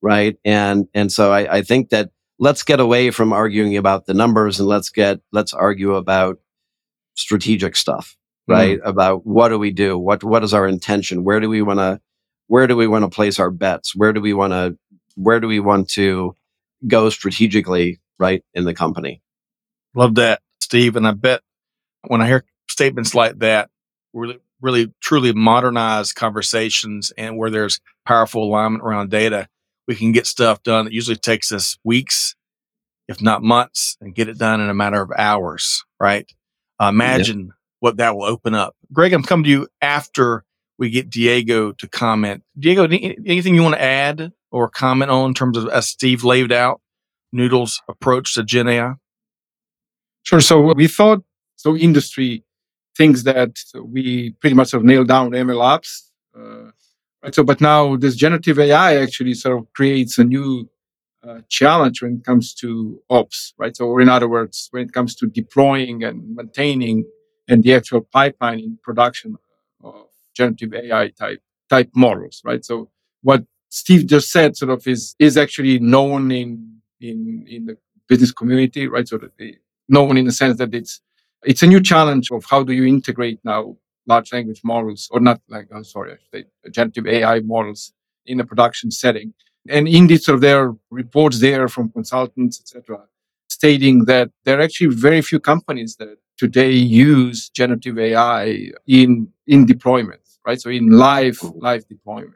Right. 0.00 0.36
And, 0.44 0.88
and 0.94 1.12
so 1.12 1.32
I, 1.32 1.58
I 1.58 1.62
think 1.62 1.90
that 1.90 2.10
let's 2.38 2.64
get 2.64 2.80
away 2.80 3.10
from 3.10 3.32
arguing 3.32 3.76
about 3.76 4.06
the 4.06 4.14
numbers 4.14 4.58
and 4.58 4.68
let's 4.68 4.90
get, 4.90 5.20
let's 5.30 5.54
argue 5.54 5.94
about 5.94 6.40
strategic 7.14 7.76
stuff, 7.76 8.16
right? 8.52 8.78
Mm. 8.78 8.86
About 8.86 9.26
what 9.26 9.48
do 9.48 9.58
we 9.58 9.70
do? 9.70 9.98
What, 9.98 10.22
what 10.22 10.44
is 10.44 10.54
our 10.54 10.66
intention? 10.66 11.24
Where 11.24 11.40
do 11.40 11.48
we 11.48 11.62
want 11.62 11.78
to, 11.78 12.00
where 12.46 12.66
do 12.66 12.76
we 12.76 12.86
want 12.86 13.04
to 13.04 13.08
place 13.08 13.38
our 13.38 13.50
bets? 13.50 13.94
Where 13.94 14.12
do 14.12 14.20
we 14.20 14.34
want 14.34 14.52
to 14.52 14.76
where 15.14 15.40
do 15.40 15.46
we 15.46 15.60
want 15.60 15.90
to 15.90 16.34
go 16.86 17.10
strategically 17.10 18.00
right 18.18 18.42
in 18.54 18.64
the 18.64 18.74
company? 18.74 19.20
Love 19.94 20.14
that, 20.14 20.40
Steve. 20.60 20.96
And 20.96 21.06
I 21.06 21.12
bet 21.12 21.42
when 22.08 22.22
I 22.22 22.26
hear 22.26 22.44
statements 22.68 23.14
like 23.14 23.38
that, 23.40 23.70
really 24.12 24.38
really 24.62 24.94
truly 25.00 25.32
modernized 25.32 26.14
conversations 26.14 27.12
and 27.18 27.36
where 27.36 27.50
there's 27.50 27.80
powerful 28.06 28.44
alignment 28.44 28.84
around 28.84 29.10
data, 29.10 29.48
we 29.86 29.94
can 29.94 30.12
get 30.12 30.26
stuff 30.26 30.62
done 30.62 30.84
that 30.86 30.94
usually 30.94 31.16
takes 31.16 31.52
us 31.52 31.76
weeks, 31.84 32.34
if 33.08 33.20
not 33.20 33.42
months, 33.42 33.98
and 34.00 34.14
get 34.14 34.28
it 34.28 34.38
done 34.38 34.60
in 34.60 34.70
a 34.70 34.74
matter 34.74 35.02
of 35.02 35.10
hours, 35.18 35.84
right? 36.00 36.32
Uh, 36.80 36.88
imagine 36.88 37.46
yep. 37.46 37.54
What 37.82 37.96
that 37.96 38.14
will 38.14 38.22
open 38.22 38.54
up. 38.54 38.76
Greg, 38.92 39.12
I'm 39.12 39.24
coming 39.24 39.42
to 39.42 39.50
you 39.50 39.68
after 39.80 40.44
we 40.78 40.88
get 40.88 41.10
Diego 41.10 41.72
to 41.72 41.88
comment. 41.88 42.44
Diego, 42.56 42.84
anything 42.84 43.56
you 43.56 43.62
want 43.62 43.74
to 43.74 43.82
add 43.82 44.30
or 44.52 44.68
comment 44.68 45.10
on 45.10 45.30
in 45.30 45.34
terms 45.34 45.58
of 45.58 45.68
as 45.68 45.88
Steve 45.88 46.22
laid 46.22 46.52
out 46.52 46.80
Noodle's 47.32 47.82
approach 47.88 48.34
to 48.34 48.44
Gen 48.44 48.68
AI? 48.68 48.92
Sure. 50.22 50.40
So 50.40 50.72
we 50.74 50.86
thought 50.86 51.24
so 51.56 51.76
industry 51.76 52.44
thinks 52.96 53.24
that 53.24 53.56
we 53.74 54.30
pretty 54.40 54.54
much 54.54 54.70
have 54.70 54.84
nailed 54.84 55.08
down 55.08 55.32
MLOps. 55.32 56.02
Uh, 56.38 56.70
right. 57.20 57.34
So, 57.34 57.42
but 57.42 57.60
now 57.60 57.96
this 57.96 58.14
generative 58.14 58.60
AI 58.60 58.96
actually 59.02 59.34
sort 59.34 59.58
of 59.58 59.72
creates 59.72 60.18
a 60.18 60.24
new 60.24 60.70
uh, 61.26 61.40
challenge 61.48 62.00
when 62.00 62.18
it 62.18 62.24
comes 62.24 62.54
to 62.54 63.02
ops, 63.10 63.54
right? 63.58 63.76
So, 63.76 63.98
in 63.98 64.08
other 64.08 64.28
words, 64.28 64.68
when 64.70 64.84
it 64.84 64.92
comes 64.92 65.16
to 65.16 65.26
deploying 65.26 66.04
and 66.04 66.36
maintaining 66.36 67.06
and 67.52 67.62
the 67.62 67.74
actual 67.74 68.00
pipeline 68.00 68.60
in 68.60 68.78
production 68.82 69.36
of 69.84 70.06
generative 70.34 70.72
AI 70.72 71.08
type 71.10 71.42
type 71.68 71.90
models, 71.94 72.40
right? 72.44 72.64
So 72.64 72.88
what 73.22 73.44
Steve 73.68 74.06
just 74.06 74.30
said 74.36 74.56
sort 74.56 74.70
of 74.70 74.86
is 74.86 75.14
is 75.18 75.36
actually 75.36 75.78
known 75.78 76.30
in 76.30 76.48
in 77.00 77.44
in 77.54 77.66
the 77.66 77.76
business 78.08 78.32
community, 78.32 78.88
right? 78.88 79.06
So 79.06 79.18
that 79.18 79.36
they, 79.38 79.58
known 79.88 80.16
in 80.16 80.24
the 80.24 80.32
sense 80.32 80.56
that 80.58 80.72
it's 80.74 81.02
it's 81.44 81.62
a 81.62 81.66
new 81.66 81.82
challenge 81.92 82.30
of 82.30 82.44
how 82.52 82.62
do 82.62 82.72
you 82.72 82.86
integrate 82.86 83.38
now 83.44 83.76
large 84.06 84.32
language 84.32 84.62
models 84.64 85.08
or 85.12 85.20
not 85.20 85.38
like 85.48 85.68
oh, 85.74 85.82
sorry, 85.82 86.12
I 86.34 86.44
generative 86.70 87.06
AI 87.06 87.40
models 87.40 87.92
in 88.24 88.40
a 88.40 88.46
production 88.46 88.90
setting. 88.90 89.34
And 89.68 89.86
indeed, 89.86 90.22
sort 90.22 90.36
of 90.36 90.40
there 90.40 90.60
are 90.64 90.76
reports 90.90 91.38
there 91.40 91.68
from 91.68 91.90
consultants, 91.90 92.60
etc., 92.60 93.04
stating 93.48 94.06
that 94.06 94.30
there 94.44 94.58
are 94.58 94.62
actually 94.62 94.94
very 95.08 95.20
few 95.20 95.38
companies 95.38 95.96
that 95.96 96.16
today 96.44 96.72
use 96.72 97.48
generative 97.50 97.98
AI 97.98 98.70
in 98.86 99.28
in 99.46 99.66
deployment 99.66 100.22
right? 100.46 100.60
So 100.60 100.70
in 100.70 100.90
live, 100.90 101.38
live 101.56 101.84
deployments. 101.88 102.34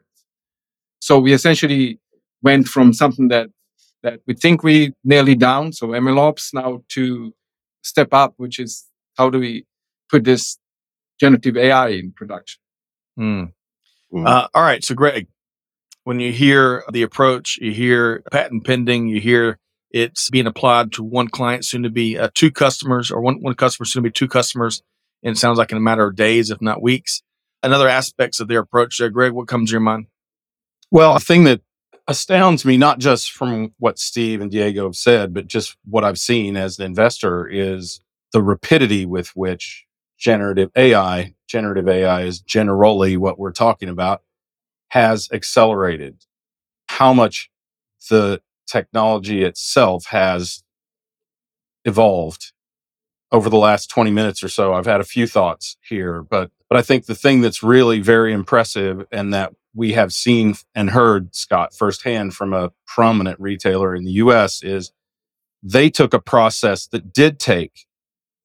So 1.01 1.19
we 1.19 1.33
essentially 1.33 2.01
went 2.43 2.69
from 2.69 2.93
something 2.93 3.29
that 3.29 3.49
that 4.03 4.21
we 4.27 4.35
think 4.35 4.63
we 4.63 4.93
nearly 5.03 5.35
down, 5.35 5.73
so 5.73 5.89
MLOps 5.89 6.55
now 6.55 6.83
to 6.91 7.35
step 7.83 8.09
up, 8.13 8.35
which 8.37 8.61
is 8.61 8.85
how 9.17 9.31
do 9.31 9.39
we 9.39 9.65
put 10.09 10.25
this 10.25 10.59
generative 11.19 11.57
AI 11.57 11.89
in 11.89 12.13
production? 12.13 12.61
Mm. 13.19 13.53
Mm. 14.13 14.29
Uh, 14.29 14.49
all 14.55 14.63
right. 14.63 14.85
So 14.85 14.95
Greg, 14.95 15.27
when 16.05 16.21
you 16.21 16.31
hear 16.31 16.85
the 16.93 17.03
approach, 17.03 17.59
you 17.61 17.73
hear 17.73 18.23
patent 18.31 18.65
pending, 18.65 19.09
you 19.09 19.21
hear 19.21 19.59
it's 19.91 20.31
being 20.31 20.47
applied 20.47 20.93
to 20.93 21.03
one 21.03 21.29
client, 21.29 21.65
soon 21.65 21.83
to 21.85 21.91
be 21.91 22.19
uh, 22.19 22.29
two 22.35 22.51
customers, 22.51 23.11
or 23.11 23.21
one, 23.21 23.43
one 23.43 23.55
customer, 23.55 23.85
soon 23.85 24.03
to 24.03 24.09
be 24.09 24.13
two 24.13 24.29
customers. 24.29 24.83
And 25.23 25.35
it 25.35 25.39
sounds 25.39 25.59
like 25.59 25.71
in 25.73 25.79
a 25.79 25.81
matter 25.81 26.07
of 26.07 26.17
days, 26.17 26.51
if 26.51 26.61
not 26.61 26.83
weeks 26.83 27.23
Another 27.63 27.89
aspects 27.89 28.39
of 28.39 28.49
their 28.49 28.61
approach 28.61 28.99
there. 28.99 29.11
Greg, 29.11 29.33
what 29.33 29.49
comes 29.49 29.71
to 29.71 29.73
your 29.73 29.81
mind? 29.81 30.07
Well, 30.91 31.17
a 31.17 31.21
thing 31.21 31.45
that 31.45 31.63
astounds 32.07 32.65
me, 32.65 32.77
not 32.77 33.01
just 33.01 33.33
from 33.33 33.75
what 33.79 33.99
Steve 33.99 34.41
and 34.41 34.51
Diego 34.51 34.85
have 34.85 34.95
said, 34.95 35.35
but 35.35 35.49
just 35.49 35.77
what 35.85 36.05
I've 36.05 36.19
seen 36.19 36.57
as 36.57 36.79
an 36.79 36.85
investor 36.85 37.49
is 37.49 38.01
the 38.33 38.43
rapidity 38.43 39.05
with 39.05 39.31
which 39.31 39.85
generative 40.17 40.71
AI, 40.77 41.35
generative 41.49 41.89
AI 41.89 42.23
is 42.23 42.41
generally 42.41 43.17
what 43.17 43.39
we're 43.39 43.53
talking 43.53 43.89
about, 43.89 44.23
has 44.91 45.29
accelerated. 45.33 46.25
How 46.89 47.13
much 47.13 47.51
the 48.09 48.41
technology 48.67 49.43
itself 49.43 50.07
has 50.07 50.63
evolved 51.85 52.53
over 53.33 53.51
the 53.51 53.57
last 53.57 53.89
20 53.91 54.11
minutes 54.11 54.43
or 54.43 54.49
so. 54.49 54.75
I've 54.75 54.87
had 54.87 55.01
a 55.01 55.05
few 55.05 55.27
thoughts 55.27 55.77
here, 55.89 56.23
but 56.23 56.51
but 56.69 56.79
I 56.79 56.83
think 56.83 57.07
the 57.07 57.15
thing 57.15 57.43
that's 57.43 57.63
really 57.63 58.01
very 58.01 58.33
impressive 58.33 59.07
and 59.13 59.33
that 59.33 59.55
we 59.75 59.93
have 59.93 60.13
seen 60.13 60.55
and 60.75 60.91
heard, 60.91 61.35
Scott, 61.35 61.75
firsthand 61.75 62.35
from 62.35 62.53
a 62.53 62.73
prominent 62.87 63.39
retailer 63.39 63.95
in 63.95 64.05
the 64.05 64.13
US 64.13 64.65
is 64.65 64.91
they 65.63 65.91
took 65.91 66.13
a 66.13 66.19
process 66.19 66.87
that 66.89 67.13
did 67.13 67.39
take 67.39 67.87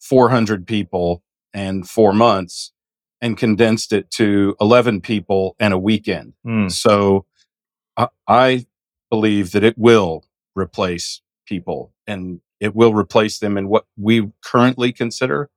400 0.01 0.67
people 0.67 1.24
and 1.53 1.89
four 1.89 2.13
months 2.13 2.74
and 3.22 3.38
condensed 3.38 3.93
it 3.93 4.09
to 4.11 4.55
11 4.59 5.01
people 5.01 5.55
and 5.59 5.74
a 5.74 5.80
weekend. 5.80 6.34
Mm. 6.45 6.72
So 6.72 7.26
I, 7.95 8.07
I 8.28 8.65
believe 9.12 9.51
that 9.51 9.64
it 9.64 9.78
will 9.78 10.24
replace 10.55 11.22
people 11.45 11.93
and 12.07 12.41
it 12.59 12.76
will 12.76 12.95
replace 12.95 13.38
them 13.38 13.57
in 13.57 13.68
what 13.68 13.86
we 13.97 14.32
currently 14.43 14.91
consider 14.91 15.49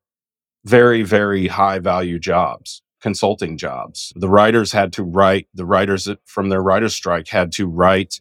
very, 0.64 1.02
very 1.02 1.46
high 1.46 1.78
value 1.78 2.18
jobs, 2.18 2.82
consulting 3.00 3.56
jobs. 3.56 4.12
The 4.16 4.28
writers 4.28 4.72
had 4.72 4.92
to 4.94 5.02
write, 5.02 5.48
the 5.54 5.64
writers 5.64 6.08
from 6.24 6.48
their 6.48 6.62
writer's 6.62 6.94
strike 6.94 7.28
had 7.28 7.52
to 7.52 7.66
write 7.66 8.20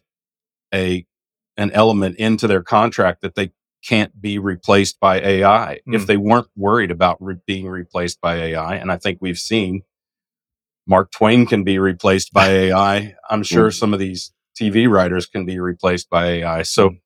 a 0.72 1.04
an 1.56 1.70
element 1.70 2.16
into 2.16 2.48
their 2.48 2.62
contract 2.62 3.22
that 3.22 3.36
they 3.36 3.52
can't 3.84 4.20
be 4.20 4.38
replaced 4.38 4.98
by 4.98 5.20
AI 5.20 5.78
mm. 5.86 5.94
if 5.94 6.02
hmm. 6.02 6.06
they 6.06 6.16
weren't 6.16 6.48
worried 6.56 6.90
about 6.90 7.16
re- 7.20 7.36
being 7.46 7.68
replaced 7.68 8.20
by 8.20 8.36
AI. 8.36 8.74
And 8.76 8.90
I 8.90 8.96
think 8.96 9.18
we've 9.20 9.38
seen 9.38 9.82
Mark 10.86 11.12
Twain 11.12 11.46
can 11.46 11.64
be 11.64 11.78
replaced 11.78 12.32
by 12.32 12.48
AI. 12.48 13.14
I'm 13.30 13.42
sure 13.42 13.70
mm. 13.70 13.74
some 13.74 13.92
of 13.92 14.00
these 14.00 14.32
TV 14.60 14.88
writers 14.88 15.26
can 15.26 15.44
be 15.44 15.58
replaced 15.58 16.10
by 16.10 16.26
AI. 16.26 16.62
So. 16.62 16.96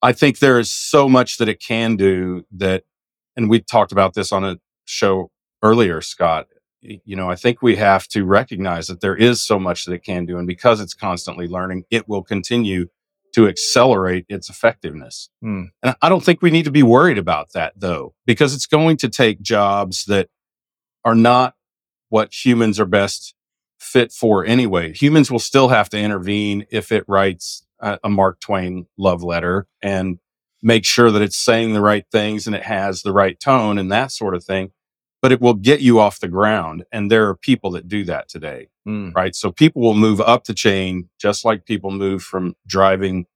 I 0.00 0.12
think 0.12 0.38
there 0.38 0.60
is 0.60 0.70
so 0.70 1.08
much 1.08 1.38
that 1.38 1.48
it 1.48 1.60
can 1.60 1.96
do 1.96 2.46
that, 2.52 2.84
and 3.36 3.50
we 3.50 3.60
talked 3.60 3.90
about 3.90 4.14
this 4.14 4.30
on 4.30 4.44
a 4.44 4.58
show 4.84 5.32
earlier, 5.62 6.00
Scott. 6.00 6.46
You 6.80 7.16
know, 7.16 7.28
I 7.28 7.34
think 7.34 7.62
we 7.62 7.74
have 7.76 8.06
to 8.08 8.24
recognize 8.24 8.86
that 8.86 9.00
there 9.00 9.16
is 9.16 9.42
so 9.42 9.58
much 9.58 9.84
that 9.84 9.92
it 9.92 10.04
can 10.04 10.24
do. 10.24 10.38
And 10.38 10.46
because 10.46 10.80
it's 10.80 10.94
constantly 10.94 11.48
learning, 11.48 11.82
it 11.90 12.08
will 12.08 12.22
continue 12.22 12.86
to 13.34 13.48
accelerate 13.48 14.24
its 14.28 14.48
effectiveness. 14.48 15.30
Hmm. 15.42 15.64
And 15.82 15.96
I 16.00 16.08
don't 16.08 16.24
think 16.24 16.40
we 16.40 16.50
need 16.50 16.64
to 16.66 16.70
be 16.70 16.84
worried 16.84 17.18
about 17.18 17.52
that 17.54 17.72
though, 17.76 18.14
because 18.26 18.54
it's 18.54 18.66
going 18.66 18.96
to 18.98 19.08
take 19.08 19.42
jobs 19.42 20.04
that 20.04 20.28
are 21.04 21.16
not 21.16 21.54
what 22.08 22.32
humans 22.32 22.78
are 22.78 22.86
best 22.86 23.34
fit 23.78 24.12
for 24.12 24.44
anyway. 24.44 24.92
Humans 24.92 25.30
will 25.30 25.38
still 25.38 25.68
have 25.68 25.88
to 25.90 25.98
intervene 25.98 26.66
if 26.70 26.92
it 26.92 27.04
writes 27.08 27.66
a, 27.80 27.98
a 28.04 28.08
Mark 28.08 28.40
Twain 28.40 28.86
love 28.96 29.22
letter 29.22 29.66
and 29.82 30.18
make 30.62 30.84
sure 30.84 31.10
that 31.10 31.22
it's 31.22 31.36
saying 31.36 31.72
the 31.72 31.80
right 31.80 32.04
things 32.10 32.46
and 32.46 32.56
it 32.56 32.64
has 32.64 33.02
the 33.02 33.12
right 33.12 33.38
tone 33.38 33.78
and 33.78 33.90
that 33.92 34.10
sort 34.10 34.34
of 34.34 34.44
thing. 34.44 34.72
But 35.20 35.32
it 35.32 35.40
will 35.40 35.54
get 35.54 35.80
you 35.80 35.98
off 35.98 36.20
the 36.20 36.28
ground. 36.28 36.84
And 36.92 37.10
there 37.10 37.28
are 37.28 37.34
people 37.34 37.72
that 37.72 37.88
do 37.88 38.04
that 38.04 38.28
today 38.28 38.68
mm. 38.88 39.14
right? 39.14 39.34
So 39.34 39.52
people 39.52 39.82
will 39.82 39.94
move 39.94 40.20
up 40.20 40.44
the 40.44 40.54
chain 40.54 41.08
just 41.20 41.44
like 41.44 41.66
people 41.66 41.90
move 41.90 42.22
from 42.22 42.56
driving 42.66 43.26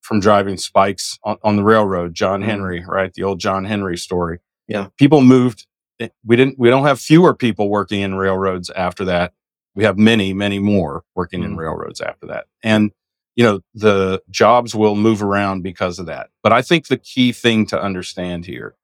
from 0.00 0.20
driving 0.20 0.56
spikes 0.56 1.18
on, 1.24 1.36
on 1.42 1.56
the 1.56 1.64
railroad. 1.64 2.14
John 2.14 2.40
mm. 2.40 2.44
Henry, 2.44 2.84
right? 2.86 3.12
The 3.12 3.24
old 3.24 3.40
John 3.40 3.64
Henry 3.64 3.98
story. 3.98 4.38
Yeah, 4.68 4.88
people 4.96 5.20
moved. 5.20 5.66
Eh, 5.98 6.08
we 6.24 6.36
didn't. 6.36 6.58
We 6.58 6.70
don't 6.70 6.84
have 6.84 7.00
fewer 7.00 7.34
people 7.34 7.68
working 7.68 8.00
in 8.00 8.14
railroads 8.14 8.70
after 8.70 9.04
that. 9.06 9.32
We 9.76 9.84
have 9.84 9.98
many, 9.98 10.32
many 10.32 10.58
more 10.58 11.04
working 11.14 11.42
mm. 11.42 11.46
in 11.46 11.56
railroads 11.56 12.00
after 12.00 12.26
that, 12.26 12.46
and 12.62 12.90
you 13.36 13.44
know 13.44 13.60
the 13.74 14.22
jobs 14.30 14.74
will 14.74 14.96
move 14.96 15.22
around 15.22 15.62
because 15.62 15.98
of 15.98 16.06
that. 16.06 16.30
But 16.42 16.52
I 16.52 16.62
think 16.62 16.88
the 16.88 16.98
key 16.98 17.32
thing 17.32 17.66
to 17.66 17.80
understand 17.80 18.46
here 18.46 18.74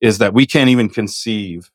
is 0.00 0.18
that 0.18 0.32
we 0.32 0.46
can't 0.46 0.70
even 0.70 0.88
conceive 0.88 1.70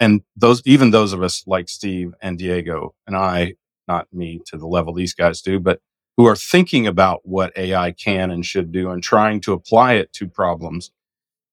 and 0.00 0.22
those 0.36 0.62
even 0.64 0.90
those 0.90 1.12
of 1.12 1.22
us 1.22 1.44
like 1.46 1.68
Steve 1.68 2.14
and 2.22 2.38
Diego 2.38 2.94
and 3.06 3.16
I, 3.16 3.54
not 3.86 4.06
me 4.12 4.40
to 4.46 4.56
the 4.56 4.66
level 4.66 4.94
these 4.94 5.14
guys 5.14 5.42
do, 5.42 5.58
but 5.58 5.80
who 6.16 6.26
are 6.26 6.36
thinking 6.36 6.86
about 6.86 7.20
what 7.24 7.56
AI 7.56 7.92
can 7.92 8.30
and 8.30 8.44
should 8.44 8.72
do 8.72 8.90
and 8.90 9.02
trying 9.02 9.40
to 9.42 9.52
apply 9.52 9.94
it 9.94 10.12
to 10.14 10.28
problems. 10.28 10.90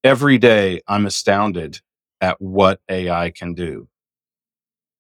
Every 0.04 0.38
day 0.38 0.82
I'm 0.88 1.06
astounded 1.06 1.82
at 2.22 2.40
what 2.42 2.80
AI 2.90 3.32
can 3.32 3.54
do. 3.54 3.88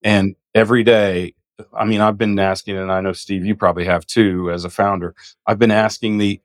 And 0.06 0.36
every 0.54 0.84
day, 0.84 1.34
I 1.74 1.84
mean, 1.84 2.00
I've 2.00 2.18
been 2.18 2.38
asking, 2.38 2.78
and 2.78 2.92
I 2.92 3.02
know 3.02 3.12
Steve, 3.12 3.46
you 3.46 3.56
probably 3.56 3.86
have 3.86 4.06
too, 4.06 4.52
as 4.52 4.64
a 4.64 4.70
founder, 4.70 5.16
I've 5.48 5.60
been 5.60 5.72
asking 5.72 6.20
the, 6.20 6.40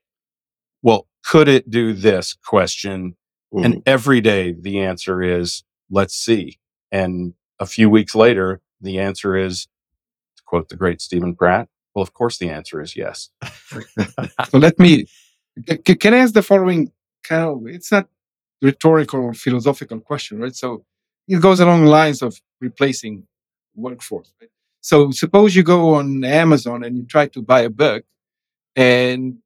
well, 0.83 1.07
could 1.25 1.47
it 1.47 1.71
do 1.71 1.93
this 1.93 2.37
question? 2.45 3.17
Mm-hmm. 3.53 3.65
And 3.65 3.83
every 3.85 4.21
day 4.23 4.57
the 4.59 4.81
answer 4.81 5.23
is, 5.23 5.63
let's 5.91 6.15
see. 6.15 6.59
And 6.91 7.35
a 7.59 7.67
few 7.67 7.91
weeks 7.91 8.15
later, 8.15 8.63
the 8.81 8.99
answer 8.99 9.37
is, 9.37 9.67
to 10.37 10.43
quote 10.47 10.71
the 10.71 10.77
great 10.77 11.03
Stephen 11.03 11.35
Pratt, 11.35 11.69
well, 11.95 12.03
of 12.03 12.15
course, 12.15 12.39
the 12.39 12.49
answer 12.49 12.81
is 12.81 12.97
yes. 12.97 13.29
so 14.49 14.59
let 14.59 14.79
me, 14.79 15.07
can 15.85 16.15
I 16.15 16.19
ask 16.19 16.33
the 16.33 16.43
following 16.43 16.93
kind 17.25 17.45
of, 17.45 17.67
it's 17.67 17.93
not 17.93 18.09
rhetorical 18.63 19.21
or 19.21 19.35
philosophical 19.35 20.01
question, 20.01 20.39
right? 20.41 20.55
So 20.55 20.85
it 21.29 21.43
goes 21.43 21.61
along 21.61 21.85
lines 21.85 22.23
of 22.23 22.41
replacing 22.61 23.27
workforce. 23.81 24.33
Right? 24.41 24.51
So 24.81 25.11
suppose 25.11 25.55
you 25.55 25.62
go 25.62 25.95
on 25.95 26.24
Amazon 26.24 26.85
and 26.85 26.97
you 26.97 27.05
try 27.05 27.26
to 27.28 27.43
buy 27.43 27.61
a 27.61 27.70
book 27.70 28.05
and 28.76 29.39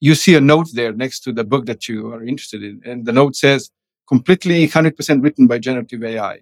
you 0.00 0.14
see 0.14 0.34
a 0.34 0.40
note 0.40 0.68
there 0.74 0.92
next 0.92 1.20
to 1.20 1.32
the 1.32 1.44
book 1.44 1.66
that 1.66 1.88
you 1.88 2.12
are 2.12 2.24
interested 2.24 2.62
in. 2.62 2.82
And 2.84 3.06
the 3.06 3.12
note 3.12 3.36
says 3.36 3.70
completely 4.08 4.66
100% 4.66 5.22
written 5.22 5.46
by 5.46 5.58
generative 5.58 6.02
AI. 6.02 6.40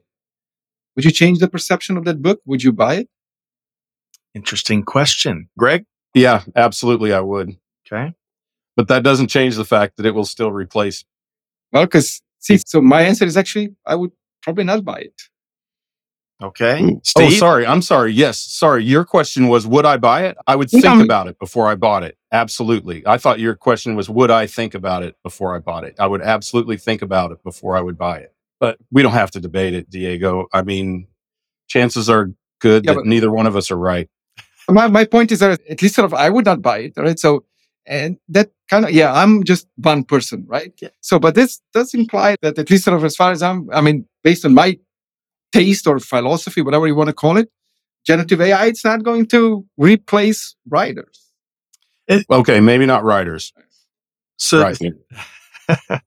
Would 0.97 1.05
you 1.05 1.11
change 1.11 1.39
the 1.39 1.49
perception 1.49 1.97
of 1.97 2.05
that 2.05 2.23
book? 2.23 2.41
Would 2.47 2.63
you 2.63 2.73
buy 2.73 2.95
it? 2.97 3.09
Interesting 4.35 4.83
question. 4.83 5.49
Greg? 5.59 5.85
Yeah, 6.15 6.43
absolutely, 6.57 7.13
I 7.13 7.21
would. 7.21 7.57
Okay. 7.87 8.15
But 8.77 8.89
that 8.89 9.03
doesn't 9.03 9.29
change 9.29 9.57
the 9.57 9.65
fact 9.65 9.97
that 9.97 10.07
it 10.07 10.15
will 10.15 10.25
still 10.25 10.51
replace. 10.51 11.05
Well, 11.73 11.85
because, 11.85 12.23
see, 12.39 12.59
so 12.59 12.81
my 12.81 13.03
answer 13.03 13.25
is 13.25 13.37
actually, 13.37 13.75
I 13.87 13.95
would 13.95 14.13
probably 14.43 14.65
not 14.65 14.85
buy 14.85 15.01
it. 15.01 15.23
Okay. 16.43 16.81
Hmm. 16.81 16.89
Steve? 17.03 17.27
Oh, 17.27 17.31
sorry. 17.31 17.67
I'm 17.67 17.83
sorry. 17.83 18.13
Yes. 18.13 18.39
Sorry. 18.39 18.83
Your 18.85 19.05
question 19.05 19.49
was, 19.49 19.67
would 19.67 19.85
I 19.85 19.97
buy 19.97 20.27
it? 20.27 20.37
I 20.47 20.57
would 20.57 20.71
think 20.71 20.85
about 21.03 21.29
it 21.29 21.39
before 21.39 21.69
I 21.69 21.75
bought 21.75 22.03
it. 22.03 22.17
Absolutely. 22.33 23.07
I 23.07 23.19
thought 23.19 23.41
your 23.41 23.55
question 23.55 23.95
was, 23.95 24.09
would 24.09 24.31
I 24.31 24.47
think 24.47 24.75
about 24.75 25.03
it 25.03 25.17
before 25.23 25.55
I 25.55 25.59
bought 25.59 25.85
it? 25.85 25.97
I 25.99 26.07
would 26.07 26.23
absolutely 26.23 26.77
think 26.77 27.03
about 27.03 27.33
it 27.33 27.43
before 27.45 27.77
I 27.77 27.81
would 27.81 27.99
buy 27.99 28.19
it 28.19 28.35
but 28.61 28.79
we 28.93 29.03
don't 29.03 29.13
have 29.13 29.31
to 29.33 29.41
debate 29.41 29.75
it, 29.75 29.91
Diego. 29.91 30.47
I 30.53 30.63
mean, 30.63 31.09
chances 31.67 32.09
are 32.09 32.29
good 32.61 32.85
yeah, 32.85 32.95
that 32.95 33.07
neither 33.07 33.31
one 33.33 33.47
of 33.47 33.57
us 33.57 33.71
are 33.71 33.79
right. 33.79 34.09
My, 34.69 34.87
my 34.87 35.05
point 35.05 35.33
is 35.33 35.41
that 35.41 35.59
at 35.69 35.83
least 35.83 35.97
sort 35.97 36.05
of 36.05 36.15
I 36.15 36.29
would 36.29 36.45
not 36.45 36.63
buy 36.63 36.79
it, 36.79 36.93
right? 36.97 37.19
So, 37.19 37.45
and 37.87 38.19
that 38.29 38.51
kind 38.69 38.85
of, 38.85 38.93
yeah, 38.93 39.13
I'm 39.13 39.43
just 39.43 39.67
one 39.77 40.05
person, 40.05 40.45
right? 40.47 40.73
Yeah. 40.81 40.91
So, 41.01 41.19
but 41.19 41.35
this 41.35 41.61
does 41.73 41.93
imply 41.95 42.37
that 42.43 42.59
at 42.59 42.71
least 42.71 42.85
sort 42.85 42.97
of 42.97 43.05
as 43.05 43.17
far 43.17 43.33
as 43.33 43.43
I'm, 43.43 43.69
I 43.73 43.81
mean, 43.81 44.07
based 44.23 44.45
on 44.45 44.55
my 44.55 44.79
taste 45.53 45.87
or 45.87 45.99
philosophy, 45.99 46.63
whatever 46.63 46.87
you 46.87 46.95
want 46.95 47.09
to 47.09 47.15
call 47.15 47.37
it, 47.37 47.51
generative 48.07 48.41
AI, 48.41 48.67
it's 48.67 48.85
not 48.85 49.03
going 49.03 49.27
to 49.27 49.65
replace 49.77 50.55
writers. 50.69 51.31
It, 52.09 52.27
okay, 52.31 52.61
maybe 52.61 52.87
not 52.87 53.05
writers. 53.05 53.53
So, 54.37 54.63
right. 54.63 54.79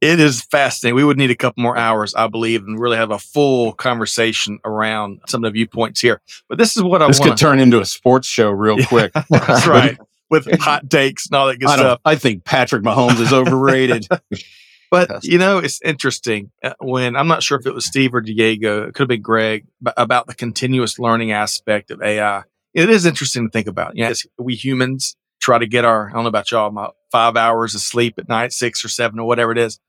it 0.00 0.20
is 0.20 0.42
fascinating. 0.42 0.94
We 0.94 1.04
would 1.04 1.16
need 1.16 1.30
a 1.30 1.36
couple 1.36 1.62
more 1.62 1.76
hours, 1.76 2.14
I 2.14 2.28
believe, 2.28 2.62
and 2.62 2.78
really 2.78 2.96
have 2.96 3.10
a 3.10 3.18
full 3.18 3.72
conversation 3.72 4.58
around 4.64 5.20
some 5.28 5.44
of 5.44 5.48
the 5.48 5.52
viewpoints 5.52 6.00
here. 6.00 6.20
But 6.48 6.58
this 6.58 6.76
is 6.76 6.82
what 6.82 7.02
I 7.02 7.08
this 7.08 7.18
wanna... 7.18 7.32
could 7.32 7.38
turn 7.38 7.58
into 7.58 7.80
a 7.80 7.84
sports 7.84 8.28
show 8.28 8.50
real 8.50 8.78
yeah, 8.78 8.86
quick. 8.86 9.12
That's 9.30 9.66
right, 9.66 9.98
with 10.30 10.48
hot 10.60 10.88
takes 10.88 11.26
and 11.26 11.36
all 11.36 11.48
that 11.48 11.58
good 11.58 11.68
I 11.68 11.76
stuff. 11.76 12.00
I 12.04 12.14
think 12.16 12.44
Patrick 12.44 12.82
Mahomes 12.82 13.20
is 13.20 13.32
overrated. 13.32 14.06
But 14.90 15.24
you 15.24 15.38
know, 15.38 15.58
it's 15.58 15.80
interesting 15.82 16.50
uh, 16.62 16.74
when 16.80 17.16
I'm 17.16 17.28
not 17.28 17.42
sure 17.42 17.58
if 17.58 17.66
it 17.66 17.74
was 17.74 17.86
Steve 17.86 18.14
or 18.14 18.20
Diego, 18.20 18.88
it 18.88 18.94
could 18.94 19.04
have 19.04 19.08
been 19.08 19.22
Greg, 19.22 19.66
about 19.96 20.26
the 20.26 20.34
continuous 20.34 20.98
learning 20.98 21.32
aspect 21.32 21.90
of 21.90 22.02
AI. 22.02 22.42
It 22.74 22.88
is 22.90 23.06
interesting 23.06 23.46
to 23.46 23.50
think 23.50 23.66
about. 23.66 23.96
Yes, 23.96 24.26
we 24.38 24.54
humans 24.54 25.16
try 25.40 25.58
to 25.58 25.66
get 25.66 25.84
our 25.84 26.10
I 26.10 26.12
don't 26.12 26.24
know 26.24 26.28
about 26.28 26.50
y'all, 26.50 26.70
my 26.70 26.90
five 27.10 27.36
hours 27.36 27.74
of 27.74 27.80
sleep 27.80 28.18
at 28.18 28.28
night, 28.28 28.52
six 28.52 28.84
or 28.84 28.88
seven 28.88 29.18
or 29.18 29.26
whatever 29.26 29.52
it 29.52 29.58
is 29.58 29.80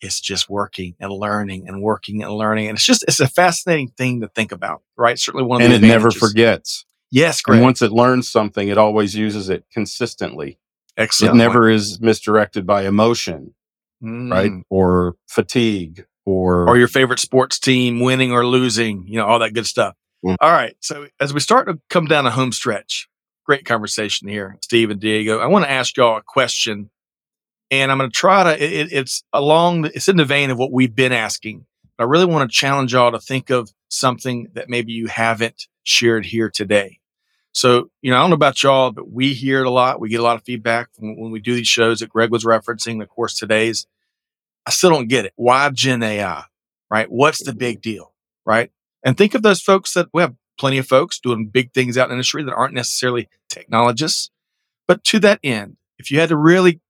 it's 0.00 0.20
just 0.20 0.48
working 0.48 0.94
and 0.98 1.12
learning 1.12 1.68
and 1.68 1.82
working 1.82 2.22
and 2.22 2.32
learning. 2.32 2.68
And 2.68 2.76
it's 2.76 2.86
just, 2.86 3.04
it's 3.06 3.20
a 3.20 3.28
fascinating 3.28 3.88
thing 3.88 4.20
to 4.20 4.28
think 4.28 4.52
about, 4.52 4.82
right? 4.96 5.18
Certainly 5.18 5.46
one 5.46 5.60
of 5.60 5.64
and 5.64 5.72
the 5.72 5.76
And 5.76 5.84
it 5.84 5.88
never 5.88 6.10
forgets. 6.10 6.84
Yes, 7.10 7.42
Greg. 7.42 7.56
And 7.56 7.64
once 7.64 7.82
it 7.82 7.92
learns 7.92 8.28
something, 8.28 8.68
it 8.68 8.78
always 8.78 9.14
uses 9.14 9.48
it 9.48 9.64
consistently. 9.72 10.58
Excellent. 10.96 11.34
It 11.34 11.38
never 11.38 11.68
is 11.68 12.00
misdirected 12.00 12.66
by 12.66 12.86
emotion, 12.86 13.54
mm. 14.02 14.30
right? 14.30 14.52
Or 14.70 15.16
fatigue 15.28 16.06
or 16.26 16.68
or 16.68 16.78
your 16.78 16.88
favorite 16.88 17.18
sports 17.18 17.58
team 17.58 18.00
winning 18.00 18.32
or 18.32 18.46
losing, 18.46 19.06
you 19.06 19.16
know, 19.16 19.26
all 19.26 19.38
that 19.40 19.54
good 19.54 19.66
stuff. 19.66 19.94
Mm. 20.24 20.36
All 20.40 20.52
right. 20.52 20.76
So 20.80 21.06
as 21.20 21.32
we 21.32 21.40
start 21.40 21.66
to 21.68 21.80
come 21.88 22.06
down 22.06 22.26
a 22.26 22.30
home 22.30 22.52
stretch, 22.52 23.08
great 23.44 23.64
conversation 23.64 24.28
here, 24.28 24.58
Steve 24.62 24.90
and 24.90 25.00
Diego. 25.00 25.38
I 25.38 25.46
want 25.46 25.64
to 25.64 25.70
ask 25.70 25.96
y'all 25.96 26.18
a 26.18 26.22
question 26.22 26.90
and 27.70 27.92
I'm 27.92 27.98
going 27.98 28.10
to 28.10 28.16
try 28.16 28.44
to. 28.44 28.62
It, 28.62 28.92
it's 28.92 29.22
along. 29.32 29.86
It's 29.86 30.08
in 30.08 30.16
the 30.16 30.24
vein 30.24 30.50
of 30.50 30.58
what 30.58 30.72
we've 30.72 30.94
been 30.94 31.12
asking. 31.12 31.66
But 31.96 32.04
I 32.04 32.06
really 32.08 32.26
want 32.26 32.50
to 32.50 32.54
challenge 32.54 32.92
y'all 32.92 33.12
to 33.12 33.20
think 33.20 33.50
of 33.50 33.70
something 33.88 34.48
that 34.54 34.68
maybe 34.68 34.92
you 34.92 35.06
haven't 35.06 35.66
shared 35.84 36.26
here 36.26 36.50
today. 36.50 36.99
So, 37.52 37.90
you 38.00 38.10
know, 38.10 38.16
I 38.16 38.20
don't 38.20 38.30
know 38.30 38.34
about 38.34 38.62
y'all, 38.62 38.92
but 38.92 39.10
we 39.10 39.34
hear 39.34 39.60
it 39.60 39.66
a 39.66 39.70
lot. 39.70 40.00
We 40.00 40.08
get 40.08 40.20
a 40.20 40.24
lot 40.24 40.36
of 40.36 40.44
feedback 40.44 40.88
when 40.98 41.30
we 41.30 41.40
do 41.40 41.54
these 41.54 41.68
shows 41.68 42.00
that 42.00 42.10
Greg 42.10 42.30
was 42.30 42.44
referencing. 42.44 43.02
Of 43.02 43.08
course, 43.08 43.34
today's. 43.34 43.86
I 44.66 44.70
still 44.70 44.90
don't 44.90 45.08
get 45.08 45.24
it. 45.24 45.32
Why 45.36 45.68
Gen 45.70 46.02
AI? 46.02 46.44
Right? 46.90 47.10
What's 47.10 47.42
the 47.42 47.54
big 47.54 47.80
deal? 47.80 48.12
Right? 48.46 48.70
And 49.02 49.16
think 49.16 49.34
of 49.34 49.42
those 49.42 49.60
folks 49.62 49.94
that 49.94 50.08
we 50.12 50.22
have 50.22 50.34
plenty 50.58 50.78
of 50.78 50.86
folks 50.86 51.18
doing 51.18 51.46
big 51.46 51.72
things 51.72 51.96
out 51.96 52.04
in 52.04 52.08
the 52.10 52.14
industry 52.14 52.42
that 52.44 52.54
aren't 52.54 52.74
necessarily 52.74 53.28
technologists. 53.48 54.30
But 54.86 55.02
to 55.04 55.18
that 55.20 55.40
end, 55.42 55.76
if 55.98 56.10
you 56.10 56.20
had 56.20 56.28
to 56.28 56.36
really 56.36 56.80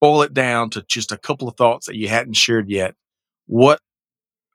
boil 0.00 0.22
it 0.22 0.34
down 0.34 0.70
to 0.70 0.82
just 0.82 1.12
a 1.12 1.16
couple 1.16 1.48
of 1.48 1.56
thoughts 1.56 1.86
that 1.86 1.96
you 1.96 2.08
hadn't 2.08 2.34
shared 2.34 2.68
yet, 2.68 2.96
what 3.46 3.80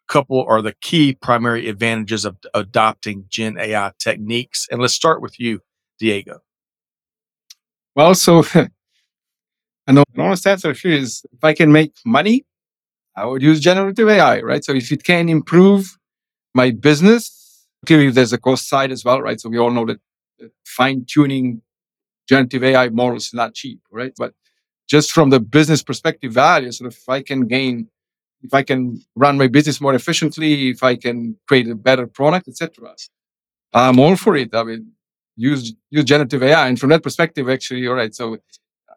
couple 0.08 0.46
are 0.48 0.62
the 0.62 0.74
key 0.82 1.14
primary 1.14 1.70
advantages 1.70 2.26
of 2.26 2.38
adopting 2.54 3.26
Gen 3.30 3.58
AI 3.58 3.92
techniques? 4.00 4.68
And 4.72 4.82
let's 4.82 4.94
start 4.94 5.22
with 5.22 5.40
you, 5.40 5.62
Diego. 6.00 6.40
Well, 7.96 8.16
so 8.16 8.44
the 10.14 10.22
honest 10.24 10.46
answer 10.48 10.74
here 10.74 10.94
is 10.94 11.26
if 11.32 11.44
I 11.44 11.54
can 11.54 11.72
make 11.72 11.94
money, 12.06 12.46
I 13.16 13.26
would 13.26 13.42
use 13.42 13.60
generative 13.60 14.08
AI, 14.10 14.42
right? 14.42 14.64
So 14.64 14.74
if 14.74 14.92
it 14.92 15.04
can 15.04 15.30
improve 15.30 15.98
my 16.54 16.72
business, 16.72 17.68
clearly 17.86 18.12
there's 18.12 18.34
a 18.34 18.38
cost 18.38 18.70
side 18.70 18.92
as 18.92 19.06
well, 19.06 19.22
right? 19.22 19.40
So 19.40 19.50
we 19.50 19.58
all 19.60 19.72
know 19.72 19.86
that 19.86 20.00
uh, 20.44 20.48
fine 20.66 21.06
tuning 21.08 21.62
generative 22.30 22.64
AI 22.64 22.90
models 22.90 23.28
is 23.28 23.34
not 23.34 23.56
cheap, 23.56 23.80
right? 23.92 24.14
But 24.18 24.34
just 24.90 25.12
from 25.12 25.30
the 25.30 25.40
business 25.40 25.84
perspective 25.84 26.34
value, 26.34 26.70
of 26.70 26.82
if 26.82 27.10
I 27.10 27.22
can 27.22 27.48
gain, 27.48 27.90
if 28.42 28.54
I 28.54 28.64
can 28.64 29.02
run 29.16 29.38
my 29.38 29.48
business 29.48 29.82
more 29.82 29.94
efficiently, 29.94 30.70
if 30.70 30.84
I 30.84 30.96
can 30.96 31.38
create 31.48 31.68
a 31.70 31.76
better 31.76 32.08
product, 32.08 32.48
etc., 32.48 32.96
I'm 33.74 34.00
all 34.00 34.16
for 34.16 34.36
it. 34.36 34.56
I 34.56 34.64
mean, 34.64 34.92
use 35.36 35.74
use 35.90 36.06
generative 36.06 36.44
AI, 36.44 36.68
and 36.68 36.80
from 36.80 36.90
that 36.90 37.04
perspective, 37.04 37.50
actually, 37.50 37.88
all 37.88 37.96
right. 37.96 38.14
So 38.14 38.38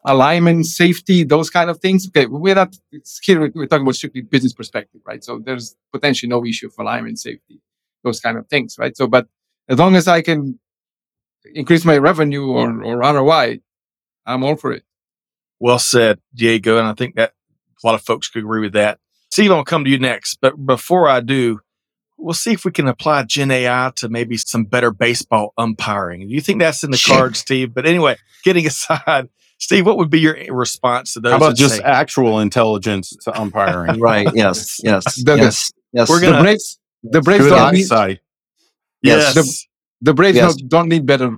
alignment, 0.05 0.65
safety, 0.65 1.23
those 1.23 1.49
kind 1.49 1.69
of 1.69 1.79
things. 1.79 2.07
Okay, 2.07 2.25
we're 2.25 2.55
not 2.55 2.75
here. 3.23 3.51
We're 3.53 3.67
talking 3.67 3.83
about 3.83 3.95
strictly 3.95 4.21
business 4.21 4.53
perspective, 4.53 5.01
right? 5.05 5.23
So 5.23 5.39
there's 5.39 5.75
potentially 5.91 6.29
no 6.29 6.45
issue 6.45 6.67
of 6.67 6.73
alignment, 6.79 7.19
safety, 7.19 7.61
those 8.03 8.19
kind 8.19 8.37
of 8.37 8.47
things, 8.47 8.75
right? 8.79 8.95
So, 8.95 9.07
but 9.07 9.27
as 9.67 9.77
long 9.77 9.95
as 9.95 10.07
I 10.07 10.21
can 10.21 10.59
increase 11.53 11.85
my 11.85 11.97
revenue 11.97 12.47
or, 12.47 12.83
or 12.83 12.97
ROI, 12.99 13.59
I'm 14.25 14.43
all 14.43 14.55
for 14.55 14.71
it. 14.71 14.83
Well 15.59 15.79
said, 15.79 16.19
Diego. 16.33 16.77
And 16.77 16.87
I 16.87 16.93
think 16.93 17.15
that 17.15 17.33
a 17.83 17.87
lot 17.87 17.95
of 17.95 18.01
folks 18.01 18.29
could 18.29 18.43
agree 18.43 18.61
with 18.61 18.73
that. 18.73 18.99
Steve, 19.31 19.51
I'll 19.51 19.63
come 19.63 19.85
to 19.85 19.89
you 19.89 19.99
next. 19.99 20.39
But 20.41 20.65
before 20.65 21.07
I 21.07 21.21
do, 21.21 21.61
we'll 22.17 22.33
see 22.33 22.51
if 22.51 22.65
we 22.65 22.71
can 22.71 22.87
apply 22.87 23.23
Gen 23.23 23.49
AI 23.49 23.91
to 23.95 24.09
maybe 24.09 24.37
some 24.37 24.65
better 24.65 24.91
baseball 24.91 25.53
umpiring. 25.57 26.27
Do 26.27 26.33
you 26.33 26.41
think 26.41 26.59
that's 26.59 26.83
in 26.83 26.91
the 26.91 27.03
cards, 27.07 27.39
Steve? 27.39 27.73
But 27.73 27.85
anyway, 27.85 28.17
getting 28.43 28.67
aside, 28.67 29.29
Steve, 29.57 29.85
what 29.85 29.97
would 29.97 30.09
be 30.09 30.19
your 30.19 30.35
response 30.49 31.13
to 31.13 31.21
those? 31.21 31.31
How 31.31 31.37
about 31.37 31.55
just 31.55 31.77
say, 31.77 31.83
actual 31.83 32.39
intelligence 32.39 33.15
to 33.23 33.39
umpiring? 33.39 33.99
right. 33.99 34.27
Yes. 34.33 34.79
Yes. 34.83 35.15
the, 35.23 35.35
yes. 35.35 35.71
Yes. 35.93 36.09
We're 36.09 36.21
gonna, 36.21 36.37
the 36.37 36.43
Braves. 36.43 36.79
The 37.03 37.21
Braves 37.21 37.47
don't 37.47 37.73
need. 37.73 38.19
Yes. 39.01 39.33
The, 39.33 39.65
the 40.01 40.13
Braves 40.13 40.35
yes. 40.35 40.55
don't, 40.55 40.69
don't 40.69 40.89
need 40.89 41.05
better 41.05 41.37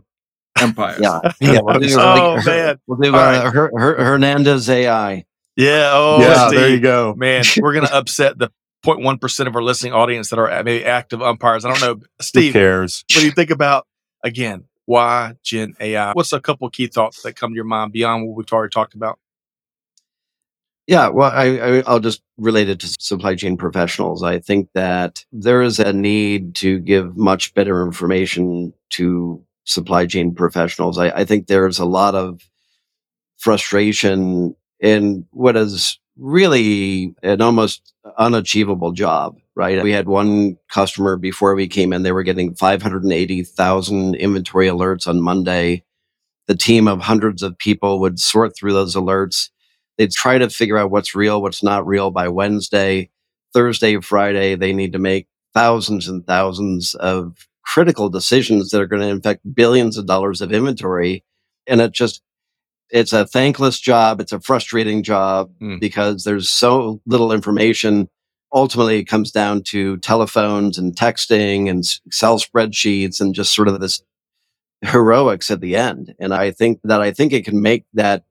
umpires. 0.61 0.99
yeah. 1.01 1.19
yeah. 1.39 1.59
We'll 1.61 1.79
do, 1.79 1.99
oh 1.99 2.35
like, 2.35 2.45
man. 2.45 2.79
We'll 2.87 2.97
do 2.97 3.13
uh, 3.13 3.17
right. 3.17 3.53
Her, 3.53 3.71
Her, 3.75 4.03
Hernandez 4.03 4.69
AI. 4.69 5.25
Yeah. 5.55 5.91
Oh, 5.93 6.19
yeah. 6.19 6.47
Steve, 6.47 6.59
there 6.59 6.69
you 6.69 6.79
go, 6.79 7.13
man. 7.15 7.43
We're 7.57 7.73
gonna 7.73 7.89
upset 7.93 8.37
the 8.37 8.51
0.1 8.85 9.19
percent 9.19 9.47
of 9.47 9.55
our 9.55 9.63
listening 9.63 9.93
audience 9.93 10.29
that 10.29 10.39
are 10.39 10.49
uh, 10.51 10.63
maybe 10.63 10.85
active 10.85 11.21
umpires. 11.21 11.65
I 11.65 11.69
don't 11.73 11.81
know, 11.81 12.05
Steve. 12.21 12.53
Who 12.53 12.59
cares? 12.59 13.03
What 13.13 13.21
do 13.21 13.25
you 13.25 13.31
think 13.31 13.49
about 13.49 13.87
again? 14.23 14.65
why 14.85 15.35
Gen 15.43 15.75
AI? 15.79 16.13
What's 16.13 16.33
a 16.33 16.41
couple 16.41 16.69
key 16.69 16.87
thoughts 16.87 17.21
that 17.23 17.35
come 17.35 17.51
to 17.51 17.55
your 17.55 17.65
mind 17.65 17.91
beyond 17.91 18.27
what 18.27 18.35
we've 18.35 18.51
already 18.51 18.71
talked 18.71 18.93
about? 18.93 19.19
Yeah, 20.85 21.07
well, 21.07 21.31
I, 21.31 21.81
I, 21.85 21.93
will 21.93 22.01
just 22.01 22.21
relate 22.37 22.67
it 22.67 22.79
to 22.81 22.87
supply 22.99 23.35
chain 23.35 23.55
professionals. 23.55 24.21
I 24.21 24.39
think 24.39 24.67
that 24.73 25.23
there 25.31 25.61
is 25.61 25.79
a 25.79 25.93
need 25.93 26.55
to 26.55 26.79
give 26.79 27.15
much 27.15 27.53
better 27.53 27.85
information 27.85 28.73
to 28.91 29.41
supply 29.63 30.05
chain 30.05 30.35
professionals. 30.35 30.97
I, 30.97 31.09
I 31.11 31.23
think 31.23 31.47
there's 31.47 31.79
a 31.79 31.85
lot 31.85 32.15
of 32.15 32.41
frustration 33.37 34.57
in 34.84 35.25
what 35.31 35.55
is 35.55 35.97
really 36.17 37.15
an 37.23 37.41
almost 37.41 37.93
unachievable 38.19 38.91
job, 38.91 39.39
right? 39.55 39.81
We 39.81 39.93
had 39.93 40.07
one 40.07 40.57
customer 40.69 41.15
before 41.17 41.55
we 41.55 41.67
came 41.67 41.93
in, 41.93 42.03
they 42.03 42.11
were 42.11 42.21
getting 42.21 42.53
580,000 42.53 44.15
inventory 44.15 44.67
alerts 44.67 45.07
on 45.07 45.21
Monday. 45.21 45.84
The 46.47 46.55
team 46.55 46.89
of 46.89 46.99
hundreds 46.99 47.41
of 47.41 47.57
people 47.57 48.01
would 48.01 48.19
sort 48.19 48.55
through 48.55 48.73
those 48.73 48.95
alerts. 48.95 49.49
They'd 49.97 50.11
try 50.11 50.38
to 50.38 50.49
figure 50.49 50.77
out 50.77 50.91
what's 50.91 51.15
real, 51.15 51.41
what's 51.41 51.63
not 51.63 51.88
real 51.88 52.11
by 52.11 52.27
Wednesday. 52.27 53.09
Thursday, 53.53 53.99
Friday, 54.01 54.55
they 54.55 54.73
need 54.73 54.91
to 54.91 54.99
make 54.99 55.27
thousands 55.53 56.09
and 56.09 56.27
thousands 56.27 56.93
of 56.95 57.47
critical 57.65 58.09
decisions 58.09 58.71
that 58.71 58.81
are 58.81 58.88
going 58.88 59.01
to 59.01 59.15
affect 59.15 59.55
billions 59.55 59.97
of 59.97 60.07
dollars 60.07 60.41
of 60.41 60.51
inventory. 60.51 61.23
And 61.67 61.79
it 61.79 61.93
just 61.93 62.21
it's 62.93 63.11
a 63.11 63.25
thankless 63.25 63.79
job. 63.79 64.21
It's 64.21 64.31
a 64.31 64.39
frustrating 64.39 65.01
job 65.01 65.51
mm. 65.59 65.79
because 65.79 66.23
there's 66.23 66.47
so 66.47 67.01
little 67.07 67.33
information. 67.33 68.07
Ultimately, 68.53 68.99
it 68.99 69.05
comes 69.05 69.31
down 69.31 69.63
to 69.63 69.97
telephones 69.97 70.77
and 70.77 70.95
texting 70.95 71.69
and 71.69 71.83
Excel 72.05 72.37
spreadsheets 72.37 73.19
and 73.19 73.33
just 73.33 73.51
sort 73.51 73.67
of 73.67 73.79
this 73.79 74.03
heroics 74.81 75.49
at 75.49 75.59
the 75.59 75.75
end. 75.75 76.13
And 76.19 76.35
I 76.35 76.51
think 76.51 76.81
that 76.83 77.01
I 77.01 77.11
think 77.11 77.33
it 77.33 77.45
can 77.45 77.63
make 77.63 77.85
that 77.95 78.25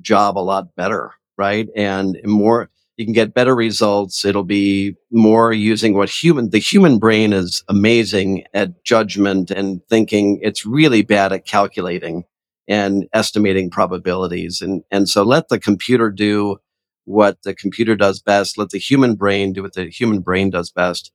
job 0.00 0.38
a 0.38 0.40
lot 0.40 0.74
better, 0.74 1.12
right? 1.36 1.68
And 1.76 2.18
more, 2.24 2.70
you 2.96 3.04
can 3.04 3.12
get 3.12 3.34
better 3.34 3.54
results. 3.54 4.24
It'll 4.24 4.44
be 4.44 4.96
more 5.10 5.52
using 5.52 5.92
what 5.92 6.08
human, 6.08 6.48
the 6.48 6.58
human 6.58 6.98
brain 6.98 7.34
is 7.34 7.62
amazing 7.68 8.44
at 8.54 8.82
judgment 8.82 9.50
and 9.50 9.86
thinking. 9.90 10.38
It's 10.40 10.64
really 10.64 11.02
bad 11.02 11.34
at 11.34 11.44
calculating 11.44 12.24
and 12.68 13.06
estimating 13.12 13.70
probabilities. 13.70 14.60
And, 14.60 14.82
and 14.90 15.08
so 15.08 15.22
let 15.22 15.48
the 15.48 15.58
computer 15.58 16.10
do 16.10 16.58
what 17.04 17.42
the 17.42 17.54
computer 17.54 17.94
does 17.94 18.20
best. 18.20 18.58
Let 18.58 18.70
the 18.70 18.78
human 18.78 19.14
brain 19.14 19.52
do 19.52 19.62
what 19.62 19.74
the 19.74 19.88
human 19.88 20.20
brain 20.20 20.50
does 20.50 20.70
best. 20.70 21.12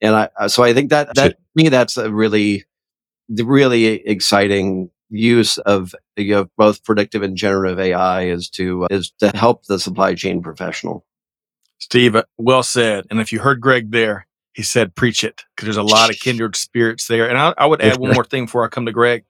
And 0.00 0.14
I, 0.14 0.46
so 0.46 0.62
I 0.62 0.72
think 0.72 0.90
that, 0.90 1.14
that 1.14 1.36
me, 1.54 1.68
that's 1.68 1.96
a 1.96 2.12
really, 2.12 2.64
really 3.28 3.84
exciting 4.06 4.90
use 5.08 5.58
of 5.58 5.94
you 6.16 6.34
know, 6.34 6.46
both 6.56 6.84
predictive 6.84 7.22
and 7.22 7.36
generative 7.36 7.78
AI 7.78 8.26
is 8.26 8.48
to, 8.50 8.86
is 8.90 9.12
to 9.20 9.30
help 9.34 9.66
the 9.66 9.78
supply 9.78 10.14
chain 10.14 10.42
professional. 10.42 11.04
Steve, 11.78 12.16
uh, 12.16 12.24
well 12.38 12.62
said. 12.62 13.06
And 13.10 13.20
if 13.20 13.32
you 13.32 13.40
heard 13.40 13.60
Greg 13.60 13.90
there, 13.90 14.26
he 14.54 14.62
said, 14.62 14.94
preach 14.94 15.22
it 15.22 15.44
because 15.54 15.66
there's 15.66 15.76
a 15.76 15.82
lot 15.82 16.08
of 16.08 16.16
kindred 16.20 16.56
spirits 16.56 17.06
there. 17.06 17.28
And 17.28 17.36
I, 17.36 17.54
I 17.58 17.66
would 17.66 17.82
add 17.82 17.98
one 17.98 18.14
more 18.14 18.24
thing 18.24 18.46
before 18.46 18.64
I 18.64 18.68
come 18.68 18.86
to 18.86 18.92
Greg 18.92 19.24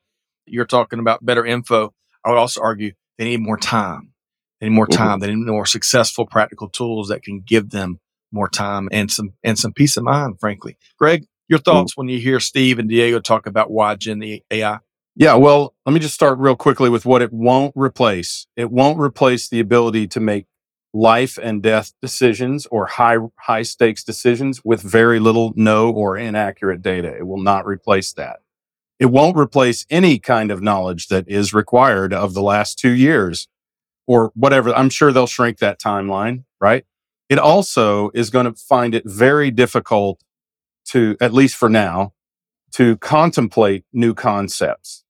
you're 0.46 0.66
talking 0.66 0.98
about 0.98 1.24
better 1.24 1.44
info. 1.44 1.92
I 2.24 2.30
would 2.30 2.38
also 2.38 2.60
argue 2.62 2.92
they 3.18 3.24
need 3.24 3.40
more 3.40 3.56
time. 3.56 4.12
They 4.60 4.68
need 4.68 4.74
more 4.74 4.86
mm-hmm. 4.86 5.02
time. 5.02 5.20
They 5.20 5.34
need 5.34 5.46
more 5.46 5.66
successful 5.66 6.26
practical 6.26 6.68
tools 6.68 7.08
that 7.08 7.22
can 7.22 7.40
give 7.40 7.70
them 7.70 8.00
more 8.32 8.48
time 8.48 8.88
and 8.90 9.10
some 9.10 9.34
and 9.44 9.58
some 9.58 9.72
peace 9.72 9.96
of 9.96 10.04
mind, 10.04 10.40
frankly. 10.40 10.76
Greg, 10.98 11.24
your 11.48 11.58
mm-hmm. 11.58 11.64
thoughts 11.64 11.92
mm-hmm. 11.92 12.00
when 12.02 12.08
you 12.08 12.18
hear 12.18 12.40
Steve 12.40 12.78
and 12.78 12.88
Diego 12.88 13.20
talk 13.20 13.46
about 13.46 13.70
why 13.70 13.94
Gen 13.94 14.22
AI? 14.50 14.78
Yeah, 15.18 15.34
well, 15.34 15.74
let 15.86 15.92
me 15.92 16.00
just 16.00 16.14
start 16.14 16.38
real 16.38 16.56
quickly 16.56 16.90
with 16.90 17.06
what 17.06 17.22
it 17.22 17.32
won't 17.32 17.72
replace. 17.74 18.46
It 18.54 18.70
won't 18.70 18.98
replace 18.98 19.48
the 19.48 19.60
ability 19.60 20.08
to 20.08 20.20
make 20.20 20.44
life 20.92 21.38
and 21.42 21.62
death 21.62 21.92
decisions 22.02 22.66
or 22.66 22.86
high 22.86 23.16
high 23.38 23.62
stakes 23.62 24.04
decisions 24.04 24.62
with 24.64 24.82
very 24.82 25.18
little 25.18 25.52
no 25.56 25.90
or 25.90 26.16
inaccurate 26.16 26.82
data. 26.82 27.14
It 27.16 27.26
will 27.26 27.42
not 27.42 27.66
replace 27.66 28.12
that. 28.14 28.40
It 28.98 29.06
won't 29.06 29.36
replace 29.36 29.84
any 29.90 30.18
kind 30.18 30.50
of 30.50 30.62
knowledge 30.62 31.08
that 31.08 31.28
is 31.28 31.52
required 31.52 32.14
of 32.14 32.34
the 32.34 32.42
last 32.42 32.78
two 32.78 32.92
years 32.92 33.48
or 34.06 34.32
whatever. 34.34 34.74
I'm 34.74 34.90
sure 34.90 35.12
they'll 35.12 35.26
shrink 35.26 35.58
that 35.58 35.80
timeline, 35.80 36.44
right? 36.60 36.84
It 37.28 37.38
also 37.38 38.10
is 38.14 38.30
going 38.30 38.46
to 38.46 38.54
find 38.54 38.94
it 38.94 39.02
very 39.04 39.50
difficult 39.50 40.22
to, 40.86 41.16
at 41.20 41.34
least 41.34 41.56
for 41.56 41.68
now, 41.68 42.12
to 42.72 42.96
contemplate 42.98 43.84
new 43.92 44.14
concepts, 44.14 45.04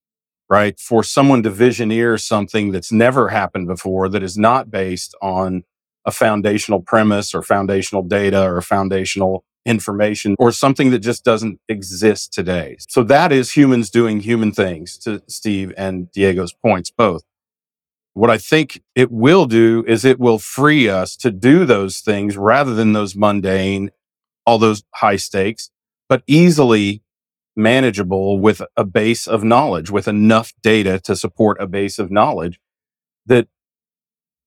right? 0.49 0.79
For 0.79 1.03
someone 1.03 1.43
to 1.43 1.51
visioneer 1.51 2.19
something 2.19 2.71
that's 2.71 2.91
never 2.91 3.29
happened 3.29 3.67
before 3.67 4.09
that 4.09 4.23
is 4.23 4.37
not 4.37 4.71
based 4.71 5.15
on 5.21 5.63
a 6.05 6.11
foundational 6.11 6.81
premise 6.81 7.35
or 7.35 7.41
foundational 7.41 8.01
data 8.01 8.43
or 8.43 8.61
foundational 8.61 9.43
information 9.67 10.35
or 10.39 10.51
something 10.51 10.89
that 10.91 10.99
just 10.99 11.23
doesn't 11.23 11.59
exist 11.67 12.33
today. 12.33 12.77
So 12.89 13.03
that 13.03 13.31
is 13.31 13.51
humans 13.51 13.89
doing 13.89 14.21
human 14.21 14.51
things 14.51 14.97
to 14.99 15.21
Steve 15.27 15.73
and 15.77 16.11
Diego's 16.11 16.53
points 16.53 16.89
both. 16.89 17.23
What 18.13 18.31
I 18.31 18.39
think 18.39 18.81
it 18.95 19.11
will 19.11 19.45
do 19.45 19.83
is 19.87 20.03
it 20.03 20.19
will 20.19 20.39
free 20.39 20.89
us 20.89 21.15
to 21.17 21.29
do 21.29 21.65
those 21.65 21.99
things 21.99 22.35
rather 22.37 22.73
than 22.73 22.93
those 22.93 23.15
mundane, 23.15 23.91
all 24.45 24.57
those 24.57 24.83
high 24.95 25.17
stakes, 25.17 25.69
but 26.09 26.23
easily 26.25 27.03
manageable 27.55 28.39
with 28.39 28.61
a 28.75 28.85
base 28.85 29.27
of 29.27 29.43
knowledge, 29.43 29.91
with 29.91 30.07
enough 30.07 30.53
data 30.63 30.99
to 31.01 31.15
support 31.15 31.61
a 31.61 31.67
base 31.67 31.99
of 31.99 32.09
knowledge 32.09 32.59
that 33.25 33.47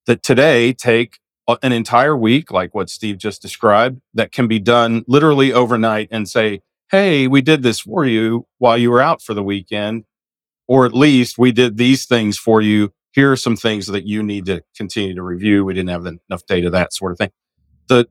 that 0.07 0.23
today 0.23 0.73
take 0.73 1.21
an 1.63 1.73
entire 1.73 2.17
week, 2.17 2.51
like 2.51 2.75
what 2.75 2.91
Steve 2.91 3.19
just 3.19 3.43
described, 3.43 4.01
that 4.15 4.33
can 4.33 4.49
be 4.49 4.59
done 4.59 5.05
literally 5.07 5.53
overnight 5.53 6.09
and 6.11 6.29
say, 6.29 6.61
hey, 6.91 7.27
we 7.27 7.41
did 7.41 7.63
this 7.63 7.81
for 7.81 8.05
you 8.05 8.47
while 8.59 8.77
you 8.77 8.91
were 8.91 9.01
out 9.01 9.23
for 9.23 9.35
the 9.35 9.43
weekend, 9.43 10.05
or 10.67 10.87
at 10.87 10.93
least 10.93 11.39
we 11.39 11.53
did 11.53 11.77
these 11.77 12.07
things 12.07 12.37
for 12.37 12.61
you. 12.61 12.93
Here 13.13 13.33
are 13.33 13.37
some 13.37 13.57
things 13.57 13.87
that 13.89 14.07
you 14.07 14.23
need 14.23 14.47
to 14.47 14.63
continue 14.77 15.15
to 15.15 15.23
review. 15.23 15.65
We 15.65 15.75
didn't 15.75 15.91
have 15.91 16.07
enough 16.07 16.47
data, 16.47 16.71
that 16.71 16.93
sort 16.93 17.13
of 17.13 17.19
thing. 17.19 17.31
The 17.89 18.09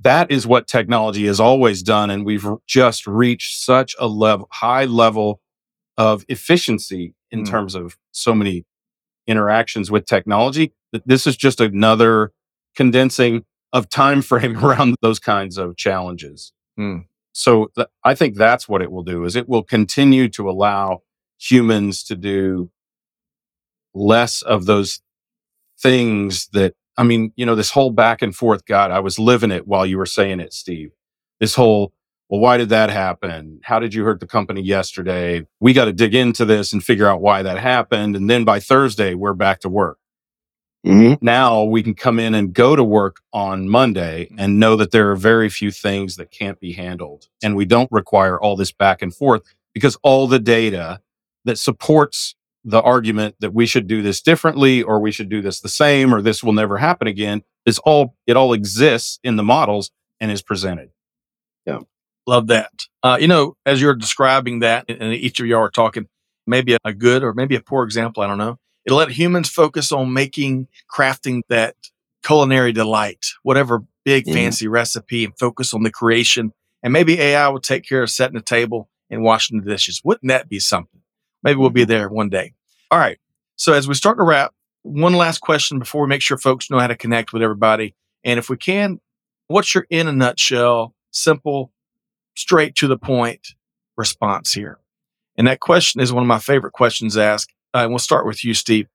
that 0.00 0.32
is 0.32 0.46
what 0.46 0.66
technology 0.66 1.26
has 1.26 1.38
always 1.38 1.82
done, 1.82 2.10
and 2.10 2.26
we've 2.26 2.46
just 2.66 3.06
reached 3.06 3.62
such 3.62 3.94
a 4.00 4.08
level, 4.08 4.48
high 4.50 4.84
level 4.84 5.40
of 5.96 6.24
efficiency 6.28 7.14
in 7.30 7.44
mm. 7.44 7.48
terms 7.48 7.76
of 7.76 7.96
so 8.10 8.34
many 8.34 8.64
interactions 9.26 9.90
with 9.90 10.04
technology 10.04 10.72
that 10.92 11.06
this 11.06 11.26
is 11.26 11.36
just 11.36 11.60
another 11.60 12.32
condensing 12.74 13.44
of 13.72 13.88
time 13.88 14.22
frame 14.30 14.64
around 14.64 14.96
those 15.02 15.18
kinds 15.18 15.58
of 15.58 15.76
challenges. 15.76 16.52
Mm. 16.78 17.06
So 17.32 17.70
th- 17.74 17.88
I 18.04 18.14
think 18.14 18.36
that's 18.36 18.68
what 18.68 18.82
it 18.82 18.92
will 18.92 19.02
do 19.02 19.24
is 19.24 19.36
it 19.36 19.48
will 19.48 19.62
continue 19.62 20.28
to 20.30 20.50
allow 20.50 21.02
humans 21.38 22.02
to 22.04 22.14
do 22.14 22.70
less 23.94 24.42
of 24.42 24.66
those 24.66 25.00
things 25.80 26.48
that 26.52 26.74
I 26.96 27.04
mean, 27.04 27.32
you 27.36 27.46
know, 27.46 27.54
this 27.54 27.70
whole 27.70 27.90
back 27.90 28.20
and 28.22 28.34
forth, 28.34 28.66
God, 28.66 28.90
I 28.90 29.00
was 29.00 29.18
living 29.18 29.50
it 29.50 29.66
while 29.66 29.86
you 29.86 29.96
were 29.96 30.06
saying 30.06 30.40
it, 30.40 30.52
Steve. 30.52 30.92
This 31.40 31.54
whole, 31.54 31.92
well, 32.28 32.40
why 32.40 32.58
did 32.58 32.68
that 32.68 32.90
happen? 32.90 33.60
How 33.62 33.78
did 33.78 33.94
you 33.94 34.04
hurt 34.04 34.20
the 34.20 34.26
company 34.26 34.60
yesterday? 34.60 35.46
We 35.58 35.72
got 35.72 35.86
to 35.86 35.92
dig 35.92 36.14
into 36.14 36.44
this 36.44 36.72
and 36.72 36.84
figure 36.84 37.08
out 37.08 37.22
why 37.22 37.42
that 37.42 37.58
happened. 37.58 38.14
And 38.14 38.28
then 38.28 38.44
by 38.44 38.60
Thursday, 38.60 39.14
we're 39.14 39.32
back 39.32 39.60
to 39.60 39.68
work. 39.68 39.98
Mm-hmm. 40.86 41.24
Now 41.24 41.62
we 41.62 41.82
can 41.82 41.94
come 41.94 42.18
in 42.18 42.34
and 42.34 42.52
go 42.52 42.74
to 42.74 42.82
work 42.82 43.20
on 43.32 43.68
Monday 43.68 44.28
and 44.36 44.58
know 44.58 44.74
that 44.76 44.90
there 44.90 45.10
are 45.10 45.16
very 45.16 45.48
few 45.48 45.70
things 45.70 46.16
that 46.16 46.30
can't 46.30 46.58
be 46.58 46.72
handled. 46.72 47.28
And 47.42 47.54
we 47.54 47.64
don't 47.64 47.90
require 47.92 48.40
all 48.40 48.56
this 48.56 48.72
back 48.72 49.00
and 49.00 49.14
forth 49.14 49.42
because 49.74 49.96
all 50.02 50.26
the 50.26 50.40
data 50.40 51.00
that 51.44 51.58
supports 51.58 52.34
the 52.64 52.82
argument 52.82 53.36
that 53.40 53.54
we 53.54 53.66
should 53.66 53.86
do 53.86 54.02
this 54.02 54.20
differently 54.20 54.82
or 54.82 55.00
we 55.00 55.12
should 55.12 55.28
do 55.28 55.40
this 55.40 55.60
the 55.60 55.68
same 55.68 56.12
or 56.14 56.20
this 56.20 56.42
will 56.42 56.52
never 56.52 56.78
happen 56.78 57.06
again 57.06 57.42
is 57.64 57.78
all, 57.80 58.16
it 58.26 58.36
all 58.36 58.52
exists 58.52 59.20
in 59.22 59.36
the 59.36 59.42
models 59.42 59.90
and 60.20 60.30
is 60.30 60.42
presented. 60.42 60.90
Yeah. 61.64 61.80
Love 62.26 62.48
that. 62.48 62.72
Uh, 63.02 63.18
you 63.20 63.28
know, 63.28 63.56
as 63.66 63.80
you're 63.80 63.94
describing 63.94 64.60
that 64.60 64.84
and 64.88 65.12
each 65.12 65.38
of 65.38 65.46
y'all 65.46 65.60
are 65.60 65.70
talking, 65.70 66.08
maybe 66.44 66.76
a 66.84 66.92
good 66.92 67.22
or 67.22 67.34
maybe 67.34 67.54
a 67.54 67.60
poor 67.60 67.84
example, 67.84 68.22
I 68.22 68.26
don't 68.26 68.38
know 68.38 68.58
It'll 68.84 68.98
let 68.98 69.10
humans 69.10 69.48
focus 69.48 69.92
on 69.92 70.12
making, 70.12 70.68
crafting 70.90 71.42
that 71.48 71.76
culinary 72.24 72.72
delight, 72.72 73.26
whatever 73.42 73.84
big 74.04 74.26
mm. 74.26 74.32
fancy 74.32 74.68
recipe, 74.68 75.24
and 75.24 75.38
focus 75.38 75.74
on 75.74 75.82
the 75.82 75.90
creation. 75.90 76.52
And 76.82 76.92
maybe 76.92 77.20
AI 77.20 77.48
will 77.48 77.60
take 77.60 77.84
care 77.84 78.02
of 78.02 78.10
setting 78.10 78.34
the 78.34 78.42
table 78.42 78.88
and 79.10 79.22
washing 79.22 79.60
the 79.60 79.70
dishes. 79.70 80.02
Wouldn't 80.04 80.28
that 80.28 80.48
be 80.48 80.58
something? 80.58 81.00
Maybe 81.42 81.58
we'll 81.58 81.70
be 81.70 81.82
mm-hmm. 81.82 81.90
there 81.90 82.08
one 82.08 82.28
day. 82.28 82.54
All 82.90 82.98
right. 82.98 83.18
So 83.56 83.72
as 83.72 83.86
we 83.86 83.94
start 83.94 84.18
to 84.18 84.24
wrap, 84.24 84.52
one 84.82 85.14
last 85.14 85.38
question 85.38 85.78
before 85.78 86.02
we 86.02 86.08
make 86.08 86.22
sure 86.22 86.36
folks 86.36 86.70
know 86.70 86.78
how 86.78 86.88
to 86.88 86.96
connect 86.96 87.32
with 87.32 87.42
everybody. 87.42 87.94
And 88.24 88.38
if 88.38 88.50
we 88.50 88.56
can, 88.56 89.00
what's 89.46 89.74
your 89.74 89.86
in 89.90 90.08
a 90.08 90.12
nutshell, 90.12 90.94
simple, 91.10 91.72
straight 92.34 92.74
to 92.76 92.88
the 92.88 92.98
point 92.98 93.54
response 93.96 94.52
here? 94.52 94.78
And 95.36 95.46
that 95.46 95.60
question 95.60 96.00
is 96.00 96.12
one 96.12 96.24
of 96.24 96.28
my 96.28 96.38
favorite 96.38 96.72
questions 96.72 97.16
asked 97.16 97.52
uh, 97.74 97.78
and 97.78 97.90
we'll 97.90 97.98
start 97.98 98.26
with 98.26 98.44
you, 98.44 98.54
Steve. 98.54 98.86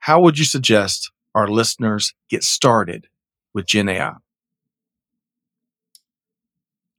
How 0.00 0.20
would 0.20 0.38
you 0.38 0.44
suggest 0.44 1.10
our 1.34 1.48
listeners 1.48 2.14
get 2.28 2.44
started 2.44 3.08
with 3.52 3.66
Gen 3.66 3.88
AI? 3.88 4.14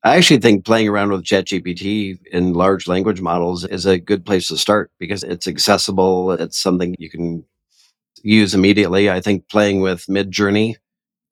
I 0.04 0.18
actually 0.18 0.40
think 0.40 0.66
playing 0.66 0.88
around 0.88 1.12
with 1.12 1.24
ChatGPT 1.24 2.20
in 2.28 2.54
large 2.54 2.88
language 2.88 3.22
models 3.22 3.66
is 3.66 3.86
a 3.88 3.98
good 3.98 4.24
place 4.24 4.48
to 4.50 4.58
start 4.58 4.92
because 5.00 5.24
it's 5.24 5.48
accessible. 5.48 6.32
It's 6.34 6.58
something 6.60 6.96
you 7.00 7.10
can 7.10 7.44
use 8.24 8.54
immediately. 8.56 9.10
I 9.10 9.22
think 9.22 9.50
playing 9.50 9.82
with 9.82 10.06
Midjourney 10.08 10.76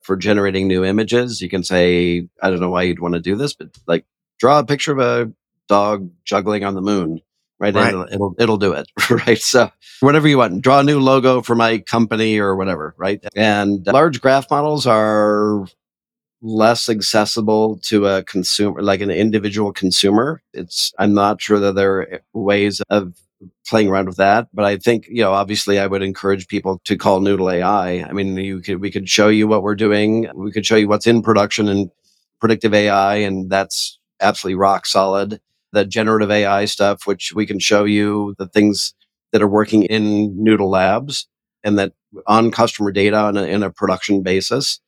for 0.02 0.16
generating 0.16 0.68
new 0.68 0.84
images, 0.84 1.40
you 1.40 1.48
can 1.48 1.64
say, 1.64 2.28
I 2.42 2.50
don't 2.50 2.60
know 2.60 2.70
why 2.70 2.82
you'd 2.82 3.00
want 3.00 3.14
to 3.14 3.20
do 3.20 3.36
this, 3.36 3.54
but 3.54 3.68
like 3.86 4.04
draw 4.38 4.58
a 4.60 4.66
picture 4.66 4.92
of 4.92 4.98
a 5.00 5.32
dog 5.68 6.10
juggling 6.24 6.64
on 6.64 6.74
the 6.74 6.82
moon 6.82 7.20
right? 7.64 7.74
right. 7.74 7.88
It'll, 7.88 8.06
it'll, 8.12 8.34
it'll 8.38 8.56
do 8.56 8.72
it, 8.72 8.90
right? 9.10 9.38
So 9.38 9.70
whatever 10.00 10.28
you 10.28 10.38
want, 10.38 10.62
draw 10.62 10.80
a 10.80 10.84
new 10.84 11.00
logo 11.00 11.42
for 11.42 11.54
my 11.54 11.78
company 11.78 12.38
or 12.38 12.56
whatever, 12.56 12.94
right? 12.98 13.24
And 13.34 13.86
large 13.86 14.20
graph 14.20 14.50
models 14.50 14.86
are 14.86 15.66
less 16.42 16.88
accessible 16.90 17.78
to 17.78 18.06
a 18.06 18.22
consumer, 18.22 18.82
like 18.82 19.00
an 19.00 19.10
individual 19.10 19.72
consumer. 19.72 20.42
It's 20.52 20.92
I'm 20.98 21.14
not 21.14 21.40
sure 21.40 21.58
that 21.58 21.74
there 21.74 21.96
are 21.96 22.20
ways 22.32 22.82
of 22.90 23.14
playing 23.66 23.88
around 23.88 24.06
with 24.06 24.16
that, 24.18 24.48
but 24.52 24.64
I 24.64 24.76
think 24.76 25.06
you 25.08 25.22
know, 25.22 25.32
obviously, 25.32 25.78
I 25.78 25.86
would 25.86 26.02
encourage 26.02 26.46
people 26.48 26.80
to 26.84 26.96
call 26.96 27.20
Noodle 27.20 27.50
AI. 27.50 28.02
I 28.02 28.12
mean, 28.12 28.36
you 28.36 28.60
could 28.60 28.80
we 28.80 28.90
could 28.90 29.08
show 29.08 29.28
you 29.28 29.48
what 29.48 29.62
we're 29.62 29.74
doing, 29.74 30.28
we 30.34 30.52
could 30.52 30.66
show 30.66 30.76
you 30.76 30.88
what's 30.88 31.06
in 31.06 31.22
production 31.22 31.68
and 31.68 31.90
predictive 32.40 32.74
AI, 32.74 33.16
and 33.16 33.50
that's 33.50 33.98
absolutely 34.20 34.56
rock 34.56 34.86
solid 34.86 35.40
the 35.74 35.84
generative 35.84 36.30
AI 36.30 36.64
stuff, 36.64 37.06
which 37.06 37.34
we 37.34 37.46
can 37.46 37.58
show 37.58 37.84
you 37.84 38.34
the 38.38 38.48
things 38.48 38.94
that 39.32 39.42
are 39.42 39.48
working 39.48 39.82
in 39.84 40.42
Noodle 40.42 40.70
Labs 40.70 41.26
and 41.62 41.78
that 41.78 41.92
on 42.26 42.50
customer 42.50 42.92
data 42.92 43.16
on 43.16 43.36
a, 43.36 43.42
in 43.42 43.62
a 43.62 43.70
production 43.70 44.22
basis. 44.22 44.80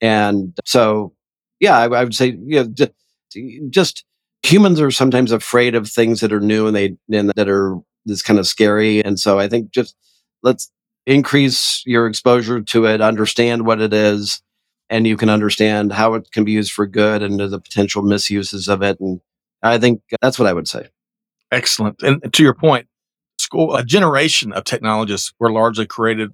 And 0.00 0.56
so, 0.64 1.12
yeah, 1.60 1.76
I, 1.78 1.84
I 1.84 2.04
would 2.04 2.14
say, 2.14 2.38
you 2.44 2.64
know, 2.64 3.68
just, 3.70 4.04
humans 4.44 4.80
are 4.80 4.90
sometimes 4.90 5.32
afraid 5.32 5.74
of 5.74 5.90
things 5.90 6.20
that 6.20 6.32
are 6.32 6.40
new 6.40 6.66
and 6.66 6.76
they 6.76 6.96
and 7.12 7.30
that 7.36 7.48
are 7.48 7.76
this 8.06 8.22
kind 8.22 8.38
of 8.38 8.46
scary. 8.46 9.04
And 9.04 9.18
so 9.18 9.38
I 9.38 9.48
think 9.48 9.70
just 9.72 9.96
let's 10.42 10.70
increase 11.06 11.82
your 11.84 12.06
exposure 12.06 12.60
to 12.60 12.86
it, 12.86 13.00
understand 13.00 13.66
what 13.66 13.80
it 13.80 13.92
is, 13.92 14.40
and 14.88 15.06
you 15.06 15.16
can 15.16 15.28
understand 15.28 15.92
how 15.92 16.14
it 16.14 16.30
can 16.32 16.44
be 16.44 16.52
used 16.52 16.72
for 16.72 16.86
good 16.86 17.22
and 17.22 17.40
the 17.40 17.60
potential 17.60 18.02
misuses 18.02 18.68
of 18.68 18.82
it. 18.82 18.98
And 19.00 19.20
I 19.62 19.78
think 19.78 20.02
that's 20.20 20.38
what 20.38 20.48
I 20.48 20.52
would 20.52 20.68
say. 20.68 20.88
Excellent. 21.50 22.02
And 22.02 22.32
to 22.32 22.42
your 22.42 22.54
point, 22.54 22.86
school, 23.38 23.74
a 23.74 23.84
generation 23.84 24.52
of 24.52 24.64
technologists 24.64 25.32
were 25.38 25.50
largely 25.50 25.86
created 25.86 26.30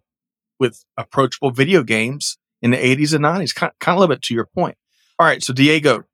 with 0.58 0.84
approachable 0.96 1.50
video 1.50 1.82
games 1.82 2.38
in 2.62 2.70
the 2.70 2.76
80s 2.76 3.14
and 3.14 3.24
90s. 3.24 3.54
Kind, 3.54 3.72
kind 3.80 3.94
of 3.94 3.98
a 3.98 4.00
little 4.00 4.14
bit 4.14 4.22
to 4.22 4.34
your 4.34 4.46
point. 4.46 4.76
All 5.18 5.26
right. 5.26 5.42
So, 5.42 5.52
Diego, 5.52 6.04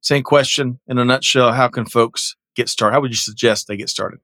same 0.00 0.22
question 0.22 0.80
in 0.86 0.98
a 0.98 1.04
nutshell. 1.04 1.52
How 1.52 1.68
can 1.68 1.86
folks 1.86 2.36
get 2.56 2.68
started? 2.68 2.94
How 2.94 3.00
would 3.00 3.10
you 3.10 3.16
suggest 3.16 3.68
they 3.68 3.76
get 3.76 3.88
started? 3.88 4.20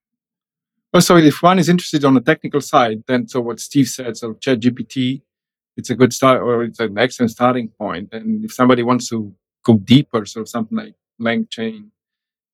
Well, 0.92 1.02
so 1.02 1.16
if 1.16 1.42
one 1.42 1.58
is 1.58 1.68
interested 1.68 2.04
on 2.04 2.14
the 2.14 2.20
technical 2.20 2.60
side, 2.60 3.02
then 3.06 3.26
so 3.26 3.40
what 3.40 3.58
Steve 3.58 3.88
said, 3.88 4.16
so 4.16 4.34
ChatGPT, 4.34 5.22
it's 5.76 5.90
a 5.90 5.96
good 5.96 6.12
start 6.12 6.40
or 6.40 6.62
it's 6.62 6.78
an 6.78 6.96
excellent 6.98 7.32
starting 7.32 7.68
point. 7.68 8.10
And 8.12 8.44
if 8.44 8.52
somebody 8.52 8.82
wants 8.84 9.08
to 9.08 9.34
go 9.64 9.78
deeper, 9.78 10.24
so 10.24 10.44
something 10.44 10.78
like 10.78 10.94
LangChain 11.20 11.90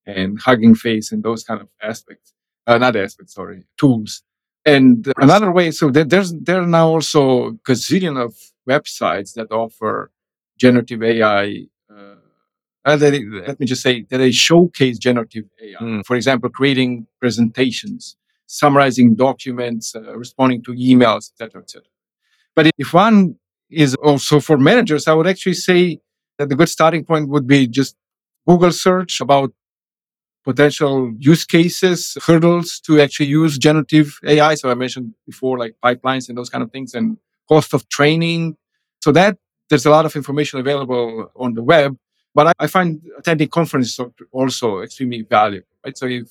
and 0.07 0.41
Hugging 0.41 0.75
Face 0.75 1.13
and 1.13 1.23
those 1.23 1.45
kind 1.45 1.61
of 1.61 1.69
aspects. 1.83 2.33
Uh, 2.67 2.79
not 2.79 2.97
aspects, 2.97 3.35
sorry, 3.35 3.65
tools. 3.79 4.23
And 4.65 5.11
another 5.17 5.51
way, 5.51 5.71
so 5.71 5.91
there's 5.91 6.35
there 6.35 6.61
are 6.63 6.67
now 6.67 6.89
also 6.89 7.47
a 7.47 7.53
gazillion 7.53 8.23
of 8.23 8.35
websites 8.69 9.33
that 9.35 9.51
offer 9.51 10.11
generative 10.59 11.03
AI. 11.03 11.65
Uh, 11.91 12.17
uh 12.85 12.97
they, 12.97 13.25
let 13.25 13.59
me 13.59 13.67
just 13.67 13.83
say 13.83 14.05
that 14.11 14.19
they 14.19 14.31
showcase 14.31 14.99
generative 14.99 15.45
AI. 15.63 15.81
Mm. 15.81 16.07
For 16.07 16.15
example, 16.15 16.51
creating 16.51 17.07
presentations, 17.19 18.17
summarizing 18.47 19.15
documents, 19.15 19.95
uh, 19.95 20.17
responding 20.17 20.63
to 20.65 20.73
emails, 20.73 21.31
etc., 21.31 21.63
etc. 21.63 21.83
But 22.55 22.71
if 22.77 22.93
one 22.93 23.37
is 23.71 23.95
also 23.95 24.41
for 24.41 24.59
managers, 24.59 25.09
I 25.09 25.15
would 25.15 25.27
actually 25.27 25.55
say 25.55 26.01
that 26.39 26.51
the 26.51 26.57
good 26.57 26.69
starting 26.69 27.05
point 27.05 27.29
would 27.29 27.47
be 27.47 27.67
just 27.67 27.97
Google 28.47 28.73
search 28.73 29.21
about 29.21 29.53
potential 30.45 31.13
use 31.19 31.45
cases, 31.45 32.17
hurdles 32.27 32.81
to 32.81 33.01
actually 33.01 33.27
use 33.27 33.59
generative 33.59 34.19
AI. 34.27 34.55
So 34.55 34.71
I 34.71 34.75
mentioned 34.75 35.15
before, 35.27 35.59
like 35.59 35.77
pipelines 35.85 36.29
and 36.29 36.39
those 36.39 36.51
kind 36.51 36.63
of 36.65 36.71
things, 36.71 36.95
and 36.95 37.19
cost 37.49 37.75
of 37.75 37.89
training. 37.89 38.57
So 39.03 39.13
that 39.13 39.39
there's 39.69 39.87
a 39.87 39.91
lot 39.91 40.07
of 40.07 40.17
information 40.17 40.59
available 40.59 41.31
on 41.37 41.55
the 41.55 41.63
web. 41.63 41.97
But 42.35 42.49
I, 42.49 42.53
I 42.61 42.67
find 42.67 43.01
attending 43.19 43.49
conferences 43.49 43.99
also 44.33 44.81
extremely 44.81 45.23
valuable, 45.23 45.67
right? 45.85 45.97
So 45.97 46.07
if 46.07 46.29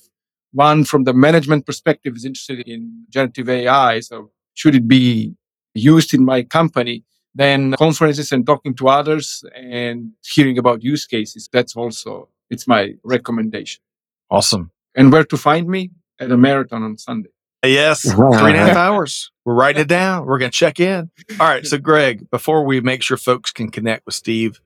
one 0.52 0.84
from 0.84 1.04
the 1.04 1.12
management 1.12 1.66
perspective 1.66 2.16
is 2.16 2.24
interested 2.24 2.60
in 2.66 3.04
generative 3.10 3.48
AI, 3.48 4.00
so 4.00 4.30
should 4.54 4.74
it 4.74 4.88
be 4.88 5.34
used 5.74 6.14
in 6.14 6.24
my 6.24 6.42
company? 6.42 7.04
Then 7.34 7.74
conferences 7.74 8.32
and 8.32 8.44
talking 8.44 8.74
to 8.76 8.88
others 8.88 9.44
and 9.54 10.12
hearing 10.26 10.58
about 10.58 10.82
use 10.82 11.06
cases, 11.06 11.48
that's 11.52 11.76
also, 11.76 12.28
it's 12.50 12.66
my 12.66 12.94
recommendation. 13.04 13.80
Awesome. 14.30 14.70
And 14.94 15.12
where 15.12 15.24
to 15.24 15.36
find 15.36 15.68
me? 15.68 15.90
At 16.18 16.30
a 16.30 16.36
marathon 16.36 16.82
on 16.82 16.98
Sunday. 16.98 17.30
Yes, 17.64 18.02
three 18.02 18.26
and 18.26 18.56
a 18.56 18.58
half 18.58 18.76
hours. 18.76 19.30
We're 19.44 19.54
writing 19.54 19.82
it 19.82 19.88
down. 19.88 20.26
We're 20.26 20.38
going 20.38 20.50
to 20.50 20.56
check 20.56 20.80
in. 20.80 21.10
All 21.38 21.46
right. 21.46 21.66
So, 21.66 21.76
Greg, 21.78 22.30
before 22.30 22.64
we 22.64 22.80
make 22.80 23.02
sure 23.02 23.16
folks 23.16 23.50
can 23.50 23.70
connect 23.70 24.06
with 24.06 24.14
Steve 24.14 24.60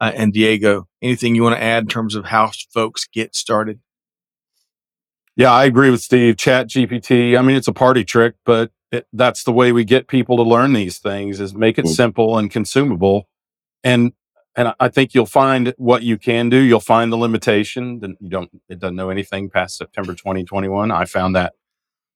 uh, 0.00 0.12
and 0.14 0.32
Diego, 0.32 0.86
anything 1.02 1.34
you 1.34 1.42
want 1.42 1.56
to 1.56 1.62
add 1.62 1.84
in 1.84 1.88
terms 1.88 2.14
of 2.14 2.26
how 2.26 2.50
folks 2.70 3.06
get 3.06 3.34
started? 3.34 3.80
Yeah, 5.36 5.52
I 5.52 5.64
agree 5.64 5.90
with 5.90 6.02
Steve. 6.02 6.36
ChatGPT. 6.36 7.38
I 7.38 7.42
mean, 7.42 7.56
it's 7.56 7.68
a 7.68 7.72
party 7.72 8.04
trick, 8.04 8.34
but 8.44 8.70
it, 8.92 9.06
that's 9.12 9.44
the 9.44 9.52
way 9.52 9.72
we 9.72 9.84
get 9.84 10.06
people 10.06 10.36
to 10.36 10.42
learn 10.42 10.72
these 10.72 10.98
things: 10.98 11.40
is 11.40 11.54
make 11.54 11.78
it 11.78 11.88
simple 11.88 12.38
and 12.38 12.50
consumable. 12.50 13.28
And 13.82 14.12
and 14.56 14.74
I 14.80 14.88
think 14.88 15.14
you'll 15.14 15.26
find 15.26 15.74
what 15.76 16.02
you 16.02 16.16
can 16.18 16.48
do. 16.48 16.56
You'll 16.56 16.80
find 16.80 17.12
the 17.12 17.16
limitation. 17.16 18.00
That 18.00 18.12
you 18.20 18.30
don't. 18.30 18.50
It 18.68 18.78
doesn't 18.78 18.96
know 18.96 19.10
anything 19.10 19.50
past 19.50 19.76
September 19.76 20.14
2021. 20.14 20.90
I 20.90 21.04
found 21.04 21.36
that 21.36 21.54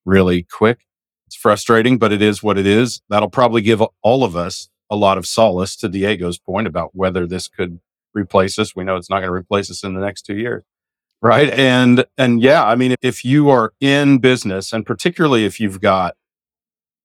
really 0.05 0.43
quick. 0.43 0.87
It's 1.27 1.37
frustrating, 1.37 1.99
but 1.99 2.13
it 2.13 2.23
is 2.23 2.43
what 2.43 2.59
it 2.59 2.67
is. 2.67 3.03
That'll 3.09 3.31
probably 3.31 3.63
give 3.63 3.83
all 4.03 4.25
of 4.25 4.35
us 4.35 4.69
a 4.89 4.97
lot 4.97 5.19
of 5.19 5.27
solace. 5.27 5.77
To 5.77 5.89
Diego's 5.89 6.39
point 6.39 6.67
about 6.67 6.95
whether 6.95 7.27
this 7.27 7.47
could 7.47 7.81
replace 8.15 8.59
us, 8.59 8.75
we 8.75 8.85
know 8.85 8.97
it's 8.97 9.11
not 9.11 9.21
going 9.21 9.29
to 9.29 9.35
replace 9.35 9.71
us 9.71 9.85
in 9.85 9.95
the 9.95 10.01
next 10.01 10.23
two 10.23 10.37
years 10.37 10.65
right 11.23 11.51
and 11.51 12.05
and 12.17 12.43
yeah 12.43 12.65
i 12.65 12.75
mean 12.75 12.95
if 13.03 13.25
you 13.25 13.51
are 13.51 13.73
in 13.81 14.19
business 14.19 14.73
and 14.73 14.87
particularly 14.87 15.45
if 15.45 15.61
you've 15.61 15.81
got 15.81 16.17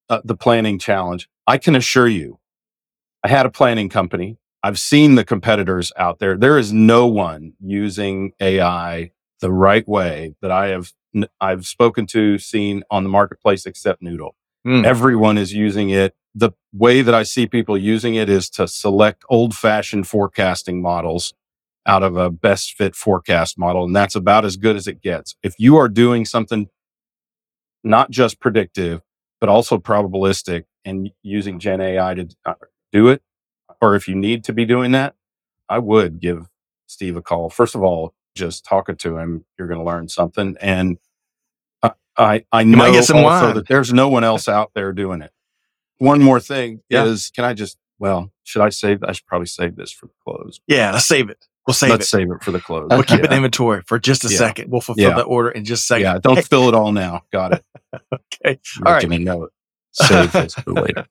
uh, 0.10 0.22
the 0.24 0.36
planning 0.36 0.80
challenge 0.80 1.28
i 1.48 1.58
can 1.58 1.76
assure 1.76 2.08
you 2.08 2.40
i 3.24 3.28
had 3.28 3.46
a 3.46 3.50
planning 3.50 3.90
company 3.90 4.38
i've 4.66 4.80
seen 4.80 5.16
the 5.16 5.24
competitors 5.24 5.91
out 5.97 6.20
there 6.20 6.36
there 6.38 6.57
is 6.57 6.74
no 6.74 7.07
one 7.07 7.53
using 7.61 8.34
ai 8.39 9.11
the 9.41 9.51
right 9.51 9.88
way 9.88 10.36
that 10.41 10.51
i 10.51 10.68
have 10.68 10.91
I've 11.39 11.66
spoken 11.66 12.05
to 12.07 12.38
seen 12.38 12.84
on 12.91 13.03
the 13.03 13.09
marketplace 13.09 13.66
except 13.66 14.01
noodle 14.01 14.36
Mm. 14.68 14.84
everyone 14.84 15.38
is 15.38 15.53
using 15.53 15.91
it 15.91 16.16
the 16.34 16.51
way 16.74 17.03
that 17.03 17.13
i 17.13 17.24
see 17.24 17.45
people 17.47 17.78
using 17.78 18.16
it 18.16 18.30
is 18.30 18.49
to 18.51 18.68
select 18.68 19.24
old 19.30 19.55
fashioned 19.55 20.07
forecasting 20.07 20.82
models 20.82 21.34
out 21.86 22.03
of 22.03 22.18
a 22.18 22.30
best 22.30 22.74
fit 22.74 22.95
forecast 22.95 23.57
model. 23.59 23.84
And 23.86 23.95
that's 23.95 24.16
about 24.16 24.43
as 24.45 24.57
good 24.57 24.76
as 24.76 24.88
it 24.88 25.01
gets. 25.01 25.36
If 25.43 25.53
you 25.59 25.78
are 25.78 25.88
doing 25.88 26.26
something 26.26 26.68
not 27.84 28.09
just 28.09 28.39
predictive, 28.39 29.01
but 29.39 29.49
also 29.49 29.78
probabilistic 29.78 30.63
and 30.84 31.11
using 31.22 31.59
Gen 31.59 31.82
AI 31.82 32.16
to 32.16 32.28
uh, 32.45 32.53
do 32.91 33.09
it, 33.09 33.22
or 33.86 33.96
if 33.96 34.08
you 34.08 34.16
need 34.16 34.44
to 34.46 34.54
be 34.54 34.66
doing 34.66 34.92
that, 34.92 35.16
I 35.70 35.80
would 35.80 36.20
give 36.20 36.48
Steve 36.88 37.16
a 37.16 37.22
call. 37.22 37.50
First 37.50 37.76
of 37.76 37.84
all, 37.84 38.14
just 38.36 38.66
talking 38.66 38.96
to 38.98 39.18
him, 39.18 39.46
you're 39.58 39.68
going 39.68 39.80
to 39.80 39.86
learn 39.86 40.10
something. 40.10 40.58
And 40.60 40.98
I, 41.84 41.92
I, 42.18 42.46
I 42.52 42.64
know 42.64 42.78
might 42.78 42.92
get 42.92 43.06
some 43.06 43.18
also 43.18 43.46
wine. 43.48 43.56
that 43.56 43.68
there's 43.68 43.94
no 43.94 44.10
one 44.10 44.24
else 44.24 44.48
out 44.50 44.72
there 44.74 44.92
doing 44.92 45.22
it. 45.22 45.32
One 46.00 46.22
more 46.22 46.40
thing 46.40 46.82
Yeah. 46.90 47.06
is, 47.06 47.32
can 47.34 47.46
I 47.46 47.54
just, 47.54 47.78
well, 48.00 48.32
should 48.44 48.62
I 48.62 48.70
save? 48.70 49.04
I 49.04 49.14
should 49.14 49.26
probably 49.26 49.48
save 49.48 49.76
this 49.76 49.92
for 49.92 50.08
the 50.08 50.14
close. 50.24 50.60
Yeah, 50.68 50.92
let's 50.92 51.06
save 51.06 51.30
it. 51.30 51.48
We'll 51.66 51.74
save 51.74 51.90
Let's 51.92 52.06
it. 52.06 52.10
save 52.10 52.32
it 52.32 52.44
for 52.44 52.52
the 52.52 52.60
close. 52.62 52.88
We'll 52.92 53.02
keep 53.04 53.20
Yeah. 53.20 53.26
it 53.26 53.34
inventory 53.34 53.82
for 53.88 53.98
just 53.98 54.24
a 54.24 54.30
Yeah. 54.30 54.38
second. 54.38 54.70
We'll 54.72 54.82
fulfill 54.82 55.10
Yeah. 55.10 55.16
that 55.16 55.24
order 55.24 55.50
in 55.50 55.66
just 55.66 55.84
a 55.84 55.86
second. 55.88 56.04
Yeah, 56.04 56.18
don't 56.20 56.44
fill 56.46 56.68
it 56.70 56.76
all 56.76 56.92
now. 56.92 57.24
Got 57.32 57.54
it. 57.54 57.66
okay. 58.14 58.60
All 58.86 58.94
right. 58.94 59.08
Making 59.10 59.28
a 59.28 59.32
note. 59.36 59.54
Save 59.94 60.32
this 60.34 60.54
for 60.56 60.74
later. 60.74 61.08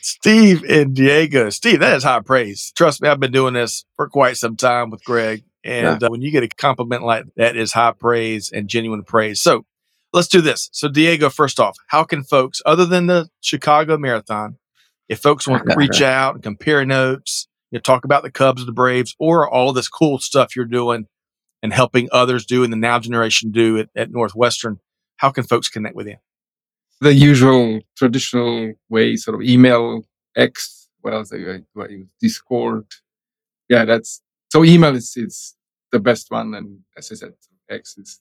Steve 0.00 0.64
and 0.64 0.94
Diego. 0.94 1.50
Steve, 1.50 1.80
that 1.80 1.96
is 1.96 2.04
high 2.04 2.20
praise. 2.20 2.72
Trust 2.76 3.02
me, 3.02 3.08
I've 3.08 3.20
been 3.20 3.32
doing 3.32 3.54
this 3.54 3.84
for 3.96 4.08
quite 4.08 4.36
some 4.36 4.56
time 4.56 4.90
with 4.90 5.04
Greg. 5.04 5.44
And 5.64 6.02
uh, 6.02 6.08
when 6.08 6.22
you 6.22 6.30
get 6.30 6.42
a 6.42 6.48
compliment 6.48 7.02
like 7.02 7.24
that 7.36 7.56
is 7.56 7.72
high 7.72 7.92
praise 7.92 8.50
and 8.50 8.68
genuine 8.68 9.04
praise. 9.04 9.40
So 9.40 9.64
let's 10.12 10.28
do 10.28 10.40
this. 10.40 10.70
So 10.72 10.88
Diego, 10.88 11.28
first 11.30 11.60
off, 11.60 11.76
how 11.88 12.04
can 12.04 12.22
folks, 12.24 12.62
other 12.64 12.86
than 12.86 13.06
the 13.06 13.28
Chicago 13.40 13.98
Marathon, 13.98 14.56
if 15.08 15.20
folks 15.20 15.46
want 15.46 15.68
to 15.68 15.76
reach 15.76 16.00
out 16.02 16.34
and 16.34 16.42
compare 16.42 16.84
notes, 16.84 17.48
you 17.70 17.76
know, 17.76 17.80
talk 17.80 18.04
about 18.04 18.22
the 18.22 18.30
Cubs 18.30 18.64
the 18.64 18.72
Braves 18.72 19.14
or 19.18 19.48
all 19.48 19.72
this 19.72 19.88
cool 19.88 20.18
stuff 20.18 20.56
you're 20.56 20.64
doing 20.64 21.06
and 21.62 21.72
helping 21.72 22.08
others 22.10 22.46
do 22.46 22.64
and 22.64 22.72
the 22.72 22.76
now 22.76 22.98
generation 22.98 23.50
do 23.50 23.78
at, 23.78 23.88
at 23.94 24.10
Northwestern, 24.10 24.80
how 25.16 25.30
can 25.30 25.44
folks 25.44 25.68
connect 25.68 25.94
with 25.94 26.06
you? 26.06 26.16
The 27.00 27.14
usual 27.14 27.80
traditional 27.96 28.72
way, 28.88 29.16
sort 29.16 29.36
of 29.36 29.42
email, 29.42 30.04
X, 30.36 30.88
what 31.00 31.14
else? 31.14 31.32
I, 31.32 31.62
I, 31.80 31.86
Discord. 32.20 32.86
Yeah, 33.68 33.84
that's 33.84 34.20
so 34.52 34.64
email 34.64 34.94
is, 34.94 35.16
is 35.16 35.56
the 35.92 35.98
best 36.00 36.30
one. 36.30 36.54
And 36.54 36.80
as 36.96 37.10
I 37.10 37.14
said, 37.14 37.32
X 37.68 37.96
is 37.96 38.20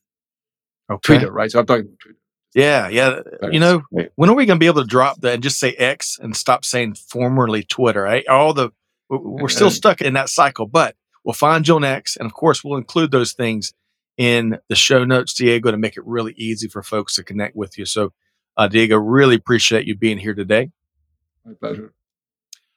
Okay. 0.91 1.17
Twitter, 1.17 1.31
right? 1.31 1.51
So 1.51 1.59
I'm 1.59 1.65
talking 1.67 1.85
about 1.85 1.99
Twitter. 1.99 2.17
Yeah, 2.55 2.87
yeah. 2.87 3.19
You 3.51 3.59
know, 3.59 3.83
when 4.15 4.29
are 4.29 4.33
we 4.35 4.47
going 4.47 4.57
to 4.57 4.59
be 4.59 4.65
able 4.65 4.81
to 4.81 4.87
drop 4.87 5.21
that 5.21 5.35
and 5.35 5.43
just 5.43 5.59
say 5.59 5.73
X 5.73 6.17
and 6.19 6.35
stop 6.35 6.65
saying 6.65 6.95
formerly 6.95 7.63
Twitter? 7.63 8.01
Right? 8.01 8.27
All 8.27 8.53
the 8.53 8.71
we- 9.09 9.17
we're 9.19 9.49
still 9.49 9.69
stuck 9.69 10.01
in 10.01 10.13
that 10.13 10.29
cycle, 10.29 10.65
but 10.65 10.95
we'll 11.23 11.33
find 11.33 11.67
you 11.67 11.75
on 11.75 11.83
X, 11.83 12.15
and 12.15 12.25
of 12.25 12.33
course, 12.33 12.63
we'll 12.63 12.77
include 12.77 13.11
those 13.11 13.33
things 13.33 13.73
in 14.17 14.57
the 14.67 14.75
show 14.75 15.03
notes, 15.05 15.33
Diego, 15.33 15.69
to 15.69 15.77
make 15.77 15.95
it 15.95 16.03
really 16.05 16.33
easy 16.37 16.67
for 16.67 16.81
folks 16.81 17.13
to 17.15 17.23
connect 17.23 17.55
with 17.55 17.77
you. 17.77 17.85
So, 17.85 18.13
uh, 18.59 18.67
Diego, 18.67 18.97
really 18.97 19.35
appreciate 19.35 19.87
you 19.87 19.95
being 19.95 20.17
here 20.17 20.33
today. 20.33 20.69
My 21.45 21.53
pleasure. 21.53 21.93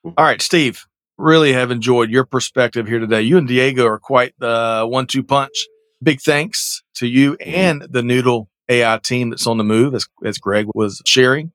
All 0.05 0.25
right, 0.25 0.41
Steve, 0.41 0.87
really 1.19 1.53
have 1.53 1.73
enjoyed 1.73 2.09
your 2.09 2.25
perspective 2.25 2.87
here 2.87 3.01
today. 3.01 3.23
You 3.23 3.37
and 3.37 3.49
Diego 3.49 3.85
are 3.87 3.99
quite 3.99 4.33
the 4.39 4.87
one-two 4.89 5.25
punch. 5.25 5.67
Big 6.01 6.21
thanks 6.21 6.85
to 6.95 7.09
you 7.09 7.35
and 7.41 7.83
the 7.91 8.03
Noodle 8.03 8.49
AI 8.69 8.99
team 9.03 9.31
that's 9.31 9.49
on 9.49 9.59
the 9.59 9.65
move, 9.65 9.97
as, 9.97 10.07
as 10.25 10.39
Greg 10.39 10.67
was 10.73 11.03
sharing. 11.05 11.51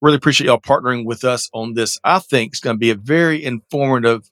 Really 0.00 0.16
appreciate 0.16 0.48
y'all 0.48 0.58
partnering 0.58 1.04
with 1.04 1.22
us 1.22 1.48
on 1.52 1.74
this. 1.74 1.96
I 2.02 2.18
think 2.18 2.52
it's 2.52 2.60
going 2.60 2.74
to 2.74 2.80
be 2.80 2.90
a 2.90 2.96
very 2.96 3.44
informative, 3.44 4.28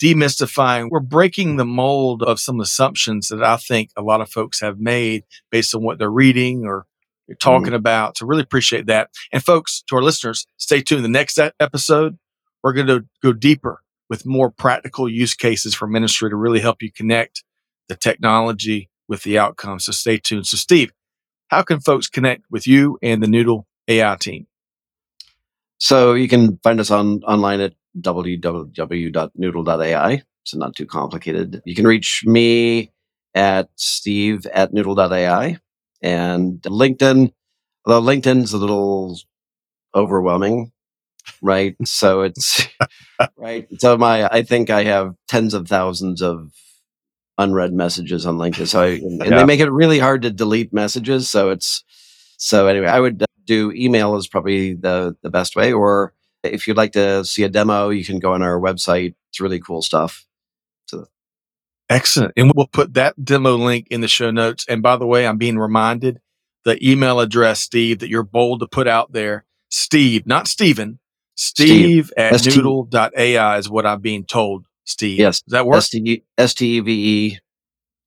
demystifying. 0.00 0.88
We're 0.90 1.00
breaking 1.00 1.56
the 1.56 1.64
mold 1.64 2.22
of 2.22 2.38
some 2.38 2.60
assumptions 2.60 3.26
that 3.28 3.42
I 3.42 3.56
think 3.56 3.90
a 3.96 4.02
lot 4.02 4.20
of 4.20 4.30
folks 4.30 4.60
have 4.60 4.78
made 4.78 5.24
based 5.50 5.74
on 5.74 5.82
what 5.82 5.98
they're 5.98 6.10
reading 6.10 6.64
or 6.64 6.86
you're 7.28 7.36
talking 7.36 7.68
mm-hmm. 7.68 7.74
about. 7.74 8.16
So 8.16 8.26
really 8.26 8.42
appreciate 8.42 8.86
that. 8.86 9.10
And 9.32 9.44
folks, 9.44 9.82
to 9.88 9.96
our 9.96 10.02
listeners, 10.02 10.46
stay 10.56 10.80
tuned. 10.80 11.04
The 11.04 11.08
next 11.08 11.38
episode, 11.60 12.18
we're 12.62 12.72
going 12.72 12.86
to 12.86 13.04
go 13.22 13.32
deeper 13.32 13.82
with 14.08 14.26
more 14.26 14.50
practical 14.50 15.08
use 15.08 15.34
cases 15.34 15.74
for 15.74 15.86
ministry 15.86 16.30
to 16.30 16.36
really 16.36 16.60
help 16.60 16.82
you 16.82 16.90
connect 16.90 17.44
the 17.88 17.96
technology 17.96 18.88
with 19.08 19.22
the 19.22 19.38
outcome. 19.38 19.78
So 19.78 19.92
stay 19.92 20.16
tuned. 20.18 20.46
So 20.46 20.56
Steve, 20.56 20.90
how 21.48 21.62
can 21.62 21.80
folks 21.80 22.08
connect 22.08 22.44
with 22.50 22.66
you 22.66 22.98
and 23.02 23.22
the 23.22 23.28
Noodle 23.28 23.66
AI 23.86 24.16
team? 24.18 24.46
So 25.78 26.14
you 26.14 26.28
can 26.28 26.58
find 26.62 26.80
us 26.80 26.90
on 26.90 27.22
online 27.24 27.60
at 27.60 27.74
www.noodle.ai. 28.00 28.52
It's 30.42 30.54
not 30.54 30.74
too 30.74 30.86
complicated. 30.86 31.60
You 31.64 31.74
can 31.74 31.86
reach 31.86 32.24
me 32.24 32.90
at 33.34 33.68
steve 33.76 34.46
at 34.46 34.72
noodle.ai 34.72 35.58
and 36.02 36.60
LinkedIn, 36.62 37.32
although 37.86 38.06
LinkedIn's 38.06 38.52
a 38.52 38.58
little 38.58 39.18
overwhelming, 39.94 40.72
right? 41.42 41.76
so 41.84 42.22
it's 42.22 42.66
right. 43.36 43.66
So 43.78 43.96
my, 43.96 44.26
I 44.28 44.42
think 44.42 44.70
I 44.70 44.84
have 44.84 45.14
tens 45.28 45.54
of 45.54 45.68
thousands 45.68 46.22
of 46.22 46.52
unread 47.38 47.72
messages 47.72 48.26
on 48.26 48.36
LinkedIn. 48.38 48.66
So 48.66 48.82
I, 48.82 48.86
and, 48.88 49.22
and 49.22 49.30
Yeah. 49.30 49.38
they 49.38 49.44
make 49.44 49.60
it 49.60 49.70
really 49.70 49.98
hard 49.98 50.22
to 50.22 50.30
delete 50.30 50.72
messages. 50.72 51.28
So 51.28 51.50
it's, 51.50 51.84
so 52.36 52.66
anyway, 52.68 52.86
I 52.88 53.00
would 53.00 53.22
uh, 53.22 53.26
do 53.44 53.72
email 53.72 54.16
is 54.16 54.28
probably 54.28 54.74
the 54.74 55.16
the 55.22 55.30
best 55.30 55.56
way. 55.56 55.72
Or 55.72 56.12
if 56.44 56.68
you'd 56.68 56.76
like 56.76 56.92
to 56.92 57.24
see 57.24 57.42
a 57.44 57.48
demo, 57.48 57.88
you 57.90 58.04
can 58.04 58.18
go 58.20 58.34
on 58.34 58.42
our 58.42 58.60
website. 58.60 59.14
It's 59.30 59.40
really 59.40 59.58
cool 59.60 59.82
stuff. 59.82 60.24
Excellent. 61.90 62.32
And 62.36 62.52
we'll 62.54 62.66
put 62.66 62.94
that 62.94 63.24
demo 63.24 63.54
link 63.56 63.86
in 63.90 64.00
the 64.02 64.08
show 64.08 64.30
notes. 64.30 64.64
And 64.68 64.82
by 64.82 64.96
the 64.96 65.06
way, 65.06 65.26
I'm 65.26 65.38
being 65.38 65.58
reminded 65.58 66.20
the 66.64 66.78
email 66.86 67.20
address, 67.20 67.60
Steve, 67.60 68.00
that 68.00 68.08
you're 68.10 68.22
bold 68.22 68.60
to 68.60 68.66
put 68.66 68.86
out 68.86 69.12
there. 69.12 69.44
Steve, 69.70 70.26
not 70.26 70.48
Steven. 70.48 70.98
Steve, 71.36 72.12
at 72.16 72.38
ST. 72.40 72.56
noodle.ai 72.56 73.58
is 73.58 73.70
what 73.70 73.86
I'm 73.86 74.00
being 74.00 74.24
told, 74.24 74.64
Steve. 74.84 75.18
Yes. 75.20 75.40
Does 75.42 75.52
that 75.52 75.66
work? 75.66 75.76
S 75.76 75.88
T 75.90 76.24
S 76.36 76.52
T 76.54 76.76
E 76.78 76.80
V 76.80 77.26
E 77.26 77.38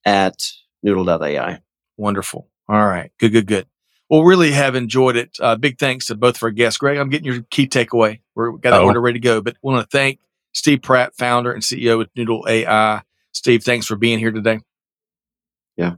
at 0.05 0.51
noodle.ai. 0.83 1.59
Wonderful. 1.97 2.49
All 2.67 2.85
right. 2.85 3.11
Good, 3.19 3.29
good, 3.31 3.47
good. 3.47 3.67
Well, 4.09 4.23
really 4.23 4.51
have 4.51 4.75
enjoyed 4.75 5.15
it. 5.15 5.37
Uh, 5.39 5.55
big 5.55 5.79
thanks 5.79 6.07
to 6.07 6.15
both 6.15 6.35
of 6.35 6.43
our 6.43 6.51
guests. 6.51 6.77
Greg, 6.77 6.97
I'm 6.97 7.09
getting 7.09 7.31
your 7.31 7.41
key 7.49 7.67
takeaway. 7.67 8.19
We're 8.35 8.51
got 8.51 8.71
that 8.71 8.81
Oh. 8.81 8.85
order 8.85 8.99
ready 8.99 9.19
to 9.19 9.23
go, 9.23 9.39
but 9.41 9.55
want 9.61 9.81
to 9.81 9.97
thank 9.97 10.19
Steve 10.53 10.81
Pratt, 10.81 11.15
founder 11.15 11.53
and 11.53 11.63
CEO 11.63 12.01
of 12.01 12.09
Noodle 12.17 12.45
AI. 12.49 13.01
Steve, 13.33 13.63
thanks 13.63 13.85
for 13.85 13.95
being 13.95 14.19
here 14.19 14.31
today. 14.31 14.59
Yeah, 15.77 15.93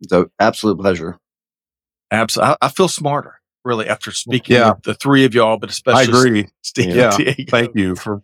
it's 0.00 0.12
an 0.12 0.26
absolute 0.38 0.78
pleasure. 0.78 1.18
Absolutely. 2.10 2.56
I, 2.60 2.66
I 2.66 2.68
feel 2.70 2.88
smarter 2.88 3.40
really 3.64 3.88
after 3.88 4.10
speaking 4.10 4.56
Yeah. 4.56 4.70
with 4.72 4.82
the 4.82 4.94
three 4.94 5.24
of 5.24 5.34
y'all, 5.34 5.58
but 5.58 5.70
especially 5.70 6.14
I 6.14 6.18
agree. 6.18 6.48
Steve. 6.62 6.94
Yeah. 6.96 7.16
Diego. 7.16 7.44
Thank 7.48 7.74
you 7.76 7.94
for 7.94 8.22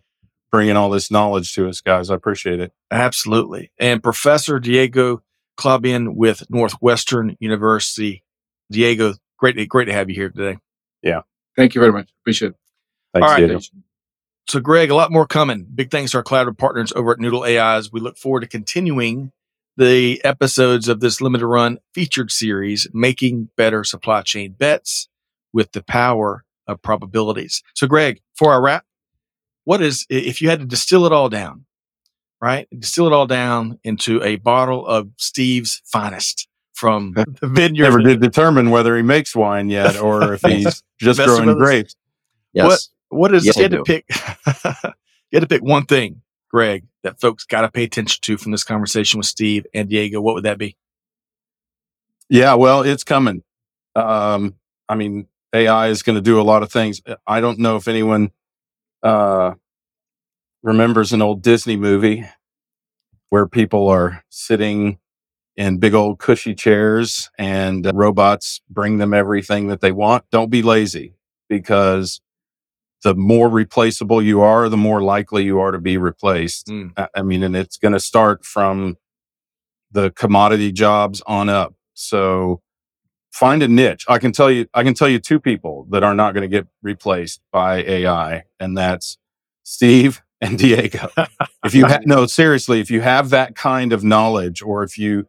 bringing 0.51 0.75
all 0.75 0.89
this 0.89 1.11
knowledge 1.11 1.53
to 1.53 1.69
us, 1.69 1.79
guys. 1.81 2.09
I 2.09 2.15
appreciate 2.15 2.59
it. 2.59 2.71
Absolutely. 2.91 3.71
And 3.77 4.01
Professor 4.01 4.59
Diego 4.59 5.21
Klabjan 5.59 6.15
with 6.15 6.43
Northwestern 6.49 7.37
University. 7.39 8.23
Diego, 8.71 9.13
great, 9.37 9.55
to- 9.57 9.65
great 9.65 9.85
to 9.85 9.93
have 9.93 10.09
you 10.09 10.15
here 10.15 10.29
today. 10.29 10.57
Yeah. 11.01 11.21
Thank 11.55 11.75
you 11.75 11.81
very 11.81 11.93
much. 11.93 12.09
Appreciate 12.23 12.49
it. 12.49 12.55
Thanks, 13.13 13.25
All 13.25 13.33
right. 13.33 13.45
Diego. 13.47 13.59
It. 14.47 14.51
So, 14.51 14.59
Greg, 14.59 14.89
a 14.89 14.95
lot 14.95 15.11
more 15.11 15.27
coming. 15.27 15.65
Big 15.73 15.91
thanks 15.91 16.11
to 16.11 16.17
our 16.17 16.23
collaborative 16.23 16.57
partners 16.57 16.93
over 16.95 17.11
at 17.11 17.19
Noodle 17.19 17.43
AIs. 17.43 17.91
We 17.91 17.99
look 17.99 18.17
forward 18.17 18.41
to 18.41 18.47
continuing 18.47 19.31
the 19.75 20.23
episodes 20.23 20.87
of 20.87 20.99
this 20.99 21.21
limited 21.21 21.45
run 21.45 21.79
featured 21.93 22.31
series, 22.31 22.87
Making 22.93 23.49
Better 23.55 23.83
Supply 23.83 24.21
Chain 24.21 24.53
Bets 24.53 25.07
with 25.53 25.71
the 25.71 25.83
Power 25.83 26.43
of 26.65 26.81
Probabilities. 26.81 27.63
So, 27.75 27.87
Greg, 27.87 28.21
for 28.35 28.51
our 28.51 28.61
wrap, 28.61 28.85
what 29.65 29.81
is, 29.81 30.05
if 30.09 30.41
you 30.41 30.49
had 30.49 30.59
to 30.59 30.65
distill 30.65 31.05
it 31.05 31.11
all 31.11 31.29
down, 31.29 31.65
right? 32.41 32.67
Distill 32.77 33.07
it 33.07 33.13
all 33.13 33.27
down 33.27 33.79
into 33.83 34.23
a 34.23 34.37
bottle 34.37 34.85
of 34.85 35.09
Steve's 35.17 35.81
finest 35.85 36.47
from 36.73 37.13
the 37.41 37.47
vineyard. 37.47 37.83
Never 37.83 38.01
did 38.01 38.21
determine 38.21 38.69
whether 38.69 38.95
he 38.95 39.03
makes 39.03 39.35
wine 39.35 39.69
yet 39.69 39.99
or 39.99 40.33
if 40.33 40.41
he's 40.45 40.83
just 40.99 41.19
growing 41.19 41.53
grapes. 41.57 41.95
Yes. 42.53 42.65
What 42.65 42.87
is, 43.33 43.45
Yes, 43.45 43.57
you 43.57 43.63
had 43.63 43.71
to 43.71 43.83
pick, 43.83 44.05
you 45.31 45.33
had 45.33 45.41
to 45.41 45.47
pick 45.47 45.63
one 45.63 45.85
thing, 45.85 46.21
Greg, 46.49 46.85
that 47.03 47.19
folks 47.19 47.45
got 47.45 47.61
to 47.61 47.71
pay 47.71 47.83
attention 47.83 48.19
to 48.21 48.37
from 48.37 48.51
this 48.51 48.63
conversation 48.63 49.17
with 49.17 49.27
Steve 49.27 49.65
and 49.73 49.89
Diego. 49.89 50.21
What 50.21 50.35
would 50.35 50.43
that 50.43 50.57
be? 50.57 50.77
Yeah, 52.29 52.55
well, 52.55 52.81
it's 52.81 53.03
coming. 53.03 53.43
Um, 53.95 54.55
I 54.89 54.95
mean, 54.95 55.27
AI 55.53 55.87
is 55.87 56.03
going 56.03 56.17
to 56.17 56.21
do 56.21 56.39
a 56.39 56.43
lot 56.43 56.63
of 56.63 56.71
things. 56.71 57.01
I 57.25 57.39
don't 57.41 57.59
know 57.59 57.77
if 57.77 57.87
anyone 57.87 58.31
uh, 59.01 59.53
remembers 60.63 61.13
an 61.13 61.21
old 61.21 61.41
Disney 61.41 61.77
movie 61.77 62.25
where 63.29 63.47
people 63.47 63.87
are 63.87 64.23
sitting 64.29 64.99
in 65.55 65.79
big 65.79 65.93
old 65.93 66.19
cushy 66.19 66.53
chairs 66.53 67.29
and 67.37 67.87
uh, 67.87 67.91
robots 67.93 68.61
bring 68.69 68.97
them 68.97 69.13
everything 69.13 69.67
that 69.67 69.81
they 69.81 69.91
want. 69.91 70.23
Don't 70.31 70.51
be 70.51 70.61
lazy 70.61 71.15
because 71.49 72.21
the 73.07 73.15
more 73.15 73.47
replaceable 73.47 74.21
you 74.21 74.41
are, 74.41 74.67
the 74.67 74.75
more 74.75 75.01
likely 75.01 75.45
you 75.45 75.61
are 75.61 75.71
to 75.71 75.79
be 75.79 75.95
replaced. 75.97 76.67
Mm. 76.67 77.07
I 77.15 77.21
mean, 77.21 77.41
and 77.41 77.55
it's 77.55 77.77
going 77.77 77.93
to 77.93 78.01
start 78.01 78.43
from 78.43 78.97
the 79.89 80.11
commodity 80.11 80.73
jobs 80.73 81.21
on 81.25 81.47
up. 81.47 81.73
So 81.93 82.61
find 83.31 83.63
a 83.63 83.69
niche. 83.69 84.03
I 84.09 84.17
can 84.17 84.33
tell 84.33 84.51
you, 84.51 84.67
I 84.73 84.83
can 84.83 84.93
tell 84.93 85.07
you 85.07 85.19
two 85.19 85.39
people 85.39 85.87
that 85.91 86.03
are 86.03 86.13
not 86.13 86.33
going 86.33 86.41
to 86.41 86.49
get 86.49 86.67
replaced 86.81 87.39
by 87.49 87.77
AI, 87.83 88.43
and 88.59 88.77
that's 88.77 89.17
Steve 89.63 90.21
and 90.41 90.59
Diego. 90.59 91.07
if 91.63 91.73
you 91.73 91.85
ha- 91.85 92.01
no, 92.05 92.25
seriously, 92.25 92.81
if 92.81 92.91
you 92.91 92.99
have 92.99 93.29
that 93.29 93.55
kind 93.55 93.93
of 93.93 94.03
knowledge, 94.03 94.61
or 94.61 94.83
if 94.83 94.97
you 94.97 95.27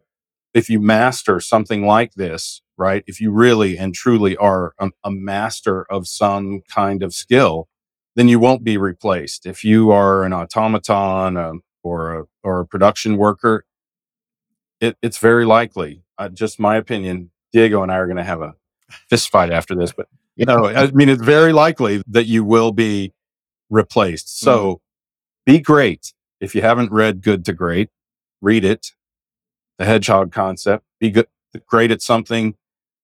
if 0.53 0.69
you 0.69 0.81
master 0.81 1.39
something 1.39 1.85
like 1.85 2.15
this, 2.15 2.61
right? 2.79 3.03
If 3.05 3.19
you 3.19 3.31
really 3.31 3.77
and 3.77 3.93
truly 3.93 4.35
are 4.37 4.73
a, 4.79 4.89
a 5.03 5.11
master 5.11 5.83
of 5.91 6.07
some 6.07 6.61
kind 6.73 7.03
of 7.03 7.13
skill, 7.13 7.67
then 8.15 8.27
you 8.27 8.39
won't 8.39 8.63
be 8.63 8.77
replaced. 8.77 9.45
If 9.45 9.63
you 9.63 9.91
are 9.91 10.23
an 10.23 10.33
automaton 10.33 11.37
um, 11.37 11.61
or 11.83 12.15
a 12.15 12.23
or 12.43 12.61
a 12.61 12.65
production 12.65 13.17
worker, 13.17 13.65
it, 14.79 14.97
it's 15.01 15.17
very 15.17 15.45
likely. 15.45 16.03
Uh, 16.17 16.29
just 16.29 16.59
my 16.59 16.77
opinion. 16.77 17.31
Diego 17.51 17.83
and 17.83 17.91
I 17.91 17.97
are 17.97 18.05
going 18.05 18.17
to 18.17 18.23
have 18.23 18.41
a 18.41 18.55
fist 19.09 19.29
fight 19.29 19.51
after 19.51 19.75
this, 19.75 19.91
but 19.91 20.07
you 20.35 20.45
know, 20.45 20.67
I 20.67 20.89
mean, 20.91 21.09
it's 21.09 21.21
very 21.21 21.51
likely 21.51 22.01
that 22.07 22.25
you 22.25 22.43
will 22.43 22.71
be 22.71 23.13
replaced. 23.69 24.39
So 24.39 24.81
be 25.45 25.59
great. 25.59 26.13
If 26.39 26.55
you 26.55 26.61
haven't 26.61 26.91
read 26.91 27.21
Good 27.21 27.43
to 27.45 27.53
Great, 27.53 27.89
read 28.41 28.63
it. 28.63 28.93
The 29.77 29.85
hedgehog 29.85 30.31
concept. 30.31 30.85
Be 30.99 31.09
good, 31.11 31.27
great 31.67 31.91
at 31.91 32.01
something, 32.01 32.55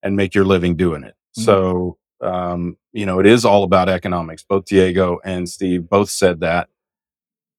and 0.04 0.16
make 0.16 0.36
your 0.36 0.46
living 0.46 0.76
doing 0.76 1.04
it. 1.04 1.16
Mhm. 1.38 1.44
So, 1.44 1.98
um, 2.22 2.78
you 2.94 3.06
know, 3.06 3.20
it 3.20 3.26
is 3.26 3.46
all 3.46 3.64
about 3.64 3.90
economics. 3.90 4.44
Both 4.44 4.66
Diego 4.66 5.20
and 5.24 5.50
Steve 5.50 5.90
both 5.90 6.10
said 6.10 6.40
that. 6.42 6.70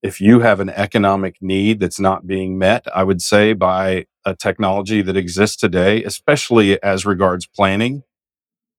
If 0.02 0.20
you 0.20 0.40
have 0.40 0.60
an 0.60 0.70
economic 0.70 1.36
need 1.40 1.80
that's 1.80 1.98
not 1.98 2.26
being 2.26 2.58
met, 2.58 2.86
I 2.94 3.02
would 3.02 3.20
say 3.22 3.52
by 3.54 4.06
a 4.24 4.34
technology 4.34 5.02
that 5.02 5.16
exists 5.16 5.56
today, 5.56 6.04
especially 6.04 6.80
as 6.82 7.04
regards 7.06 7.46
planning, 7.46 8.02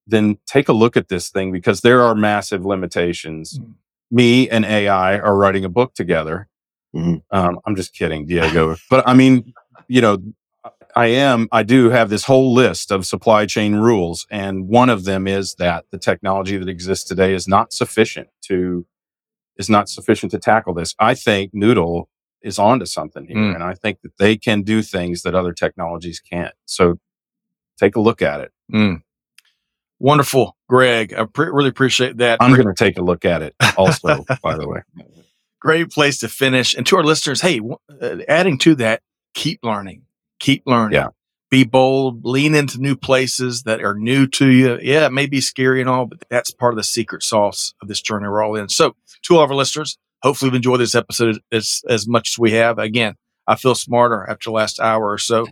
then 0.05 0.37
take 0.45 0.69
a 0.69 0.73
look 0.73 0.95
at 0.95 1.09
this 1.09 1.29
thing 1.29 1.51
because 1.51 1.81
there 1.81 2.01
are 2.01 2.15
massive 2.15 2.65
limitations. 2.65 3.59
Mm. 3.59 3.73
Me 4.09 4.49
and 4.49 4.63
AI 4.63 5.17
are 5.19 5.35
writing 5.35 5.65
a 5.65 5.69
book 5.69 5.93
together. 5.93 6.47
Mhm. 6.95 7.21
Um, 7.31 7.59
I'm 7.65 7.75
just 7.75 7.93
kidding, 7.93 8.25
Diego. 8.25 8.77
but 8.89 9.05
I 9.07 9.13
mean, 9.13 9.53
you 9.89 9.99
know, 10.01 10.17
I 10.95 11.07
am, 11.07 11.47
I 11.51 11.63
do 11.63 11.89
have 11.89 12.09
this 12.09 12.25
whole 12.25 12.53
list 12.53 12.91
of 12.91 13.05
supply 13.05 13.45
chain 13.45 13.75
rules. 13.75 14.25
And 14.29 14.67
one 14.67 14.89
of 14.89 15.03
them 15.05 15.27
is 15.27 15.55
that 15.55 15.85
the 15.91 15.97
technology 15.97 16.57
that 16.57 16.69
exists 16.69 17.07
today 17.07 17.33
is 17.33 17.47
not 17.47 17.73
sufficient 17.73 18.29
to, 18.43 18.85
is 19.57 19.69
not 19.69 19.89
sufficient 19.89 20.31
to 20.31 20.39
tackle 20.39 20.73
this. 20.73 20.95
I 20.99 21.13
think 21.13 21.51
Noodle 21.53 22.09
is 22.41 22.59
onto 22.59 22.85
something 22.85 23.25
here. 23.25 23.37
Mm. 23.37 23.55
And 23.55 23.63
I 23.63 23.73
think 23.73 24.01
that 24.01 24.17
they 24.17 24.37
can 24.37 24.61
do 24.61 24.81
things 24.81 25.23
that 25.23 25.35
other 25.35 25.53
technologies 25.53 26.19
can't. 26.19 26.53
So 26.65 26.99
take 27.77 27.95
a 27.95 27.99
look 27.99 28.21
at 28.21 28.41
it. 28.41 28.51
Mm. 28.73 29.01
Wonderful, 29.99 30.55
Greg. 30.69 31.13
I 31.13 31.25
pre- 31.25 31.47
really 31.47 31.69
appreciate 31.69 32.17
that. 32.17 32.41
I'm 32.41 32.53
going 32.53 32.67
to 32.67 32.73
take 32.73 32.97
a 32.97 33.01
look 33.01 33.25
at 33.25 33.41
it 33.41 33.55
also, 33.77 34.25
by 34.43 34.55
the 34.55 34.67
way. 34.67 34.81
Great 35.59 35.89
place 35.89 36.19
to 36.19 36.29
finish. 36.29 36.75
And 36.75 36.85
to 36.87 36.97
our 36.97 37.03
listeners, 37.03 37.41
hey, 37.41 37.57
w- 37.57 37.77
uh, 38.01 38.17
adding 38.27 38.59
to 38.59 38.75
that, 38.75 39.01
keep 39.33 39.59
learning, 39.63 40.03
keep 40.39 40.63
learning. 40.65 40.95
Yeah. 40.95 41.09
Be 41.49 41.63
bold, 41.63 42.25
lean 42.25 42.55
into 42.55 42.77
new 42.79 42.95
places 42.97 43.63
that 43.63 43.81
are 43.81 43.95
new 43.95 44.27
to 44.27 44.47
you. 44.47 44.79
Yeah, 44.81 45.05
it 45.05 45.13
may 45.13 45.27
be 45.27 45.39
scary 45.39 45.79
and 45.79 45.89
all, 45.89 46.05
but 46.05 46.25
that's 46.29 46.51
part 46.51 46.73
of 46.73 46.77
the 46.77 46.83
secret 46.83 47.23
sauce 47.23 47.73
of 47.81 47.87
this 47.87 48.01
journey 48.01 48.27
we're 48.27 48.43
all 48.43 48.55
in. 48.55 48.67
So, 48.67 48.97
to 49.23 49.37
all 49.37 49.43
of 49.43 49.49
our 49.49 49.55
listeners, 49.55 49.97
hopefully 50.23 50.47
you've 50.47 50.55
enjoyed 50.55 50.81
this 50.81 50.93
episode 50.95 51.39
as, 51.53 51.83
as 51.87 52.05
much 52.05 52.31
as 52.31 52.37
we 52.39 52.51
have. 52.51 52.79
Again, 52.79 53.15
I 53.47 53.55
feel 53.55 53.75
smarter 53.75 54.29
after 54.29 54.49
the 54.49 54.55
last 54.55 54.79
hour 54.81 55.09
or 55.09 55.17
so. 55.17 55.47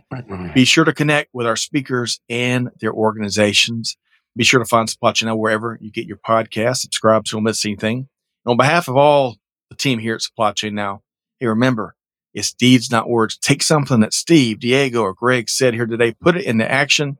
Be 0.54 0.66
sure 0.66 0.84
to 0.84 0.92
connect 0.92 1.30
with 1.32 1.46
our 1.46 1.56
speakers 1.56 2.20
and 2.28 2.70
their 2.80 2.92
organizations. 2.92 3.96
Be 4.36 4.44
sure 4.44 4.60
to 4.60 4.66
find 4.66 4.88
Supply 4.88 5.12
Chain 5.12 5.28
Now 5.28 5.36
wherever 5.36 5.78
you 5.80 5.90
get 5.90 6.06
your 6.06 6.18
podcast. 6.18 6.78
Subscribe 6.78 7.26
so 7.26 7.36
you 7.36 7.38
don't 7.38 7.44
miss 7.44 7.64
anything. 7.64 8.08
And 8.44 8.50
on 8.50 8.56
behalf 8.58 8.88
of 8.88 8.96
all 8.98 9.36
the 9.70 9.76
team 9.76 9.98
here 9.98 10.14
at 10.14 10.20
Supply 10.20 10.52
Chain 10.52 10.74
Now, 10.74 11.02
hey, 11.40 11.46
remember, 11.46 11.96
it's 12.36 12.52
deeds, 12.52 12.90
not 12.90 13.08
words. 13.08 13.38
Take 13.38 13.62
something 13.62 14.00
that 14.00 14.12
Steve, 14.12 14.60
Diego, 14.60 15.00
or 15.00 15.14
Greg 15.14 15.48
said 15.48 15.72
here 15.72 15.86
today, 15.86 16.12
put 16.12 16.36
it 16.36 16.44
into 16.44 16.70
action. 16.70 17.16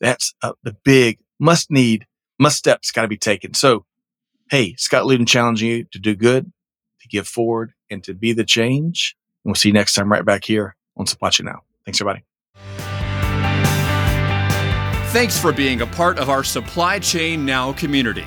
That's 0.00 0.32
uh, 0.42 0.52
the 0.62 0.76
big 0.84 1.18
must 1.40 1.72
need, 1.72 2.06
must 2.38 2.56
steps 2.56 2.92
got 2.92 3.02
to 3.02 3.08
be 3.08 3.18
taken. 3.18 3.52
So, 3.52 3.84
hey, 4.48 4.76
Scott 4.76 5.06
Luton 5.06 5.26
challenging 5.26 5.68
you 5.68 5.84
to 5.90 5.98
do 5.98 6.14
good, 6.14 6.52
to 7.00 7.08
give 7.08 7.26
forward, 7.26 7.74
and 7.90 8.02
to 8.04 8.14
be 8.14 8.32
the 8.32 8.44
change. 8.44 9.16
And 9.44 9.50
we'll 9.50 9.56
see 9.56 9.70
you 9.70 9.74
next 9.74 9.96
time 9.96 10.10
right 10.10 10.24
back 10.24 10.44
here 10.44 10.76
on 10.96 11.06
Supply 11.06 11.30
Chain 11.30 11.46
Now. 11.46 11.62
Thanks, 11.84 12.00
everybody. 12.00 12.24
Thanks 15.10 15.36
for 15.36 15.52
being 15.52 15.80
a 15.80 15.86
part 15.86 16.16
of 16.16 16.30
our 16.30 16.44
Supply 16.44 17.00
Chain 17.00 17.44
Now 17.44 17.72
community. 17.72 18.26